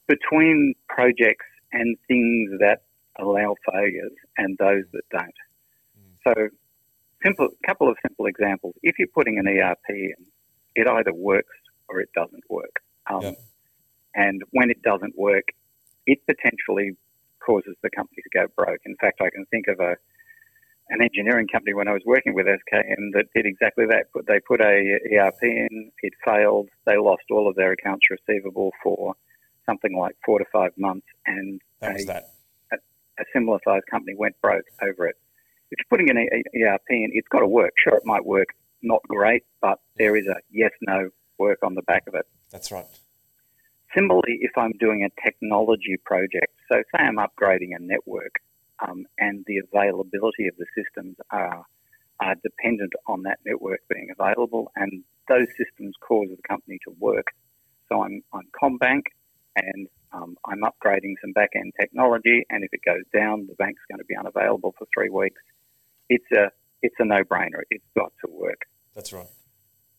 between 0.07 0.75
projects 0.89 1.47
and 1.73 1.97
things 2.07 2.51
that 2.61 2.83
allow 3.19 3.57
failures 3.73 4.13
and 4.37 4.57
those 4.59 4.85
that 4.93 5.03
don't. 5.11 5.35
So, 6.23 6.49
simple 7.25 7.49
couple 7.67 7.89
of 7.89 7.97
simple 8.03 8.27
examples. 8.27 8.75
If 8.83 8.99
you're 8.99 9.09
putting 9.15 9.39
an 9.39 9.49
ERP 9.49 9.89
in, 9.89 10.15
it 10.75 10.87
either 10.87 11.13
works 11.13 11.57
or 11.89 12.01
it 12.01 12.11
doesn't 12.15 12.45
work. 12.49 12.77
Um. 13.11 13.37
And 14.17 14.43
when 14.51 14.71
it 14.71 14.81
doesn't 14.83 15.17
work, 15.17 15.45
it 16.07 16.19
potentially 16.27 16.97
causes 17.45 17.77
the 17.83 17.91
company 17.91 18.23
to 18.23 18.31
go 18.33 18.47
broke. 18.57 18.81
In 18.87 18.97
fact, 18.97 19.21
I 19.21 19.31
can 19.31 19.45
think 19.47 19.69
of 19.69 19.79
a 19.79 19.97
an 20.89 21.03
engineering 21.03 21.49
company 21.49 21.75
when 21.75 21.89
I 21.89 21.93
was 21.93 22.03
working 22.05 22.35
with 22.35 22.47
SKM 22.47 23.13
that 23.13 23.27
did 23.35 23.47
exactly 23.47 23.87
that. 23.87 24.07
But 24.15 24.27
They 24.27 24.41
put 24.41 24.61
a 24.61 24.99
ERP 25.13 25.43
in, 25.43 25.91
it 26.03 26.13
failed, 26.25 26.69
they 26.87 26.97
lost 26.97 27.25
all 27.31 27.49
of 27.49 27.57
their 27.57 27.73
accounts 27.73 28.07
receivable 28.11 28.73
for 28.83 29.15
something 29.65 29.97
like 29.97 30.17
four 30.25 30.39
to 30.39 30.45
five 30.53 30.73
months, 30.79 31.07
and 31.27 31.61
a, 31.83 32.05
that. 32.05 32.29
a 32.73 33.25
similar 33.33 33.59
sized 33.65 33.87
company 33.91 34.15
went 34.17 34.41
broke 34.41 34.65
over 34.81 35.07
it. 35.09 35.17
If 35.71 35.79
you're 35.79 35.99
putting 35.99 36.11
an 36.11 36.19
ERP 36.19 36.83
in, 36.91 37.11
it's 37.13 37.27
got 37.29 37.41
to 37.41 37.49
work. 37.49 37.73
Sure, 37.83 37.97
it 37.97 38.07
might 38.07 38.25
work 38.25 38.49
not 38.83 39.03
great, 39.09 39.43
but 39.61 39.81
there 39.99 40.17
is 40.17 40.27
a 40.27 40.37
yes 40.51 40.71
no 40.83 41.11
work 41.39 41.59
on 41.63 41.75
the 41.75 41.83
back 41.83 42.05
of 42.07 42.15
it. 42.15 42.27
That's 42.51 42.71
right. 42.71 42.87
Similarly, 43.95 44.39
if 44.41 44.53
I'm 44.57 44.73
doing 44.79 45.05
a 45.05 45.21
technology 45.23 45.97
project, 46.05 46.53
so 46.71 46.83
say 46.95 47.03
I'm 47.03 47.17
upgrading 47.17 47.71
a 47.77 47.81
network 47.81 48.35
um, 48.81 49.07
and 49.19 49.45
the 49.47 49.59
availability 49.59 50.49
of 50.49 50.57
the 50.57 50.67
systems 50.77 51.17
are, 51.31 51.65
are 52.21 52.35
dependent 52.43 52.93
on 53.07 53.23
that 53.23 53.39
network 53.45 53.81
being 53.89 54.09
available, 54.19 54.73
and 54.77 55.05
those 55.29 55.49
systems 55.57 55.95
cause 56.01 56.29
the 56.31 56.49
company 56.49 56.79
to 56.85 56.95
work. 56.99 57.27
So 57.89 58.03
I'm, 58.03 58.23
I'm 58.33 58.49
CommBank 58.61 59.03
and 59.57 59.89
Um, 60.13 60.37
I'm 60.51 60.63
upgrading 60.71 61.15
some 61.21 61.33
back 61.33 61.53
end 61.55 61.73
technology, 61.81 62.39
and 62.49 62.65
if 62.65 62.71
it 62.73 62.81
goes 62.93 63.07
down, 63.13 63.47
the 63.51 63.57
bank's 63.63 63.83
going 63.91 63.99
to 63.99 64.09
be 64.13 64.17
unavailable 64.17 64.73
for 64.79 64.87
three 64.95 65.11
weeks. 65.11 65.43
It's 66.09 66.31
a 66.33 66.45
it's 66.81 66.95
a 66.99 67.05
no 67.05 67.21
brainer. 67.31 67.63
It's 67.71 67.91
got 68.01 68.13
to 68.25 68.31
work. 68.31 68.63
That's 68.95 69.13
right. 69.13 69.31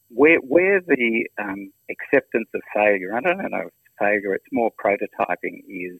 Where 0.09 0.39
where 0.39 0.79
the 0.79 1.27
um, 1.37 1.71
acceptance 1.93 2.49
of 2.57 2.61
failure, 2.73 3.11
I 3.17 3.21
don't 3.21 3.37
know 3.37 3.67
if 3.67 3.73
failure, 3.99 4.33
it's 4.33 4.51
more 4.51 4.71
prototyping, 4.83 5.55
is 5.67 5.99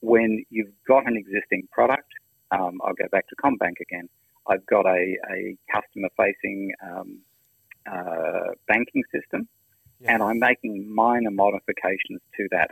when 0.00 0.44
you've 0.50 0.72
got 0.86 1.06
an 1.06 1.16
existing 1.16 1.68
product. 1.72 2.08
Um, 2.50 2.80
I'll 2.84 2.94
go 2.94 3.08
back 3.10 3.26
to 3.28 3.36
CommBank 3.36 3.80
again. 3.80 4.08
I've 4.48 4.64
got 4.66 4.86
a, 4.86 5.16
a 5.30 5.56
customer 5.72 6.08
facing 6.16 6.72
um, 6.82 7.18
uh, 7.90 8.54
banking 8.68 9.02
system, 9.12 9.48
yeah. 10.00 10.14
and 10.14 10.22
I'm 10.22 10.38
making 10.38 10.92
minor 10.94 11.30
modifications 11.30 12.20
to 12.36 12.48
that. 12.52 12.70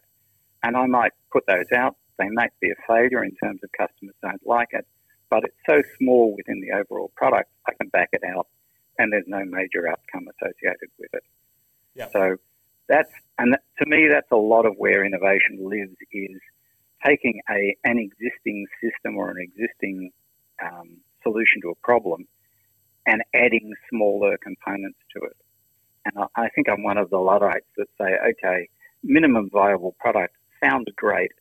And 0.62 0.76
I 0.76 0.86
might 0.86 1.12
put 1.32 1.44
those 1.46 1.70
out. 1.74 1.96
They 2.18 2.28
might 2.28 2.52
be 2.60 2.70
a 2.70 2.74
failure 2.86 3.24
in 3.24 3.34
terms 3.42 3.60
of 3.64 3.70
customers 3.72 4.14
don't 4.22 4.46
like 4.46 4.68
it, 4.70 4.86
but 5.30 5.42
it's 5.44 5.56
so 5.68 5.82
small 5.98 6.34
within 6.36 6.60
the 6.60 6.70
overall 6.76 7.10
product, 7.16 7.50
I 7.66 7.72
can 7.80 7.88
back 7.88 8.10
it 8.12 8.22
out, 8.24 8.46
and 8.98 9.12
there's 9.12 9.26
no 9.26 9.44
major 9.44 9.88
outcome 9.88 10.28
associated 10.38 10.90
with 10.98 11.10
it. 11.12 11.24
Yeah. 11.96 12.08
So 12.12 12.36
that's 12.88 13.10
and 13.38 13.56
to 13.78 13.86
me, 13.86 14.08
that's 14.08 14.30
a 14.30 14.36
lot 14.36 14.66
of 14.66 14.74
where 14.76 15.04
innovation 15.04 15.58
lives 15.60 15.96
is 16.12 16.40
taking 17.07 17.40
a 17.50 17.76
an 17.84 17.98
existing 17.98 18.66
system 18.82 19.16
or 19.16 19.30
an 19.30 19.36
existing 19.38 20.11
um, 20.64 20.98
solution 21.22 21.61
to 21.62 21.70
a 21.70 21.74
problem 21.82 22.26
and 23.07 23.22
adding 23.34 23.72
smaller 23.90 24.36
components 24.42 24.98
to 25.14 25.24
it. 25.24 25.36
And 26.07 26.24
I, 26.36 26.44
I 26.44 26.48
think 26.55 26.68
I'm 26.68 26.82
one 26.82 26.98
of 26.98 27.11
the 27.11 27.18
Luddites 27.18 27.66
that 27.76 27.88
say, 28.00 28.16
okay, 28.30 28.68
minimum 29.02 29.50
viable 29.52 29.94
product 29.98 30.34
sounds 30.62 30.86
great 30.96 31.32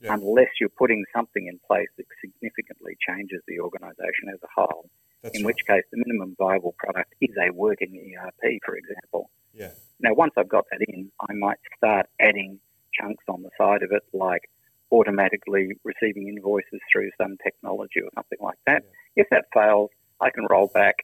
yeah. 0.00 0.14
unless 0.14 0.48
you're 0.60 0.68
putting 0.68 1.04
something 1.14 1.46
in 1.46 1.58
place 1.66 1.88
that 1.96 2.06
significantly 2.20 2.96
changes 3.06 3.40
the 3.48 3.60
organisation 3.60 4.28
as 4.32 4.38
a 4.42 4.48
whole. 4.54 4.88
That's 5.22 5.36
in 5.36 5.44
right. 5.44 5.46
which 5.46 5.66
case, 5.66 5.82
the 5.90 6.02
minimum 6.06 6.36
viable 6.38 6.74
product 6.78 7.12
is 7.20 7.34
a 7.40 7.52
working 7.52 8.14
ERP, 8.16 8.60
for 8.64 8.76
example. 8.76 9.30
Yeah. 9.52 9.70
Now, 10.00 10.14
once 10.14 10.32
I've 10.36 10.48
got 10.48 10.66
that 10.70 10.80
in, 10.88 11.10
I 11.28 11.32
might 11.34 11.58
start 11.76 12.06
adding 12.20 12.60
chunks 12.94 13.24
on 13.28 13.42
the 13.42 13.50
side 13.58 13.82
of 13.82 13.90
it, 13.90 14.02
like 14.12 14.48
automatically 14.90 15.70
receiving 15.84 16.28
invoices 16.28 16.80
through 16.92 17.10
some 17.20 17.36
technology 17.42 18.00
or 18.00 18.10
something 18.14 18.38
like 18.40 18.58
that. 18.66 18.82
Yeah. 18.84 19.22
If 19.22 19.26
that 19.30 19.44
fails, 19.52 19.90
I 20.20 20.30
can 20.30 20.46
roll 20.48 20.68
back. 20.68 20.96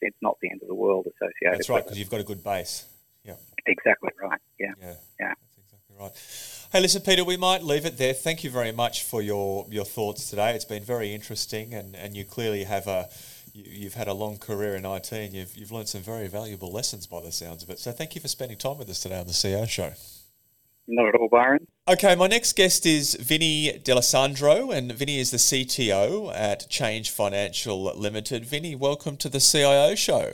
It's 0.00 0.16
not 0.22 0.36
the 0.40 0.50
end 0.50 0.62
of 0.62 0.68
the 0.68 0.74
world 0.74 1.06
associated. 1.06 1.58
That's 1.58 1.68
right, 1.68 1.84
because 1.84 1.98
you've 1.98 2.10
got 2.10 2.20
a 2.20 2.24
good 2.24 2.42
base. 2.42 2.86
Yeah. 3.24 3.34
Exactly 3.66 4.10
right. 4.20 4.40
Yeah. 4.58 4.72
Yeah. 4.80 4.94
Yeah. 5.20 5.34
That's 5.40 5.58
exactly 5.58 5.96
right. 5.98 6.68
Hey, 6.72 6.80
listen, 6.80 7.02
Peter, 7.02 7.24
we 7.24 7.36
might 7.36 7.62
leave 7.62 7.84
it 7.84 7.98
there. 7.98 8.14
Thank 8.14 8.44
you 8.44 8.50
very 8.50 8.72
much 8.72 9.02
for 9.02 9.22
your, 9.22 9.66
your 9.70 9.84
thoughts 9.84 10.30
today. 10.30 10.54
It's 10.54 10.64
been 10.64 10.84
very 10.84 11.14
interesting, 11.14 11.74
and, 11.74 11.96
and 11.96 12.16
you 12.16 12.24
clearly 12.24 12.64
have 12.64 12.86
a 12.86 13.08
you've 13.54 13.94
had 13.94 14.06
a 14.06 14.14
long 14.14 14.36
career 14.36 14.76
in 14.76 14.84
IT, 14.84 15.12
and 15.12 15.32
you've 15.32 15.56
you've 15.56 15.72
learned 15.72 15.88
some 15.88 16.02
very 16.02 16.28
valuable 16.28 16.70
lessons 16.70 17.06
by 17.06 17.20
the 17.20 17.32
sounds 17.32 17.62
of 17.62 17.70
it. 17.70 17.78
So, 17.78 17.90
thank 17.92 18.14
you 18.14 18.20
for 18.20 18.28
spending 18.28 18.56
time 18.56 18.78
with 18.78 18.88
us 18.88 19.00
today 19.00 19.18
on 19.18 19.26
the 19.26 19.32
CIO 19.32 19.66
Show. 19.66 19.92
Not 20.90 21.08
at 21.08 21.20
all, 21.20 21.28
Byron. 21.28 21.66
Okay, 21.86 22.16
my 22.16 22.26
next 22.26 22.56
guest 22.56 22.86
is 22.86 23.14
Vinnie 23.14 23.78
D'Alessandro, 23.84 24.70
and 24.70 24.90
Vinnie 24.90 25.20
is 25.20 25.30
the 25.30 25.36
CTO 25.36 26.34
at 26.34 26.70
Change 26.70 27.10
Financial 27.10 27.84
Limited. 27.94 28.46
Vinnie, 28.46 28.74
welcome 28.74 29.18
to 29.18 29.28
the 29.28 29.38
CIO 29.38 29.94
show. 29.94 30.32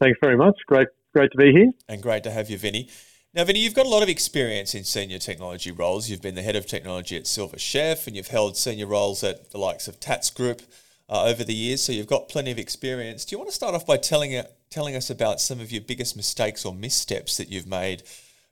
Thanks 0.00 0.18
very 0.22 0.38
much. 0.38 0.56
Great, 0.66 0.88
great 1.12 1.30
to 1.32 1.36
be 1.36 1.52
here. 1.52 1.70
And 1.86 2.02
great 2.02 2.24
to 2.24 2.30
have 2.30 2.48
you, 2.48 2.56
Vinnie. 2.56 2.88
Now, 3.34 3.44
Vinnie, 3.44 3.60
you've 3.60 3.74
got 3.74 3.84
a 3.84 3.90
lot 3.90 4.02
of 4.02 4.08
experience 4.08 4.74
in 4.74 4.84
senior 4.84 5.18
technology 5.18 5.70
roles. 5.70 6.08
You've 6.08 6.22
been 6.22 6.34
the 6.34 6.42
head 6.42 6.56
of 6.56 6.64
technology 6.64 7.18
at 7.18 7.26
Silver 7.26 7.58
Chef, 7.58 8.06
and 8.06 8.16
you've 8.16 8.28
held 8.28 8.56
senior 8.56 8.86
roles 8.86 9.22
at 9.22 9.50
the 9.50 9.58
likes 9.58 9.86
of 9.86 10.00
Tatts 10.00 10.30
Group 10.30 10.62
uh, 11.10 11.24
over 11.24 11.44
the 11.44 11.52
years. 11.52 11.82
So 11.82 11.92
you've 11.92 12.06
got 12.06 12.30
plenty 12.30 12.50
of 12.50 12.58
experience. 12.58 13.26
Do 13.26 13.34
you 13.34 13.38
want 13.38 13.50
to 13.50 13.54
start 13.54 13.74
off 13.74 13.84
by 13.84 13.98
telling 13.98 14.42
telling 14.70 14.96
us 14.96 15.10
about 15.10 15.42
some 15.42 15.60
of 15.60 15.70
your 15.70 15.82
biggest 15.82 16.16
mistakes 16.16 16.64
or 16.64 16.74
missteps 16.74 17.36
that 17.36 17.50
you've 17.50 17.66
made? 17.66 18.02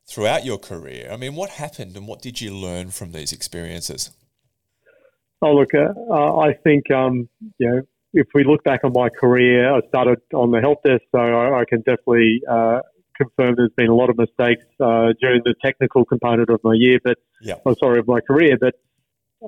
Throughout 0.09 0.45
your 0.45 0.59
career. 0.59 1.09
I 1.11 1.17
mean, 1.17 1.35
what 1.35 1.51
happened 1.51 1.97
and 1.97 2.07
what 2.07 2.21
did 2.21 2.41
you 2.41 2.55
learn 2.55 2.91
from 2.91 3.13
these 3.13 3.33
experiences? 3.33 4.11
Oh, 5.41 5.55
look, 5.55 5.75
uh, 5.75 5.93
uh, 6.11 6.39
I 6.39 6.55
think, 6.55 6.91
um, 6.91 7.29
you 7.59 7.69
know, 7.69 7.83
if 8.15 8.29
we 8.35 8.45
look 8.45 8.63
back 8.63 8.85
on 8.85 8.93
my 8.93 9.09
career, 9.09 9.75
I 9.75 9.81
started 9.89 10.19
on 10.35 10.51
the 10.51 10.61
help 10.61 10.83
desk, 10.83 11.03
so 11.11 11.19
I, 11.19 11.61
I 11.61 11.65
can 11.65 11.79
definitely 11.79 12.43
uh, 12.49 12.81
confirm 13.17 13.55
there's 13.57 13.73
been 13.77 13.89
a 13.89 13.95
lot 13.95 14.11
of 14.11 14.19
mistakes 14.19 14.65
uh, 14.81 15.15
during 15.21 15.41
the 15.45 15.55
technical 15.65 16.05
component 16.05 16.51
of 16.51 16.61
my 16.63 16.75
year, 16.75 16.99
but 17.03 17.19
yeah. 17.41 17.55
I'm 17.67 17.75
sorry 17.77 17.99
of 17.99 18.07
my 18.07 18.21
career. 18.21 18.59
But 18.61 18.75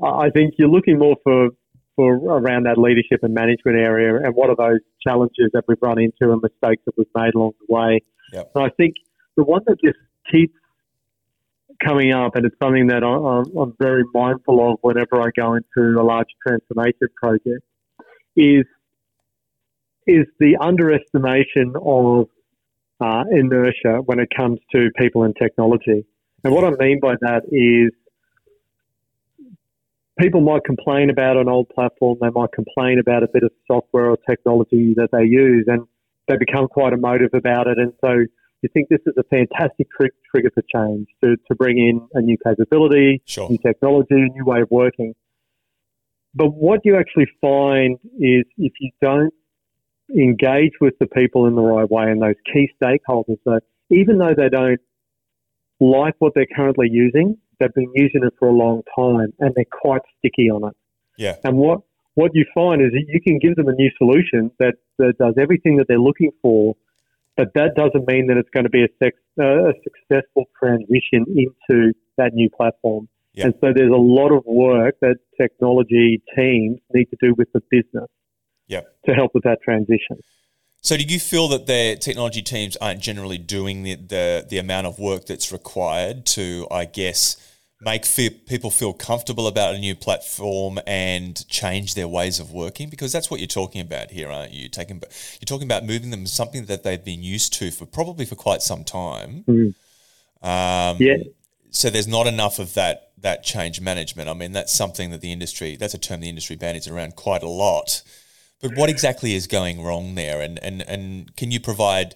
I 0.02 0.30
think 0.30 0.54
you're 0.58 0.68
looking 0.68 0.98
more 0.98 1.16
for 1.22 1.50
for 1.96 2.16
around 2.16 2.64
that 2.64 2.76
leadership 2.76 3.20
and 3.22 3.32
management 3.32 3.76
area, 3.76 4.16
and 4.16 4.34
what 4.34 4.50
are 4.50 4.56
those 4.56 4.80
challenges 5.06 5.50
that 5.52 5.62
we've 5.68 5.78
run 5.80 6.00
into 6.00 6.32
and 6.32 6.42
mistakes 6.42 6.82
that 6.86 6.94
we've 6.96 7.06
made 7.14 7.34
along 7.34 7.52
the 7.60 7.72
way. 7.72 8.02
Yep. 8.32 8.50
And 8.56 8.64
I 8.64 8.70
think 8.70 8.94
the 9.36 9.44
one 9.44 9.62
that 9.66 9.76
just 9.84 9.98
keeps 10.30 10.54
coming 11.84 12.12
up, 12.12 12.36
and 12.36 12.46
it's 12.46 12.56
something 12.62 12.86
that 12.88 13.02
I, 13.02 13.60
am 13.60 13.74
very 13.78 14.04
mindful 14.12 14.72
of 14.72 14.78
whenever 14.82 15.20
I 15.20 15.28
go 15.36 15.54
into 15.54 16.00
a 16.00 16.02
large 16.02 16.28
transformation 16.46 17.08
project, 17.16 17.64
is 18.36 18.64
is 20.06 20.26
the 20.38 20.56
underestimation 20.60 21.74
of 21.82 22.28
uh, 23.00 23.24
inertia 23.30 24.02
when 24.04 24.18
it 24.18 24.28
comes 24.36 24.58
to 24.72 24.90
people 24.98 25.22
and 25.22 25.34
technology. 25.40 26.04
And 26.44 26.52
what 26.52 26.64
I 26.64 26.70
mean 26.78 27.00
by 27.00 27.14
that 27.22 27.44
is 27.50 27.90
people 30.18 30.42
might 30.42 30.62
complain 30.64 31.08
about 31.08 31.38
an 31.38 31.48
old 31.48 31.70
platform, 31.70 32.18
they 32.20 32.28
might 32.30 32.52
complain 32.52 32.98
about 32.98 33.22
a 33.22 33.28
bit 33.32 33.42
of 33.42 33.50
software 33.66 34.10
or 34.10 34.18
technology 34.28 34.94
that 34.96 35.08
they 35.10 35.24
use, 35.24 35.64
and 35.66 35.86
they 36.28 36.36
become 36.36 36.68
quite 36.68 36.92
emotive 36.92 37.30
about 37.32 37.66
it. 37.66 37.78
And 37.78 37.92
so 38.04 38.24
you 38.64 38.70
think 38.72 38.88
this 38.88 39.00
is 39.06 39.14
a 39.18 39.22
fantastic 39.24 39.86
tr- 39.96 40.06
trigger 40.30 40.50
for 40.54 40.62
change 40.74 41.06
to, 41.22 41.36
to 41.48 41.54
bring 41.54 41.78
in 41.78 42.08
a 42.14 42.20
new 42.20 42.36
capability, 42.44 43.22
sure. 43.26 43.48
new 43.50 43.58
technology, 43.58 44.14
a 44.14 44.32
new 44.36 44.44
way 44.44 44.62
of 44.62 44.70
working. 44.70 45.14
But 46.34 46.48
what 46.48 46.80
you 46.82 46.96
actually 46.96 47.28
find 47.40 47.98
is 48.18 48.44
if 48.56 48.72
you 48.80 48.90
don't 49.00 49.32
engage 50.10 50.72
with 50.80 50.94
the 50.98 51.06
people 51.06 51.46
in 51.46 51.54
the 51.54 51.62
right 51.62 51.88
way 51.88 52.10
and 52.10 52.20
those 52.20 52.34
key 52.52 52.70
stakeholders, 52.82 53.38
that 53.44 53.60
even 53.90 54.18
though 54.18 54.34
they 54.36 54.48
don't 54.48 54.80
like 55.78 56.14
what 56.18 56.32
they're 56.34 56.46
currently 56.56 56.88
using, 56.90 57.36
they've 57.60 57.74
been 57.74 57.92
using 57.94 58.24
it 58.24 58.32
for 58.38 58.48
a 58.48 58.52
long 58.52 58.82
time 58.96 59.32
and 59.38 59.54
they're 59.54 59.64
quite 59.70 60.02
sticky 60.18 60.50
on 60.50 60.68
it. 60.68 60.76
Yeah. 61.18 61.36
And 61.44 61.56
what 61.56 61.80
what 62.14 62.30
you 62.32 62.44
find 62.54 62.80
is 62.80 62.92
that 62.92 63.04
you 63.08 63.20
can 63.20 63.38
give 63.38 63.56
them 63.56 63.68
a 63.68 63.72
new 63.72 63.90
solution 63.98 64.50
that, 64.60 64.74
that 64.98 65.18
does 65.18 65.34
everything 65.36 65.76
that 65.78 65.86
they're 65.88 65.98
looking 65.98 66.30
for, 66.40 66.76
but 67.36 67.48
that 67.54 67.74
doesn't 67.74 68.06
mean 68.06 68.28
that 68.28 68.36
it's 68.36 68.50
going 68.50 68.64
to 68.64 68.70
be 68.70 68.84
a, 68.84 68.88
sex, 69.02 69.16
uh, 69.40 69.70
a 69.70 69.72
successful 69.82 70.44
transition 70.58 71.26
into 71.28 71.92
that 72.16 72.32
new 72.32 72.48
platform. 72.50 73.08
Yep. 73.34 73.44
And 73.44 73.54
so 73.60 73.72
there's 73.74 73.90
a 73.90 73.96
lot 73.96 74.30
of 74.30 74.44
work 74.46 74.96
that 75.00 75.16
technology 75.40 76.22
teams 76.36 76.78
need 76.92 77.06
to 77.06 77.16
do 77.20 77.34
with 77.36 77.48
the 77.52 77.60
business 77.70 78.08
yep. 78.68 78.86
to 79.06 79.12
help 79.12 79.32
with 79.34 79.42
that 79.44 79.58
transition. 79.62 80.18
So, 80.80 80.98
do 80.98 81.02
you 81.02 81.18
feel 81.18 81.48
that 81.48 81.66
their 81.66 81.96
technology 81.96 82.42
teams 82.42 82.76
aren't 82.76 83.00
generally 83.00 83.38
doing 83.38 83.84
the, 83.84 83.94
the, 83.94 84.46
the 84.48 84.58
amount 84.58 84.86
of 84.86 84.98
work 84.98 85.24
that's 85.24 85.50
required 85.50 86.26
to, 86.26 86.66
I 86.70 86.84
guess, 86.84 87.38
make 87.84 88.04
people 88.46 88.70
feel 88.70 88.92
comfortable 88.92 89.46
about 89.46 89.74
a 89.74 89.78
new 89.78 89.94
platform 89.94 90.78
and 90.86 91.46
change 91.48 91.94
their 91.94 92.08
ways 92.08 92.38
of 92.38 92.52
working 92.52 92.88
because 92.88 93.12
that's 93.12 93.30
what 93.30 93.40
you're 93.40 93.46
talking 93.46 93.80
about 93.80 94.10
here 94.10 94.28
aren't 94.30 94.52
you? 94.52 94.68
Taking 94.68 95.02
you're 95.40 95.46
talking 95.46 95.66
about 95.66 95.84
moving 95.84 96.10
them 96.10 96.24
to 96.24 96.30
something 96.30 96.66
that 96.66 96.82
they've 96.82 97.04
been 97.04 97.22
used 97.22 97.52
to 97.54 97.70
for 97.70 97.86
probably 97.86 98.24
for 98.24 98.34
quite 98.34 98.62
some 98.62 98.84
time. 98.84 99.44
Mm. 99.46 99.74
um, 100.42 100.96
yeah. 101.00 101.16
so 101.70 101.90
there's 101.90 102.08
not 102.08 102.26
enough 102.26 102.58
of 102.58 102.74
that 102.74 103.10
that 103.18 103.42
change 103.42 103.80
management. 103.80 104.28
I 104.28 104.34
mean 104.34 104.52
that's 104.52 104.72
something 104.72 105.10
that 105.10 105.20
the 105.20 105.32
industry 105.32 105.76
that's 105.76 105.94
a 105.94 105.98
term 105.98 106.20
the 106.20 106.28
industry 106.28 106.56
bandies 106.56 106.88
around 106.88 107.16
quite 107.16 107.42
a 107.42 107.48
lot. 107.48 108.02
But 108.60 108.76
what 108.76 108.88
exactly 108.88 109.34
is 109.34 109.46
going 109.46 109.82
wrong 109.82 110.14
there? 110.14 110.40
And 110.40 110.58
and 110.62 110.82
and 110.82 111.34
can 111.36 111.50
you 111.50 111.60
provide 111.60 112.14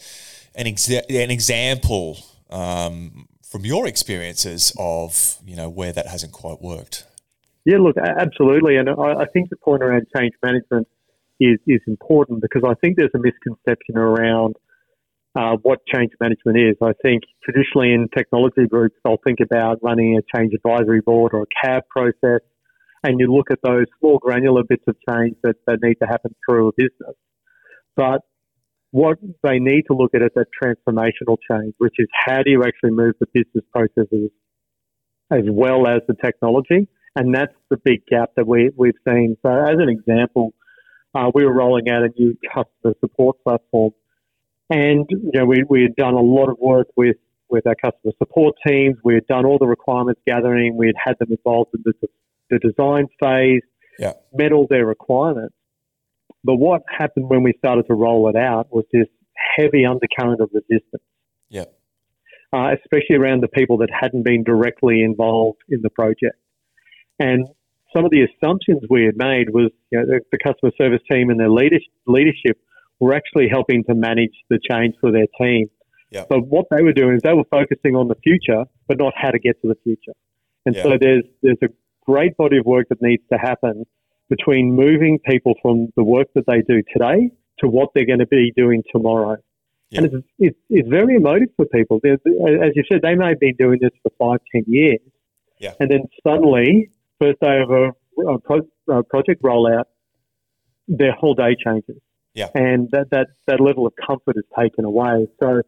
an, 0.55 0.67
exa- 0.67 1.05
an 1.09 1.31
example 1.31 2.19
um, 2.51 3.29
from 3.51 3.65
your 3.65 3.87
experiences 3.87 4.73
of 4.79 5.39
you 5.45 5.57
know 5.57 5.69
where 5.69 5.93
that 5.93 6.07
hasn't 6.07 6.33
quite 6.33 6.61
worked. 6.61 7.07
Yeah, 7.65 7.79
look, 7.79 7.97
absolutely, 7.99 8.77
and 8.77 8.89
I, 8.89 9.27
think 9.33 9.51
the 9.51 9.57
point 9.57 9.83
around 9.83 10.07
change 10.17 10.33
management 10.43 10.89
is 11.41 11.59
is 11.67 11.81
important 11.87 12.41
because 12.41 12.63
I 12.67 12.75
think 12.75 12.97
there's 12.97 13.15
a 13.15 13.19
misconception 13.19 13.97
around 13.97 14.57
uh, 15.35 15.57
what 15.63 15.81
change 15.93 16.13
management 16.21 16.59
is. 16.59 16.77
I 16.83 16.93
think 17.03 17.25
traditionally 17.43 17.93
in 17.93 18.09
technology 18.17 18.67
groups, 18.67 18.97
they'll 19.05 19.21
think 19.25 19.41
about 19.41 19.79
running 19.83 20.19
a 20.19 20.39
change 20.39 20.53
advisory 20.55 21.01
board 21.01 21.33
or 21.35 21.43
a 21.43 21.67
CAB 21.67 21.83
process, 21.89 22.41
and 23.03 23.21
you 23.21 23.33
look 23.33 23.51
at 23.51 23.59
those 23.63 23.87
small 23.99 24.19
granular 24.19 24.63
bits 24.69 24.85
of 24.87 24.97
change 25.09 25.37
that, 25.43 25.57
that 25.67 25.79
need 25.83 25.97
to 26.03 26.07
happen 26.07 26.35
through 26.47 26.69
a 26.69 26.73
business. 26.77 27.17
But 27.97 28.23
what 28.91 29.19
they 29.43 29.59
need 29.59 29.83
to 29.83 29.95
look 29.95 30.15
at 30.15 30.23
is 30.23 30.31
that 30.35 30.47
transformational 30.63 31.37
change, 31.51 31.75
which 31.79 31.95
is 31.99 32.09
how 32.13 32.43
do 32.43 32.51
you 32.51 32.65
actually 32.65 32.91
move 32.91 33.15
the 33.21 33.27
business 33.33 33.65
processes 33.73 34.31
as 35.31 35.43
well 35.47 35.87
as 35.87 36.01
the 36.09 36.15
technology. 36.15 36.89
And 37.15 37.35
that's 37.35 37.53
the 37.69 37.77
big 37.77 38.07
gap 38.07 38.31
that 38.37 38.47
we, 38.47 38.71
we've 38.77 38.95
seen. 39.07 39.37
So, 39.45 39.51
as 39.51 39.77
an 39.79 39.89
example, 39.89 40.55
uh, 41.15 41.31
we 41.35 41.45
were 41.45 41.53
rolling 41.53 41.89
out 41.91 42.03
a 42.03 42.09
new 42.17 42.37
customer 42.47 42.95
support 43.01 43.43
platform. 43.43 43.93
And 44.71 45.07
you 45.09 45.31
know, 45.35 45.45
we, 45.45 45.65
we 45.69 45.83
had 45.83 45.97
done 45.97 46.15
a 46.15 46.21
lot 46.21 46.49
of 46.49 46.59
work 46.59 46.89
with, 46.97 47.17
with 47.49 47.67
our 47.67 47.75
customer 47.75 48.13
support 48.19 48.55
teams. 48.67 48.97
We 49.03 49.15
had 49.15 49.27
done 49.27 49.47
all 49.47 49.59
the 49.59 49.67
requirements 49.67 50.21
gathering. 50.27 50.77
We 50.77 50.87
had 50.87 50.97
had 51.03 51.19
them 51.19 51.31
involved 51.31 51.71
in 51.75 51.83
the, 51.85 52.09
the 52.51 52.59
design 52.59 53.07
phase, 53.21 53.63
yeah. 53.99 54.13
met 54.33 54.53
all 54.53 54.67
their 54.69 54.87
requirements. 54.87 55.55
But 56.45 56.57
what 56.57 56.83
happened 56.89 57.29
when 57.29 57.43
we 57.43 57.53
started 57.59 57.87
to 57.89 57.95
roll 57.95 58.29
it 58.29 58.37
out 58.37 58.69
was 58.71 58.85
this 58.93 59.07
heavy 59.57 59.85
undercurrent 59.85 60.41
of 60.41 60.51
resistance. 60.53 61.03
Yeah. 61.49 61.65
Uh, 62.53 62.75
especially 62.75 63.17
around 63.17 63.43
the 63.43 63.49
people 63.49 63.79
that 63.79 63.89
hadn't 63.93 64.25
been 64.25 64.43
directly 64.43 65.03
involved 65.03 65.59
in 65.69 65.83
the 65.83 65.91
project. 65.91 66.37
And 67.19 67.49
some 67.95 68.05
of 68.05 68.11
the 68.11 68.23
assumptions 68.25 68.83
we 68.89 69.05
had 69.05 69.17
made 69.17 69.51
was 69.51 69.71
you 69.91 69.99
know, 69.99 70.07
the, 70.07 70.21
the, 70.33 70.39
customer 70.39 70.73
service 70.81 71.01
team 71.11 71.31
and 71.31 71.39
their 71.39 71.51
leadership, 71.51 71.91
leadership 72.07 72.59
were 73.01 73.15
actually 73.15 73.49
helping 73.51 73.85
to 73.85 73.95
manage 73.95 74.33
the 74.49 74.59
change 74.71 74.95
for 75.01 75.11
their 75.11 75.27
team. 75.41 75.69
Yeah. 76.11 76.25
But 76.29 76.47
what 76.47 76.67
they 76.71 76.83
were 76.83 76.93
doing 76.93 77.17
is 77.17 77.23
they 77.23 77.35
were 77.35 77.45
focusing 77.51 77.97
on 77.97 78.09
the 78.09 78.15
future, 78.23 78.65
but 78.87 78.99
not 78.99 79.13
how 79.17 79.31
to 79.31 79.39
get 79.39 79.61
to 79.63 79.69
the 79.69 79.77
future. 79.85 80.13
And 80.65 80.75
Yeah. 80.75 80.83
so 80.83 80.99
there's 81.01 81.25
there's 81.43 81.59
a 81.63 81.69
great 82.07 82.37
body 82.37 82.59
of 82.59 82.67
work 82.67 82.89
that 82.89 83.03
needs 83.03 83.23
to 83.33 83.39
happen 83.39 83.85
between 84.29 84.75
moving 84.75 85.19
people 85.29 85.55
from 85.63 85.89
the 85.97 86.05
work 86.05 86.29
that 86.35 86.45
they 86.47 86.63
do 86.63 86.83
today 86.93 87.31
to 87.61 87.69
what 87.69 87.91
they're 87.95 88.07
going 88.07 88.19
to 88.19 88.27
be 88.27 88.53
doing 88.57 88.83
tomorrow. 88.93 89.37
Yeah. 89.91 90.03
And 90.03 90.07
it's, 90.07 90.27
it's, 90.39 90.59
it's 90.69 90.89
very 90.89 91.17
emotive 91.17 91.49
for 91.57 91.65
people. 91.67 91.99
There's, 92.03 92.21
as 92.27 92.73
you 92.75 92.85
said, 92.91 93.01
they 93.03 93.15
may 93.15 93.29
have 93.29 93.41
been 93.41 93.57
doing 93.59 93.79
this 93.81 93.91
for 94.03 94.13
five, 94.19 94.41
ten 94.55 94.65
years. 94.67 95.01
Yeah. 95.59 95.73
And 95.81 95.91
then 95.91 96.03
suddenly, 96.27 96.91
first 97.21 97.41
day 97.41 97.61
of 97.61 97.71
a, 97.71 97.91
a 98.31 98.39
pro, 98.39 98.61
a 98.91 99.03
project 99.03 99.43
rollout, 99.43 99.85
their 100.87 101.13
whole 101.13 101.35
day 101.35 101.57
changes. 101.65 102.01
Yeah. 102.35 102.49
And 102.55 102.89
that, 102.93 103.07
that, 103.11 103.29
that 103.47 103.61
level 103.61 103.87
of 103.87 103.95
comfort 104.07 104.37
is 104.37 104.45
taken 104.59 104.85
away. 104.85 105.27
So 105.43 105.63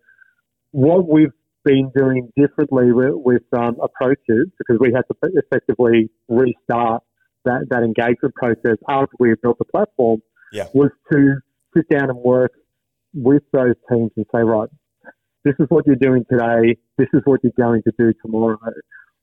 what 0.71 1.09
we've 1.09 1.33
been 1.65 1.91
doing 1.97 2.31
differently 2.37 2.93
with, 2.93 3.15
with 3.15 3.43
um, 3.57 3.77
approaches, 3.83 4.49
because 4.59 4.79
we 4.79 4.93
had 4.95 5.03
to 5.11 5.33
effectively 5.35 6.11
restart 6.29 7.03
that, 7.45 7.67
that 7.71 7.83
engagement 7.83 8.35
process 8.35 8.79
after 8.89 9.15
we 9.19 9.31
had 9.31 9.41
built 9.41 9.59
the 9.59 9.65
platform, 9.65 10.23
Yeah. 10.53 10.67
was 10.75 10.91
to 11.13 11.37
sit 11.77 11.89
down 11.89 12.11
and 12.11 12.19
work 12.19 12.53
with 13.15 13.43
those 13.53 13.75
teams 13.91 14.11
and 14.17 14.27
say, 14.35 14.43
right, 14.43 14.69
this 15.45 15.55
is 15.59 15.67
what 15.69 15.87
you're 15.87 15.97
doing 15.97 16.25
today. 16.31 16.77
This 16.99 17.09
is 17.15 17.23
what 17.25 17.41
you're 17.43 17.53
going 17.59 17.83
to 17.83 17.93
do 17.99 18.13
tomorrow. 18.23 18.59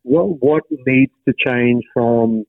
What 0.03 0.41
what 0.41 0.63
needs 0.85 1.11
to 1.27 1.33
change 1.45 1.83
from 1.93 2.45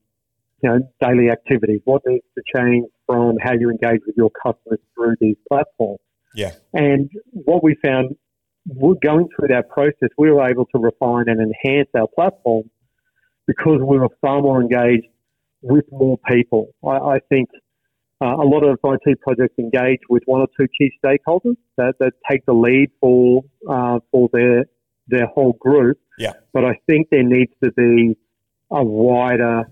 you 0.63 0.69
know 0.69 0.79
daily 1.01 1.29
activities? 1.29 1.81
What 1.85 2.01
needs 2.05 2.25
to 2.35 2.43
change 2.55 2.87
from 3.05 3.35
how 3.41 3.53
you 3.53 3.69
engage 3.69 4.01
with 4.07 4.15
your 4.17 4.31
customers 4.31 4.79
through 4.95 5.15
these 5.19 5.35
platforms? 5.47 5.99
Yeah. 6.33 6.53
And 6.73 7.09
what 7.31 7.63
we 7.63 7.75
found, 7.83 8.15
we're 8.67 8.95
going 9.03 9.27
through 9.35 9.49
that 9.49 9.69
process, 9.69 10.09
we 10.17 10.31
were 10.31 10.47
able 10.47 10.65
to 10.65 10.79
refine 10.79 11.25
and 11.27 11.39
enhance 11.39 11.89
our 11.95 12.07
platform 12.07 12.69
because 13.45 13.79
we 13.81 13.97
were 13.99 14.09
far 14.21 14.41
more 14.41 14.61
engaged 14.61 15.07
with 15.61 15.85
more 15.91 16.17
people. 16.27 16.73
I, 16.83 17.15
I 17.15 17.19
think 17.29 17.49
uh, 18.21 18.35
a 18.35 18.45
lot 18.45 18.63
of 18.63 18.79
IT 18.83 19.21
projects 19.21 19.55
engage 19.57 19.99
with 20.09 20.23
one 20.25 20.41
or 20.41 20.47
two 20.59 20.67
key 20.77 20.91
stakeholders 21.03 21.55
that, 21.77 21.95
that 21.99 22.13
take 22.29 22.45
the 22.45 22.53
lead 22.53 22.89
for 22.99 23.43
uh, 23.69 23.99
for 24.11 24.29
their 24.33 24.65
their 25.07 25.27
whole 25.27 25.53
group. 25.53 25.99
Yeah. 26.17 26.33
But 26.53 26.65
I 26.65 26.79
think 26.87 27.07
there 27.11 27.23
needs 27.23 27.51
to 27.63 27.71
be 27.71 28.17
a 28.71 28.83
wider 28.83 29.63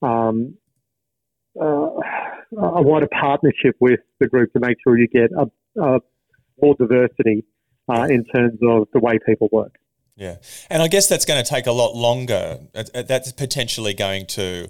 um, 0.00 0.56
uh, 1.60 1.64
a 1.64 2.82
wider 2.82 3.08
partnership 3.08 3.76
with 3.80 4.00
the 4.20 4.28
group 4.28 4.52
to 4.54 4.60
make 4.60 4.78
sure 4.82 4.98
you 4.98 5.08
get 5.08 5.30
a, 5.32 5.46
a 5.80 6.00
more 6.60 6.74
diversity 6.78 7.44
uh, 7.88 8.06
in 8.08 8.24
terms 8.24 8.58
of 8.62 8.88
the 8.92 9.00
way 9.00 9.18
people 9.26 9.48
work. 9.52 9.74
Yeah, 10.14 10.36
and 10.68 10.82
I 10.82 10.88
guess 10.88 11.08
that's 11.08 11.24
going 11.24 11.42
to 11.42 11.48
take 11.48 11.66
a 11.66 11.72
lot 11.72 11.94
longer. 11.96 12.60
Uh, 12.74 12.84
uh, 12.94 13.00
That's 13.02 13.32
potentially 13.32 13.94
going 13.94 14.26
to 14.26 14.68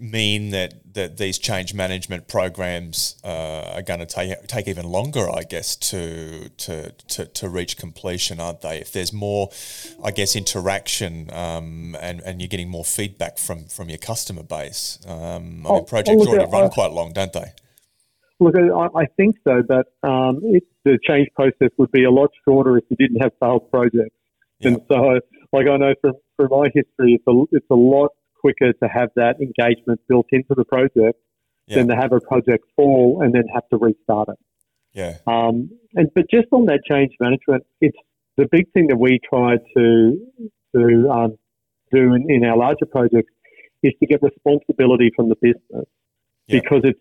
mean 0.00 0.48
that, 0.50 0.94
that 0.94 1.18
these 1.18 1.38
change 1.38 1.74
management 1.74 2.26
programs 2.26 3.20
uh, 3.22 3.74
are 3.74 3.82
going 3.82 4.00
to 4.00 4.06
take 4.06 4.46
take 4.46 4.66
even 4.66 4.86
longer, 4.86 5.28
I 5.30 5.42
guess, 5.42 5.76
to, 5.76 6.48
to 6.48 6.90
to 6.92 7.26
to 7.26 7.48
reach 7.50 7.76
completion, 7.76 8.40
aren't 8.40 8.62
they? 8.62 8.78
If 8.78 8.92
there's 8.92 9.12
more, 9.12 9.50
I 10.02 10.10
guess, 10.10 10.34
interaction 10.34 11.30
um, 11.34 11.94
and 12.00 12.20
and 12.22 12.40
you're 12.40 12.48
getting 12.48 12.70
more 12.70 12.84
feedback 12.84 13.36
from 13.36 13.66
from 13.66 13.90
your 13.90 13.98
customer 13.98 14.42
base. 14.42 14.98
Um, 15.06 15.66
I 15.66 15.68
Oh, 15.68 15.74
mean, 15.76 15.84
projects 15.84 16.18
look, 16.18 16.28
already 16.28 16.46
uh, 16.46 16.48
run 16.50 16.64
I- 16.64 16.68
quite 16.68 16.92
long, 16.92 17.12
don't 17.12 17.32
they? 17.34 17.52
Look, 18.40 18.54
I, 18.56 19.00
I 19.00 19.06
think 19.16 19.36
so, 19.44 19.62
but 19.68 19.86
um, 20.08 20.40
it, 20.44 20.62
the 20.84 20.96
change 21.06 21.28
process 21.34 21.70
would 21.76 21.90
be 21.90 22.04
a 22.04 22.10
lot 22.10 22.30
shorter 22.46 22.78
if 22.78 22.84
you 22.88 22.96
didn't 22.96 23.20
have 23.20 23.32
failed 23.40 23.68
projects. 23.70 24.14
And 24.62 24.80
so, 24.88 25.20
like 25.52 25.66
I 25.66 25.76
know 25.76 25.94
from, 26.00 26.14
from 26.36 26.48
my 26.50 26.66
history, 26.74 27.14
it's 27.14 27.24
a, 27.28 27.44
it's 27.52 27.66
a 27.70 27.74
lot 27.74 28.10
quicker 28.40 28.72
to 28.72 28.88
have 28.88 29.10
that 29.16 29.36
engagement 29.40 30.00
built 30.08 30.26
into 30.32 30.54
the 30.56 30.64
project 30.64 31.18
Yeah. 31.66 31.76
than 31.76 31.88
to 31.88 31.96
have 31.96 32.12
a 32.12 32.20
project 32.20 32.64
fall 32.76 33.20
and 33.22 33.34
then 33.34 33.44
have 33.54 33.68
to 33.70 33.76
restart 33.76 34.28
it. 34.30 34.38
Yeah, 34.94 35.18
Um, 35.26 35.70
and 35.94 36.08
but 36.14 36.24
just 36.30 36.48
on 36.50 36.64
that 36.66 36.80
change 36.90 37.12
management, 37.20 37.64
it's 37.80 37.96
the 38.36 38.46
big 38.50 38.72
thing 38.72 38.86
that 38.88 38.96
we 38.96 39.20
try 39.32 39.56
to 39.76 40.18
to 40.74 41.10
um, 41.10 41.38
do 41.92 42.14
in, 42.14 42.26
in 42.28 42.44
our 42.44 42.56
larger 42.56 42.86
projects 42.86 43.32
is 43.82 43.92
to 44.00 44.06
get 44.06 44.22
responsibility 44.22 45.10
from 45.14 45.28
the 45.28 45.36
business 45.36 45.86
Yeah. 46.46 46.60
because 46.60 46.82
it's 46.84 47.00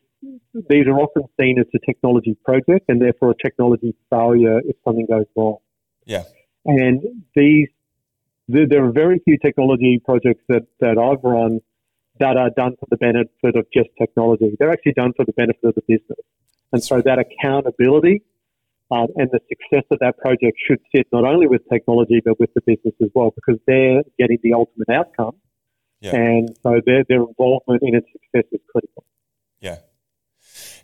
these 0.70 0.86
are 0.88 1.00
often 1.00 1.24
seen 1.40 1.60
as 1.60 1.66
a 1.74 1.80
technology 1.86 2.36
project 2.44 2.86
and 2.90 3.02
therefore 3.02 3.32
a 3.32 3.36
technology 3.44 3.96
failure 4.10 4.60
if 4.66 4.76
something 4.84 5.06
goes 5.06 5.26
wrong. 5.36 5.58
yeah, 6.06 6.24
And 6.68 7.02
these 7.36 7.70
there, 8.48 8.68
there 8.68 8.86
are 8.86 8.92
very 8.92 9.20
few 9.26 9.38
technology 9.38 10.02
projects 10.04 10.44
that, 10.48 10.64
that 10.80 10.98
I've 10.98 11.24
run 11.24 11.60
that 12.20 12.38
are 12.38 12.50
done 12.50 12.76
for 12.80 12.88
the 12.90 12.98
benefit 12.98 13.56
of 13.56 13.68
just 13.74 13.90
technology. 14.00 14.56
They're 14.58 14.72
actually 14.72 14.94
done 14.94 15.14
for 15.16 15.26
the 15.26 15.34
benefit 15.34 15.64
of 15.64 15.76
the 15.76 15.82
business. 15.88 16.20
And 16.72 16.84
so 16.84 17.02
that 17.02 17.20
accountability 17.20 18.24
um, 18.90 19.08
and 19.16 19.30
the 19.32 19.40
success 19.48 19.86
of 19.92 20.00
that 20.00 20.18
project 20.18 20.58
should 20.66 20.80
sit 20.96 21.08
not 21.12 21.26
only 21.26 21.48
with 21.48 21.62
technology 21.72 22.22
but 22.24 22.40
with 22.40 22.50
the 22.56 22.62
business 22.62 22.96
as 23.02 23.10
well 23.14 23.34
because 23.36 23.60
they're 23.68 24.02
getting 24.18 24.40
the 24.44 24.54
ultimate 24.54 24.90
outcome. 24.90 25.36
Yeah. 26.00 26.16
And 26.16 26.58
so 26.64 26.82
their, 26.86 27.04
their 27.08 27.24
involvement 27.24 27.82
in 27.84 27.96
its 27.96 28.08
success 28.12 28.50
is 28.52 28.62
critical. 28.72 29.04
yeah. 29.60 29.78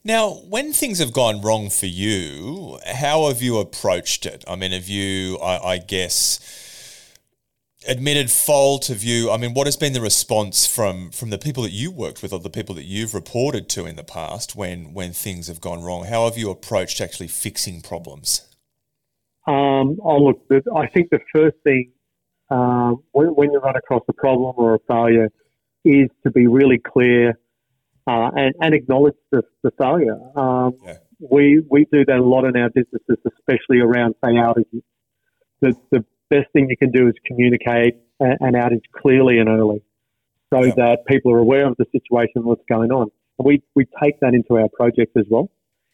Now, 0.05 0.31
when 0.49 0.73
things 0.73 0.99
have 0.99 1.13
gone 1.13 1.41
wrong 1.41 1.69
for 1.69 1.85
you, 1.85 2.77
how 2.85 3.29
have 3.29 3.41
you 3.41 3.57
approached 3.57 4.25
it? 4.25 4.43
I 4.47 4.57
mean, 4.57 4.73
have 4.73 4.89
you, 4.89 5.37
I, 5.37 5.73
I 5.73 5.77
guess, 5.77 7.15
admitted 7.87 8.29
fault? 8.29 8.87
Have 8.87 9.01
you, 9.01 9.31
I 9.31 9.37
mean, 9.37 9.53
what 9.53 9.65
has 9.65 9.77
been 9.77 9.93
the 9.93 10.01
response 10.01 10.67
from 10.67 11.11
from 11.11 11.29
the 11.29 11.37
people 11.37 11.63
that 11.63 11.71
you 11.71 11.89
worked 11.89 12.21
with 12.21 12.33
or 12.33 12.39
the 12.39 12.49
people 12.49 12.75
that 12.75 12.83
you've 12.83 13.13
reported 13.13 13.69
to 13.69 13.85
in 13.85 13.95
the 13.95 14.03
past 14.03 14.57
when 14.57 14.93
when 14.93 15.13
things 15.13 15.47
have 15.47 15.61
gone 15.61 15.81
wrong? 15.83 16.03
How 16.03 16.25
have 16.25 16.37
you 16.37 16.49
approached 16.49 16.99
actually 16.99 17.29
fixing 17.29 17.79
problems? 17.79 18.41
Um, 19.47 19.99
oh, 20.03 20.17
look, 20.17 20.41
I 20.75 20.87
think 20.87 21.11
the 21.11 21.19
first 21.33 21.55
thing 21.63 21.93
um, 22.49 23.03
when, 23.13 23.27
when 23.27 23.51
you 23.53 23.59
run 23.59 23.77
across 23.77 24.03
a 24.09 24.13
problem 24.13 24.53
or 24.57 24.75
a 24.75 24.79
failure 24.85 25.29
is 25.85 26.09
to 26.23 26.31
be 26.31 26.47
really 26.47 26.77
clear 26.77 27.37
uh, 28.07 28.29
and, 28.35 28.53
and 28.59 28.73
acknowledge 28.73 29.15
the, 29.31 29.43
the 29.63 29.71
failure. 29.77 30.19
Um, 30.35 30.73
Yeah. 30.83 30.97
We 31.19 31.63
we 31.69 31.85
do 31.89 32.03
that 32.03 32.17
a 32.17 32.23
lot 32.23 32.43
in 32.43 32.57
our 32.57 32.69
businesses, 32.69 33.17
especially 33.25 33.79
around 33.79 34.15
say 34.23 34.31
outages. 34.31 34.83
The, 35.61 35.73
the 35.89 36.03
best 36.29 36.51
thing 36.51 36.67
you 36.69 36.75
can 36.75 36.91
do 36.91 37.07
is 37.07 37.13
communicate 37.25 37.95
an 38.19 38.53
outage 38.53 38.81
clearly 38.91 39.39
and 39.39 39.47
early, 39.47 39.83
so 40.53 40.63
Yeah. 40.63 40.73
that 40.75 41.05
people 41.07 41.31
are 41.31 41.37
aware 41.37 41.65
of 41.65 41.77
the 41.77 41.85
situation, 41.93 42.33
and 42.35 42.45
what's 42.45 42.65
going 42.67 42.91
on. 42.91 43.09
And 43.39 43.45
we 43.45 43.63
we 43.73 43.85
take 44.01 44.19
that 44.19 44.33
into 44.33 44.57
our 44.57 44.67
projects 44.67 45.13
as 45.15 45.25
well. 45.29 45.49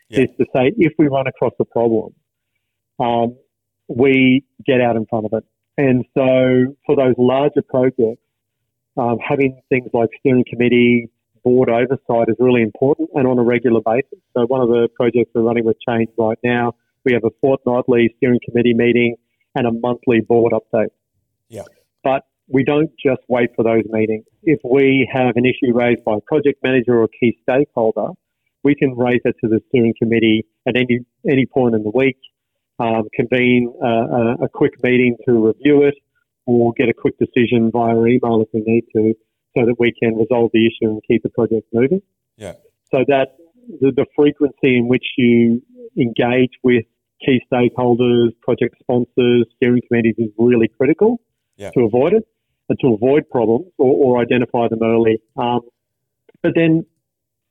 Yeah. 0.09 0.21
Is 0.21 0.29
to 0.39 0.45
say 0.55 0.73
if 0.77 0.93
we 0.97 1.07
run 1.07 1.27
across 1.27 1.53
a 1.59 1.65
problem, 1.65 2.15
um, 2.99 3.37
we 3.87 4.45
get 4.65 4.81
out 4.81 4.95
in 4.95 5.05
front 5.05 5.25
of 5.27 5.33
it. 5.33 5.43
And 5.77 6.05
so 6.17 6.75
for 6.87 6.95
those 6.95 7.13
larger 7.19 7.61
projects, 7.61 8.23
um, 8.97 9.19
having 9.19 9.61
things 9.69 9.89
like 9.93 10.09
steering 10.19 10.45
committee, 10.49 11.09
board 11.43 11.69
oversight 11.69 12.29
is 12.29 12.35
really 12.39 12.61
important 12.61 13.09
and 13.13 13.27
on 13.27 13.37
a 13.39 13.43
regular 13.43 13.81
basis. 13.85 14.19
So 14.35 14.45
one 14.45 14.61
of 14.61 14.69
the 14.69 14.87
projects 14.95 15.31
we're 15.33 15.41
running 15.41 15.65
with 15.65 15.77
Change 15.87 16.09
right 16.17 16.37
now, 16.43 16.75
we 17.05 17.13
have 17.13 17.23
a 17.23 17.31
fortnightly 17.41 18.13
steering 18.17 18.39
committee 18.45 18.73
meeting 18.73 19.15
and 19.55 19.67
a 19.67 19.71
monthly 19.71 20.21
board 20.21 20.53
update. 20.53 20.89
Yeah. 21.47 21.63
But 22.03 22.23
we 22.47 22.63
don't 22.63 22.91
just 23.03 23.21
wait 23.27 23.49
for 23.55 23.63
those 23.63 23.83
meetings. 23.89 24.25
If 24.43 24.59
we 24.63 25.09
have 25.11 25.35
an 25.35 25.45
issue 25.45 25.73
raised 25.73 26.03
by 26.03 26.15
a 26.15 26.21
project 26.21 26.63
manager 26.63 26.99
or 26.99 27.03
a 27.03 27.07
key 27.07 27.37
stakeholder, 27.43 28.09
we 28.63 28.75
can 28.75 28.97
raise 28.97 29.21
it 29.23 29.35
to 29.41 29.47
the 29.47 29.61
steering 29.69 29.93
committee 30.01 30.45
at 30.67 30.75
any 30.75 30.99
any 31.29 31.45
point 31.45 31.75
in 31.75 31.83
the 31.83 31.91
week, 31.93 32.17
um, 32.79 33.03
convene 33.13 33.73
uh, 33.81 33.87
a, 33.87 34.45
a 34.45 34.49
quick 34.49 34.81
meeting 34.83 35.15
to 35.25 35.47
review 35.47 35.83
it, 35.83 35.95
or 36.45 36.73
get 36.73 36.89
a 36.89 36.93
quick 36.93 37.15
decision 37.17 37.71
via 37.71 37.95
email 37.95 38.41
if 38.41 38.49
we 38.53 38.61
need 38.65 38.83
to, 38.93 39.13
so 39.55 39.65
that 39.65 39.75
we 39.79 39.93
can 40.01 40.15
resolve 40.15 40.51
the 40.53 40.65
issue 40.65 40.89
and 40.89 41.01
keep 41.07 41.23
the 41.23 41.29
project 41.29 41.67
moving. 41.73 42.01
Yeah. 42.37 42.53
So 42.91 43.03
that 43.07 43.37
the, 43.81 43.91
the 43.91 44.05
frequency 44.15 44.77
in 44.77 44.87
which 44.87 45.05
you 45.17 45.61
engage 45.97 46.51
with 46.63 46.85
key 47.25 47.41
stakeholders, 47.51 48.29
project 48.41 48.75
sponsors, 48.81 49.45
steering 49.55 49.81
committees 49.87 50.15
is 50.17 50.29
really 50.37 50.67
critical 50.67 51.19
Yeah. 51.57 51.71
to 51.71 51.81
avoid 51.81 52.13
it 52.13 52.27
and 52.69 52.79
to 52.79 52.93
avoid 52.93 53.29
problems 53.29 53.67
or, 53.77 53.93
or 54.17 54.21
identify 54.21 54.67
them 54.69 54.79
early. 54.83 55.21
Um, 55.35 55.61
but 56.41 56.53
then, 56.55 56.85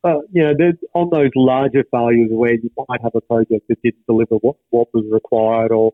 uh, 0.03 0.19
you 0.31 0.41
know, 0.43 0.53
there's, 0.57 0.75
on 0.93 1.09
those 1.11 1.29
larger 1.35 1.83
failures 1.91 2.29
where 2.31 2.53
you 2.53 2.71
might 2.87 3.01
have 3.03 3.11
a 3.15 3.21
project 3.21 3.67
that 3.67 3.81
didn't 3.83 4.05
deliver 4.07 4.35
what, 4.35 4.55
what 4.69 4.87
was 4.93 5.05
required 5.11 5.71
or 5.71 5.93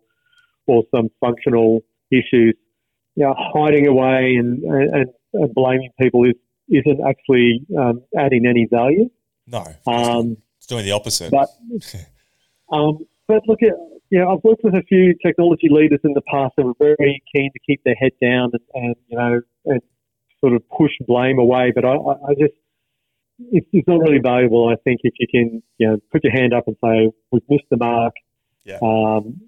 or 0.68 0.84
some 0.90 1.10
functional 1.20 1.82
issues, 2.12 2.56
you 3.16 3.24
know, 3.24 3.36
hiding 3.38 3.86
away 3.88 4.36
and, 4.40 4.64
and, 4.64 4.96
and 4.96 5.06
blaming 5.54 5.92
people 6.00 6.26
is, 6.26 6.36
isn't 6.70 7.00
actually 7.08 7.66
um, 7.78 8.04
adding 8.18 8.46
any 8.46 8.68
value. 8.70 9.10
No. 9.48 9.66
Um, 9.86 10.38
it's 10.58 10.68
doing 10.68 10.86
the 10.86 10.92
opposite. 10.92 11.32
but 11.32 11.50
um, 12.72 13.00
but 13.28 13.48
look 13.48 13.62
at 13.62 13.74
you 14.10 14.20
know 14.20 14.34
I've 14.34 14.44
worked 14.44 14.64
with 14.64 14.74
a 14.76 14.84
few 14.84 15.16
technology 15.26 15.68
leaders 15.70 16.00
in 16.04 16.14
the 16.14 16.22
past 16.22 16.54
that 16.58 16.66
were 16.66 16.74
very 16.78 17.22
keen 17.34 17.52
to 17.54 17.60
keep 17.66 17.84
their 17.84 17.96
head 17.96 18.12
down 18.22 18.52
and, 18.54 18.62
and 18.74 18.96
you 19.08 19.18
know 19.18 19.42
and 19.66 19.82
sort 20.40 20.54
of 20.54 20.68
push 20.70 20.92
blame 21.08 21.40
away. 21.40 21.72
But 21.74 21.86
I, 21.86 21.94
I, 21.94 22.14
I 22.30 22.34
just 22.34 22.54
it's, 23.52 23.68
it's 23.72 23.88
not 23.88 24.00
really 24.00 24.20
valuable. 24.20 24.70
I 24.70 24.76
think 24.84 25.02
if 25.04 25.14
you 25.20 25.28
can 25.30 25.62
you 25.78 25.88
know 25.88 25.98
put 26.12 26.24
your 26.24 26.34
hand 26.34 26.54
up 26.54 26.68
and 26.68 26.76
say 26.84 27.12
we've 27.32 27.44
missed 27.50 27.70
the 27.70 27.78
mark. 27.78 28.14
Yeah. 28.64 28.80
Um, 28.82 29.42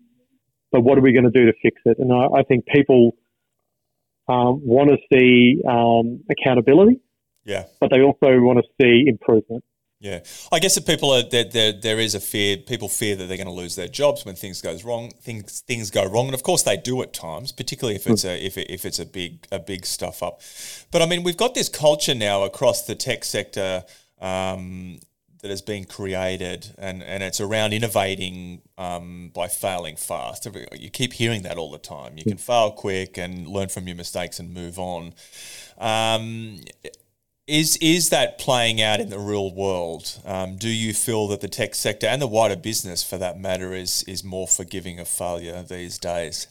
but 0.71 0.81
what 0.81 0.97
are 0.97 1.01
we 1.01 1.13
going 1.13 1.23
to 1.23 1.31
do 1.31 1.45
to 1.45 1.53
fix 1.61 1.81
it? 1.85 1.97
And 1.97 2.11
I, 2.13 2.39
I 2.39 2.43
think 2.43 2.65
people 2.67 3.15
um, 4.28 4.61
want 4.65 4.89
to 4.89 4.97
see 5.11 5.61
um, 5.67 6.23
accountability, 6.30 6.99
yeah. 7.45 7.65
but 7.80 7.89
they 7.89 8.01
also 8.01 8.39
want 8.39 8.59
to 8.59 8.65
see 8.82 9.05
improvement. 9.07 9.63
Yeah, 9.99 10.19
I 10.51 10.59
guess 10.59 10.78
if 10.78 10.86
people 10.86 11.11
are 11.11 11.23
there, 11.23 11.45
there, 11.45 11.73
there 11.73 11.99
is 11.99 12.13
a 12.13 12.19
fear. 12.19 12.57
People 12.57 12.88
fear 12.88 13.15
that 13.15 13.25
they're 13.25 13.38
going 13.38 13.47
to 13.47 13.53
lose 13.53 13.75
their 13.75 13.88
jobs 13.88 14.25
when 14.25 14.36
things 14.36 14.61
goes 14.61 14.84
wrong. 14.84 15.09
Things 15.21 15.61
things 15.61 15.89
go 15.89 16.05
wrong, 16.05 16.28
and 16.28 16.36
of 16.36 16.43
course 16.43 16.61
they 16.61 16.78
do 16.78 17.01
at 17.01 17.13
times, 17.13 17.51
particularly 17.51 17.95
if 17.95 18.05
it's 18.05 18.23
a 18.23 18.45
if, 18.45 18.59
it, 18.59 18.69
if 18.69 18.86
it's 18.86 18.99
a 18.99 19.05
big 19.05 19.47
a 19.51 19.57
big 19.57 19.88
stuff 19.88 20.21
up. 20.21 20.41
But 20.91 21.01
I 21.01 21.07
mean, 21.07 21.23
we've 21.23 21.38
got 21.38 21.55
this 21.55 21.67
culture 21.67 22.13
now 22.13 22.43
across 22.43 22.84
the 22.84 22.93
tech 22.93 23.23
sector 23.23 23.86
um, 24.21 24.99
that 25.41 25.49
has 25.49 25.61
been 25.61 25.85
created, 25.85 26.73
and, 26.77 27.03
and 27.03 27.21
it's 27.23 27.39
around 27.39 27.73
innovating 27.73 28.61
um, 28.77 29.31
by 29.33 29.47
failing 29.47 29.95
fast. 29.95 30.47
You 30.73 30.89
keep 30.89 31.13
hearing 31.13 31.43
that 31.43 31.57
all 31.57 31.71
the 31.71 31.77
time. 31.77 32.17
You 32.17 32.23
can 32.23 32.38
fail 32.38 32.71
quick 32.71 33.17
and 33.17 33.47
learn 33.47 33.69
from 33.69 33.88
your 33.88 33.95
mistakes 33.95 34.39
and 34.39 34.53
move 34.53 34.79
on. 34.79 35.13
Um, 35.77 36.61
is 37.45 37.77
is 37.77 38.09
that 38.09 38.39
playing 38.39 38.81
out 38.81 38.99
in 38.99 39.09
the 39.09 39.19
real 39.19 39.53
world? 39.53 40.19
Um, 40.25 40.57
do 40.57 40.67
you 40.67 40.93
feel 40.93 41.27
that 41.29 41.39
the 41.39 41.47
tech 41.47 41.75
sector 41.75 42.05
and 42.07 42.21
the 42.21 42.27
wider 42.27 42.57
business, 42.57 43.03
for 43.03 43.17
that 43.17 43.39
matter, 43.39 43.73
is 43.73 44.03
is 44.03 44.23
more 44.23 44.47
forgiving 44.47 44.99
of 44.99 45.07
failure 45.07 45.63
these 45.63 45.97
days? 45.97 46.47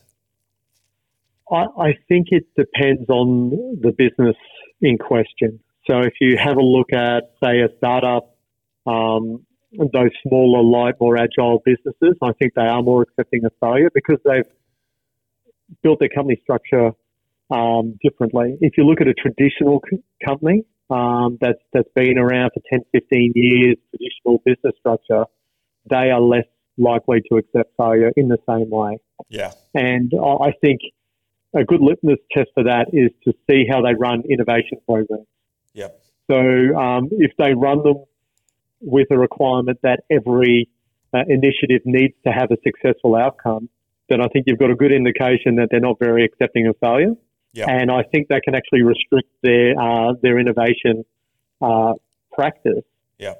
I, 1.52 1.66
I 1.78 1.92
think 2.08 2.28
it 2.30 2.46
depends 2.56 3.08
on 3.10 3.50
the 3.80 3.92
business 3.92 4.36
in 4.80 4.96
question. 4.96 5.60
So 5.86 6.00
if 6.00 6.14
you 6.20 6.36
have 6.36 6.56
a 6.56 6.62
look 6.62 6.92
at, 6.92 7.30
say, 7.42 7.60
a 7.60 7.68
startup, 7.76 8.35
um, 8.86 9.44
those 9.72 10.10
smaller, 10.26 10.62
light, 10.62 10.94
more 11.00 11.16
agile 11.18 11.62
businesses, 11.64 12.16
I 12.22 12.32
think 12.32 12.54
they 12.54 12.62
are 12.62 12.82
more 12.82 13.02
accepting 13.02 13.44
of 13.44 13.52
failure 13.60 13.90
because 13.92 14.18
they've 14.24 14.46
built 15.82 15.98
their 16.00 16.08
company 16.08 16.40
structure 16.42 16.92
um, 17.50 17.98
differently. 18.02 18.56
If 18.60 18.76
you 18.76 18.84
look 18.84 19.00
at 19.00 19.08
a 19.08 19.14
traditional 19.14 19.82
c- 19.90 20.02
company 20.24 20.64
um, 20.90 21.38
that's 21.40 21.58
that's 21.72 21.88
been 21.94 22.18
around 22.18 22.50
for 22.54 22.62
10, 22.70 22.80
15 22.92 23.32
years, 23.34 23.76
traditional 23.90 24.42
business 24.44 24.74
structure, 24.78 25.24
they 25.90 26.10
are 26.10 26.20
less 26.20 26.46
likely 26.78 27.22
to 27.30 27.38
accept 27.38 27.72
failure 27.76 28.12
in 28.16 28.28
the 28.28 28.38
same 28.48 28.70
way. 28.70 28.98
Yeah, 29.28 29.52
And 29.74 30.12
I 30.14 30.48
I 30.48 30.52
think 30.60 30.80
a 31.54 31.64
good 31.64 31.80
litmus 31.80 32.18
test 32.32 32.50
for 32.54 32.64
that 32.64 32.88
is 32.92 33.10
to 33.24 33.32
see 33.48 33.66
how 33.68 33.82
they 33.82 33.94
run 33.94 34.22
innovation 34.28 34.78
programs. 34.86 35.26
yeah, 35.72 35.88
So 36.30 36.36
um, 36.76 37.08
if 37.12 37.32
they 37.38 37.54
run 37.54 37.82
them 37.82 38.04
with 38.80 39.08
a 39.10 39.18
requirement 39.18 39.78
that 39.82 40.00
every 40.10 40.68
uh, 41.14 41.22
initiative 41.28 41.82
needs 41.84 42.14
to 42.26 42.32
have 42.32 42.50
a 42.50 42.56
successful 42.62 43.16
outcome, 43.16 43.68
then 44.08 44.20
I 44.20 44.28
think 44.28 44.44
you've 44.46 44.58
got 44.58 44.70
a 44.70 44.74
good 44.74 44.92
indication 44.92 45.56
that 45.56 45.68
they're 45.70 45.80
not 45.80 45.98
very 45.98 46.24
accepting 46.24 46.66
of 46.66 46.76
failure. 46.80 47.14
Yeah. 47.52 47.70
And 47.70 47.90
I 47.90 48.02
think 48.02 48.28
that 48.28 48.42
can 48.44 48.54
actually 48.54 48.82
restrict 48.82 49.28
their 49.42 49.80
uh, 49.80 50.12
their 50.20 50.38
innovation 50.38 51.04
uh, 51.62 51.94
practice 52.32 52.84
yeah, 53.18 53.34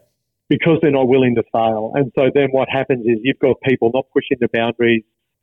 because 0.48 0.78
they're 0.80 0.90
not 0.90 1.08
willing 1.08 1.34
to 1.34 1.42
fail. 1.52 1.92
And 1.94 2.10
so 2.16 2.30
then 2.34 2.48
what 2.50 2.68
happens 2.70 3.04
is 3.04 3.18
you've 3.22 3.38
got 3.38 3.56
people 3.60 3.90
not 3.92 4.06
pushing 4.12 4.38
the 4.40 4.48
boundaries, 4.48 5.02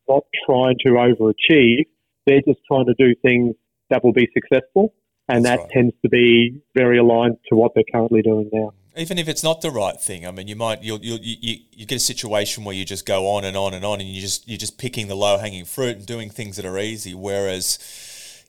not 0.10 0.24
trying 0.46 0.78
to 0.86 0.94
overachieve. 0.94 1.86
They're 2.26 2.42
just 2.48 2.60
trying 2.68 2.88
to 2.88 2.96
do 2.98 3.14
things 3.22 3.56
that 3.90 4.04
will 4.04 4.14
be 4.14 4.28
successful. 4.34 4.94
And 5.30 5.46
That's 5.46 5.58
that 5.58 5.64
right. 5.64 5.72
tends 5.72 5.96
to 6.02 6.10
be 6.10 6.62
very 6.76 6.98
aligned 6.98 7.38
to 7.50 7.56
what 7.56 7.74
they're 7.76 7.84
currently 7.92 8.22
doing 8.22 8.50
now. 8.52 8.74
Even 8.96 9.18
if 9.18 9.28
it's 9.28 9.44
not 9.44 9.62
the 9.62 9.72
right 9.72 10.00
thing, 10.00 10.28
I 10.28 10.32
mean, 10.32 10.48
you 10.48 10.56
might 10.56 10.84
you'll, 10.84 11.00
you'll, 11.00 11.20
you 11.20 11.60
you 11.72 11.86
get 11.86 11.96
a 11.96 12.00
situation 12.00 12.64
where 12.64 12.76
you 12.76 12.86
just 12.86 13.06
go 13.06 13.28
on 13.28 13.44
and 13.44 13.58
on 13.58 13.74
and 13.74 13.84
on, 13.84 14.00
and 14.00 14.10
you 14.10 14.22
just 14.22 14.48
you're 14.48 14.58
just 14.58 14.78
picking 14.78 15.08
the 15.08 15.16
low 15.16 15.38
hanging 15.38 15.66
fruit 15.66 15.98
and 15.98 16.06
doing 16.06 16.30
things 16.30 16.58
that 16.58 16.66
are 16.66 16.78
easy. 16.78 17.14
Whereas, 17.14 17.80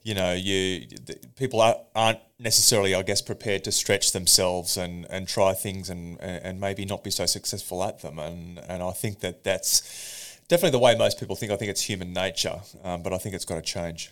you 0.03 0.13
know, 0.13 0.33
you 0.33 0.87
people 1.35 1.61
are, 1.61 1.77
aren't 1.95 2.19
necessarily, 2.39 2.93
I 2.93 3.01
guess, 3.01 3.21
prepared 3.21 3.63
to 3.63 3.71
stretch 3.71 4.11
themselves 4.11 4.77
and, 4.77 5.07
and 5.09 5.27
try 5.27 5.53
things 5.53 5.89
and, 5.89 6.19
and 6.21 6.59
maybe 6.59 6.85
not 6.85 7.03
be 7.03 7.11
so 7.11 7.25
successful 7.25 7.83
at 7.83 8.01
them. 8.01 8.19
And 8.19 8.59
and 8.59 8.83
I 8.83 8.91
think 8.91 9.21
that 9.21 9.43
that's 9.43 10.39
definitely 10.47 10.77
the 10.77 10.83
way 10.83 10.95
most 10.95 11.19
people 11.19 11.35
think. 11.35 11.51
I 11.51 11.55
think 11.55 11.71
it's 11.71 11.81
human 11.81 12.13
nature, 12.13 12.61
um, 12.83 13.01
but 13.01 13.13
I 13.13 13.17
think 13.17 13.33
it's 13.33 13.45
got 13.45 13.55
to 13.55 13.61
change. 13.61 14.11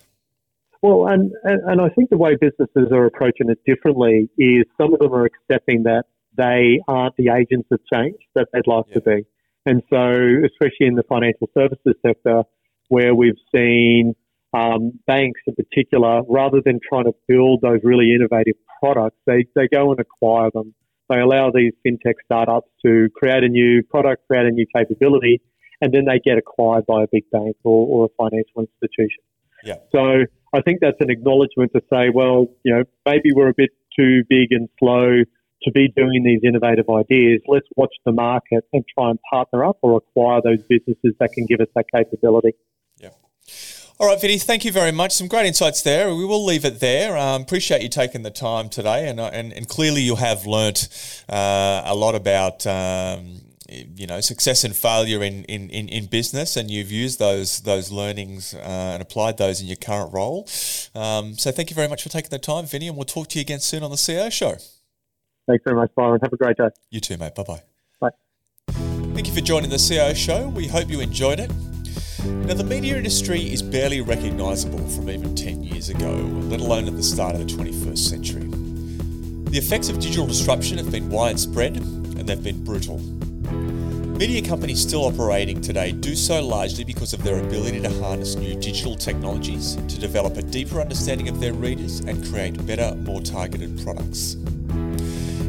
Well, 0.82 1.06
and, 1.06 1.32
and, 1.44 1.62
and 1.70 1.80
I 1.80 1.88
think 1.88 2.10
the 2.10 2.18
way 2.18 2.36
businesses 2.38 2.92
are 2.92 3.06
approaching 3.06 3.48
it 3.48 3.58
differently 3.64 4.28
is 4.36 4.64
some 4.76 4.92
of 4.92 4.98
them 4.98 5.14
are 5.14 5.24
accepting 5.24 5.84
that 5.84 6.04
they 6.36 6.80
aren't 6.88 7.16
the 7.16 7.30
agents 7.30 7.68
of 7.70 7.80
change 7.92 8.16
that 8.34 8.48
they'd 8.52 8.66
like 8.66 8.86
to 8.92 9.00
be. 9.00 9.26
And 9.66 9.82
so, 9.88 10.12
especially 10.44 10.86
in 10.86 10.94
the 10.94 11.04
financial 11.08 11.48
services 11.56 11.94
sector, 12.04 12.42
where 12.88 13.14
we've 13.14 13.38
seen 13.54 14.14
um, 14.52 14.98
banks 15.06 15.40
in 15.46 15.54
particular, 15.54 16.22
rather 16.28 16.60
than 16.64 16.80
trying 16.86 17.04
to 17.04 17.14
build 17.26 17.60
those 17.62 17.80
really 17.82 18.14
innovative 18.14 18.54
products, 18.80 19.16
they, 19.26 19.46
they 19.54 19.68
go 19.72 19.90
and 19.90 20.00
acquire 20.00 20.50
them. 20.52 20.74
They 21.08 21.18
allow 21.18 21.50
these 21.50 21.72
fintech 21.86 22.14
startups 22.24 22.68
to 22.84 23.08
create 23.14 23.42
a 23.42 23.48
new 23.48 23.82
product, 23.82 24.26
create 24.26 24.46
a 24.46 24.50
new 24.50 24.66
capability, 24.74 25.40
and 25.80 25.92
then 25.92 26.04
they 26.06 26.18
get 26.18 26.38
acquired 26.38 26.86
by 26.86 27.02
a 27.02 27.06
big 27.10 27.24
bank 27.30 27.56
or, 27.64 27.86
or 27.86 28.04
a 28.06 28.08
financial 28.22 28.62
institution. 28.62 29.22
Yeah. 29.64 29.76
So 29.92 30.24
I 30.54 30.60
think 30.62 30.80
that's 30.80 30.96
an 31.00 31.10
acknowledgement 31.10 31.72
to 31.74 31.80
say, 31.90 32.10
well, 32.12 32.48
you 32.64 32.74
know, 32.74 32.84
maybe 33.06 33.30
we're 33.34 33.48
a 33.48 33.54
bit 33.56 33.70
too 33.98 34.22
big 34.28 34.48
and 34.50 34.68
slow 34.78 35.24
to 35.64 35.70
be 35.70 35.88
doing 35.96 36.22
these 36.24 36.40
innovative 36.42 36.86
ideas. 36.88 37.40
Let's 37.46 37.66
watch 37.76 37.94
the 38.04 38.12
market 38.12 38.64
and 38.72 38.84
try 38.96 39.10
and 39.10 39.18
partner 39.28 39.64
up 39.64 39.78
or 39.82 39.96
acquire 39.96 40.40
those 40.42 40.62
businesses 40.68 41.14
that 41.18 41.32
can 41.32 41.46
give 41.46 41.60
us 41.60 41.68
that 41.74 41.86
capability. 41.94 42.54
Yeah. 42.98 43.10
All 43.98 44.08
right, 44.08 44.20
Vinnie, 44.20 44.38
thank 44.38 44.64
you 44.64 44.72
very 44.72 44.92
much. 44.92 45.12
Some 45.12 45.28
great 45.28 45.46
insights 45.46 45.82
there. 45.82 46.14
We 46.14 46.24
will 46.24 46.44
leave 46.44 46.64
it 46.64 46.80
there. 46.80 47.16
Um, 47.16 47.42
appreciate 47.42 47.82
you 47.82 47.88
taking 47.88 48.22
the 48.22 48.30
time 48.30 48.68
today, 48.68 49.08
and 49.08 49.20
uh, 49.20 49.30
and, 49.32 49.52
and 49.52 49.68
clearly 49.68 50.02
you 50.02 50.16
have 50.16 50.46
learnt 50.46 50.88
uh, 51.28 51.82
a 51.84 51.94
lot 51.94 52.14
about. 52.14 52.66
Um, 52.66 53.40
you 53.96 54.06
know, 54.06 54.20
success 54.20 54.62
and 54.62 54.76
failure 54.76 55.22
in, 55.22 55.42
in, 55.44 55.70
in, 55.70 55.88
in 55.88 56.06
business, 56.06 56.54
and 56.56 56.70
you've 56.70 56.92
used 56.92 57.18
those 57.18 57.60
those 57.60 57.90
learnings 57.90 58.54
uh, 58.54 58.58
and 58.58 59.02
applied 59.02 59.38
those 59.38 59.62
in 59.62 59.66
your 59.66 59.76
current 59.76 60.12
role. 60.12 60.46
Um, 60.94 61.36
so, 61.38 61.50
thank 61.50 61.70
you 61.70 61.74
very 61.74 61.88
much 61.88 62.02
for 62.02 62.10
taking 62.10 62.28
the 62.28 62.38
time, 62.38 62.66
Vinnie, 62.66 62.88
and 62.88 62.96
we'll 62.96 63.04
talk 63.06 63.28
to 63.28 63.38
you 63.38 63.40
again 63.40 63.60
soon 63.60 63.82
on 63.82 63.90
the 63.90 63.96
CIO 63.96 64.28
show. 64.28 64.58
Thanks 65.46 65.62
very 65.64 65.76
much, 65.76 65.90
Byron. 65.94 66.20
Have 66.22 66.32
a 66.32 66.36
great 66.36 66.56
day. 66.56 66.68
You 66.90 67.00
too, 67.00 67.16
mate. 67.16 67.34
Bye 67.34 67.42
bye. 67.42 67.62
Bye. 68.00 68.10
Thank 68.68 69.26
you 69.26 69.34
for 69.34 69.40
joining 69.40 69.70
the 69.70 69.78
CIO 69.78 70.14
show. 70.14 70.48
We 70.48 70.66
hope 70.66 70.88
you 70.88 71.00
enjoyed 71.00 71.38
it. 71.38 71.50
Now, 72.24 72.54
the 72.54 72.64
media 72.64 72.96
industry 72.96 73.40
is 73.40 73.60
barely 73.60 74.00
recognisable 74.00 74.86
from 74.88 75.10
even 75.10 75.34
10 75.34 75.62
years 75.62 75.90
ago, 75.90 76.10
let 76.48 76.60
alone 76.60 76.86
at 76.86 76.96
the 76.96 77.02
start 77.02 77.34
of 77.34 77.46
the 77.46 77.52
21st 77.52 77.98
century. 77.98 78.48
The 79.50 79.58
effects 79.58 79.90
of 79.90 79.98
digital 79.98 80.26
disruption 80.26 80.78
have 80.78 80.90
been 80.90 81.10
widespread 81.10 81.76
and 81.76 82.26
they've 82.26 82.42
been 82.42 82.64
brutal. 82.64 82.98
Media 82.98 84.40
companies 84.40 84.80
still 84.80 85.04
operating 85.04 85.60
today 85.60 85.92
do 85.92 86.16
so 86.16 86.40
largely 86.40 86.84
because 86.84 87.12
of 87.12 87.22
their 87.22 87.44
ability 87.44 87.80
to 87.80 87.90
harness 88.00 88.36
new 88.36 88.54
digital 88.54 88.96
technologies 88.96 89.74
to 89.74 89.98
develop 89.98 90.36
a 90.36 90.42
deeper 90.42 90.80
understanding 90.80 91.28
of 91.28 91.40
their 91.40 91.52
readers 91.52 92.00
and 92.00 92.24
create 92.30 92.64
better, 92.66 92.94
more 92.94 93.20
targeted 93.20 93.82
products. 93.84 94.36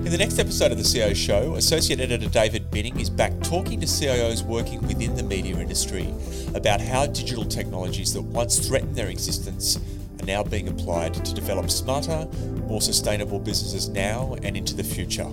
In 0.05 0.11
the 0.11 0.19
next 0.19 0.37
episode 0.37 0.71
of 0.71 0.77
the 0.77 0.83
CIO 0.83 1.15
Show, 1.15 1.55
Associate 1.55 1.99
Editor 1.99 2.29
David 2.29 2.69
Binning 2.69 2.99
is 2.99 3.09
back 3.09 3.33
talking 3.41 3.79
to 3.79 3.87
CIOs 3.87 4.43
working 4.43 4.79
within 4.87 5.15
the 5.15 5.23
media 5.23 5.57
industry 5.57 6.13
about 6.53 6.79
how 6.79 7.07
digital 7.07 7.43
technologies 7.43 8.13
that 8.13 8.21
once 8.21 8.67
threatened 8.67 8.95
their 8.95 9.07
existence 9.07 9.77
are 10.21 10.25
now 10.27 10.43
being 10.43 10.67
applied 10.67 11.15
to 11.15 11.33
develop 11.33 11.71
smarter, 11.71 12.27
more 12.67 12.81
sustainable 12.81 13.39
businesses 13.39 13.89
now 13.89 14.35
and 14.43 14.55
into 14.55 14.75
the 14.75 14.83
future. 14.83 15.25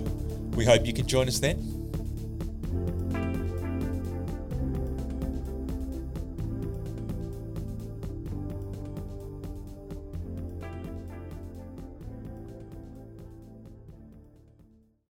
We 0.55 0.65
hope 0.65 0.87
you 0.87 0.93
can 0.93 1.05
join 1.05 1.27
us 1.27 1.37
then. 1.37 1.82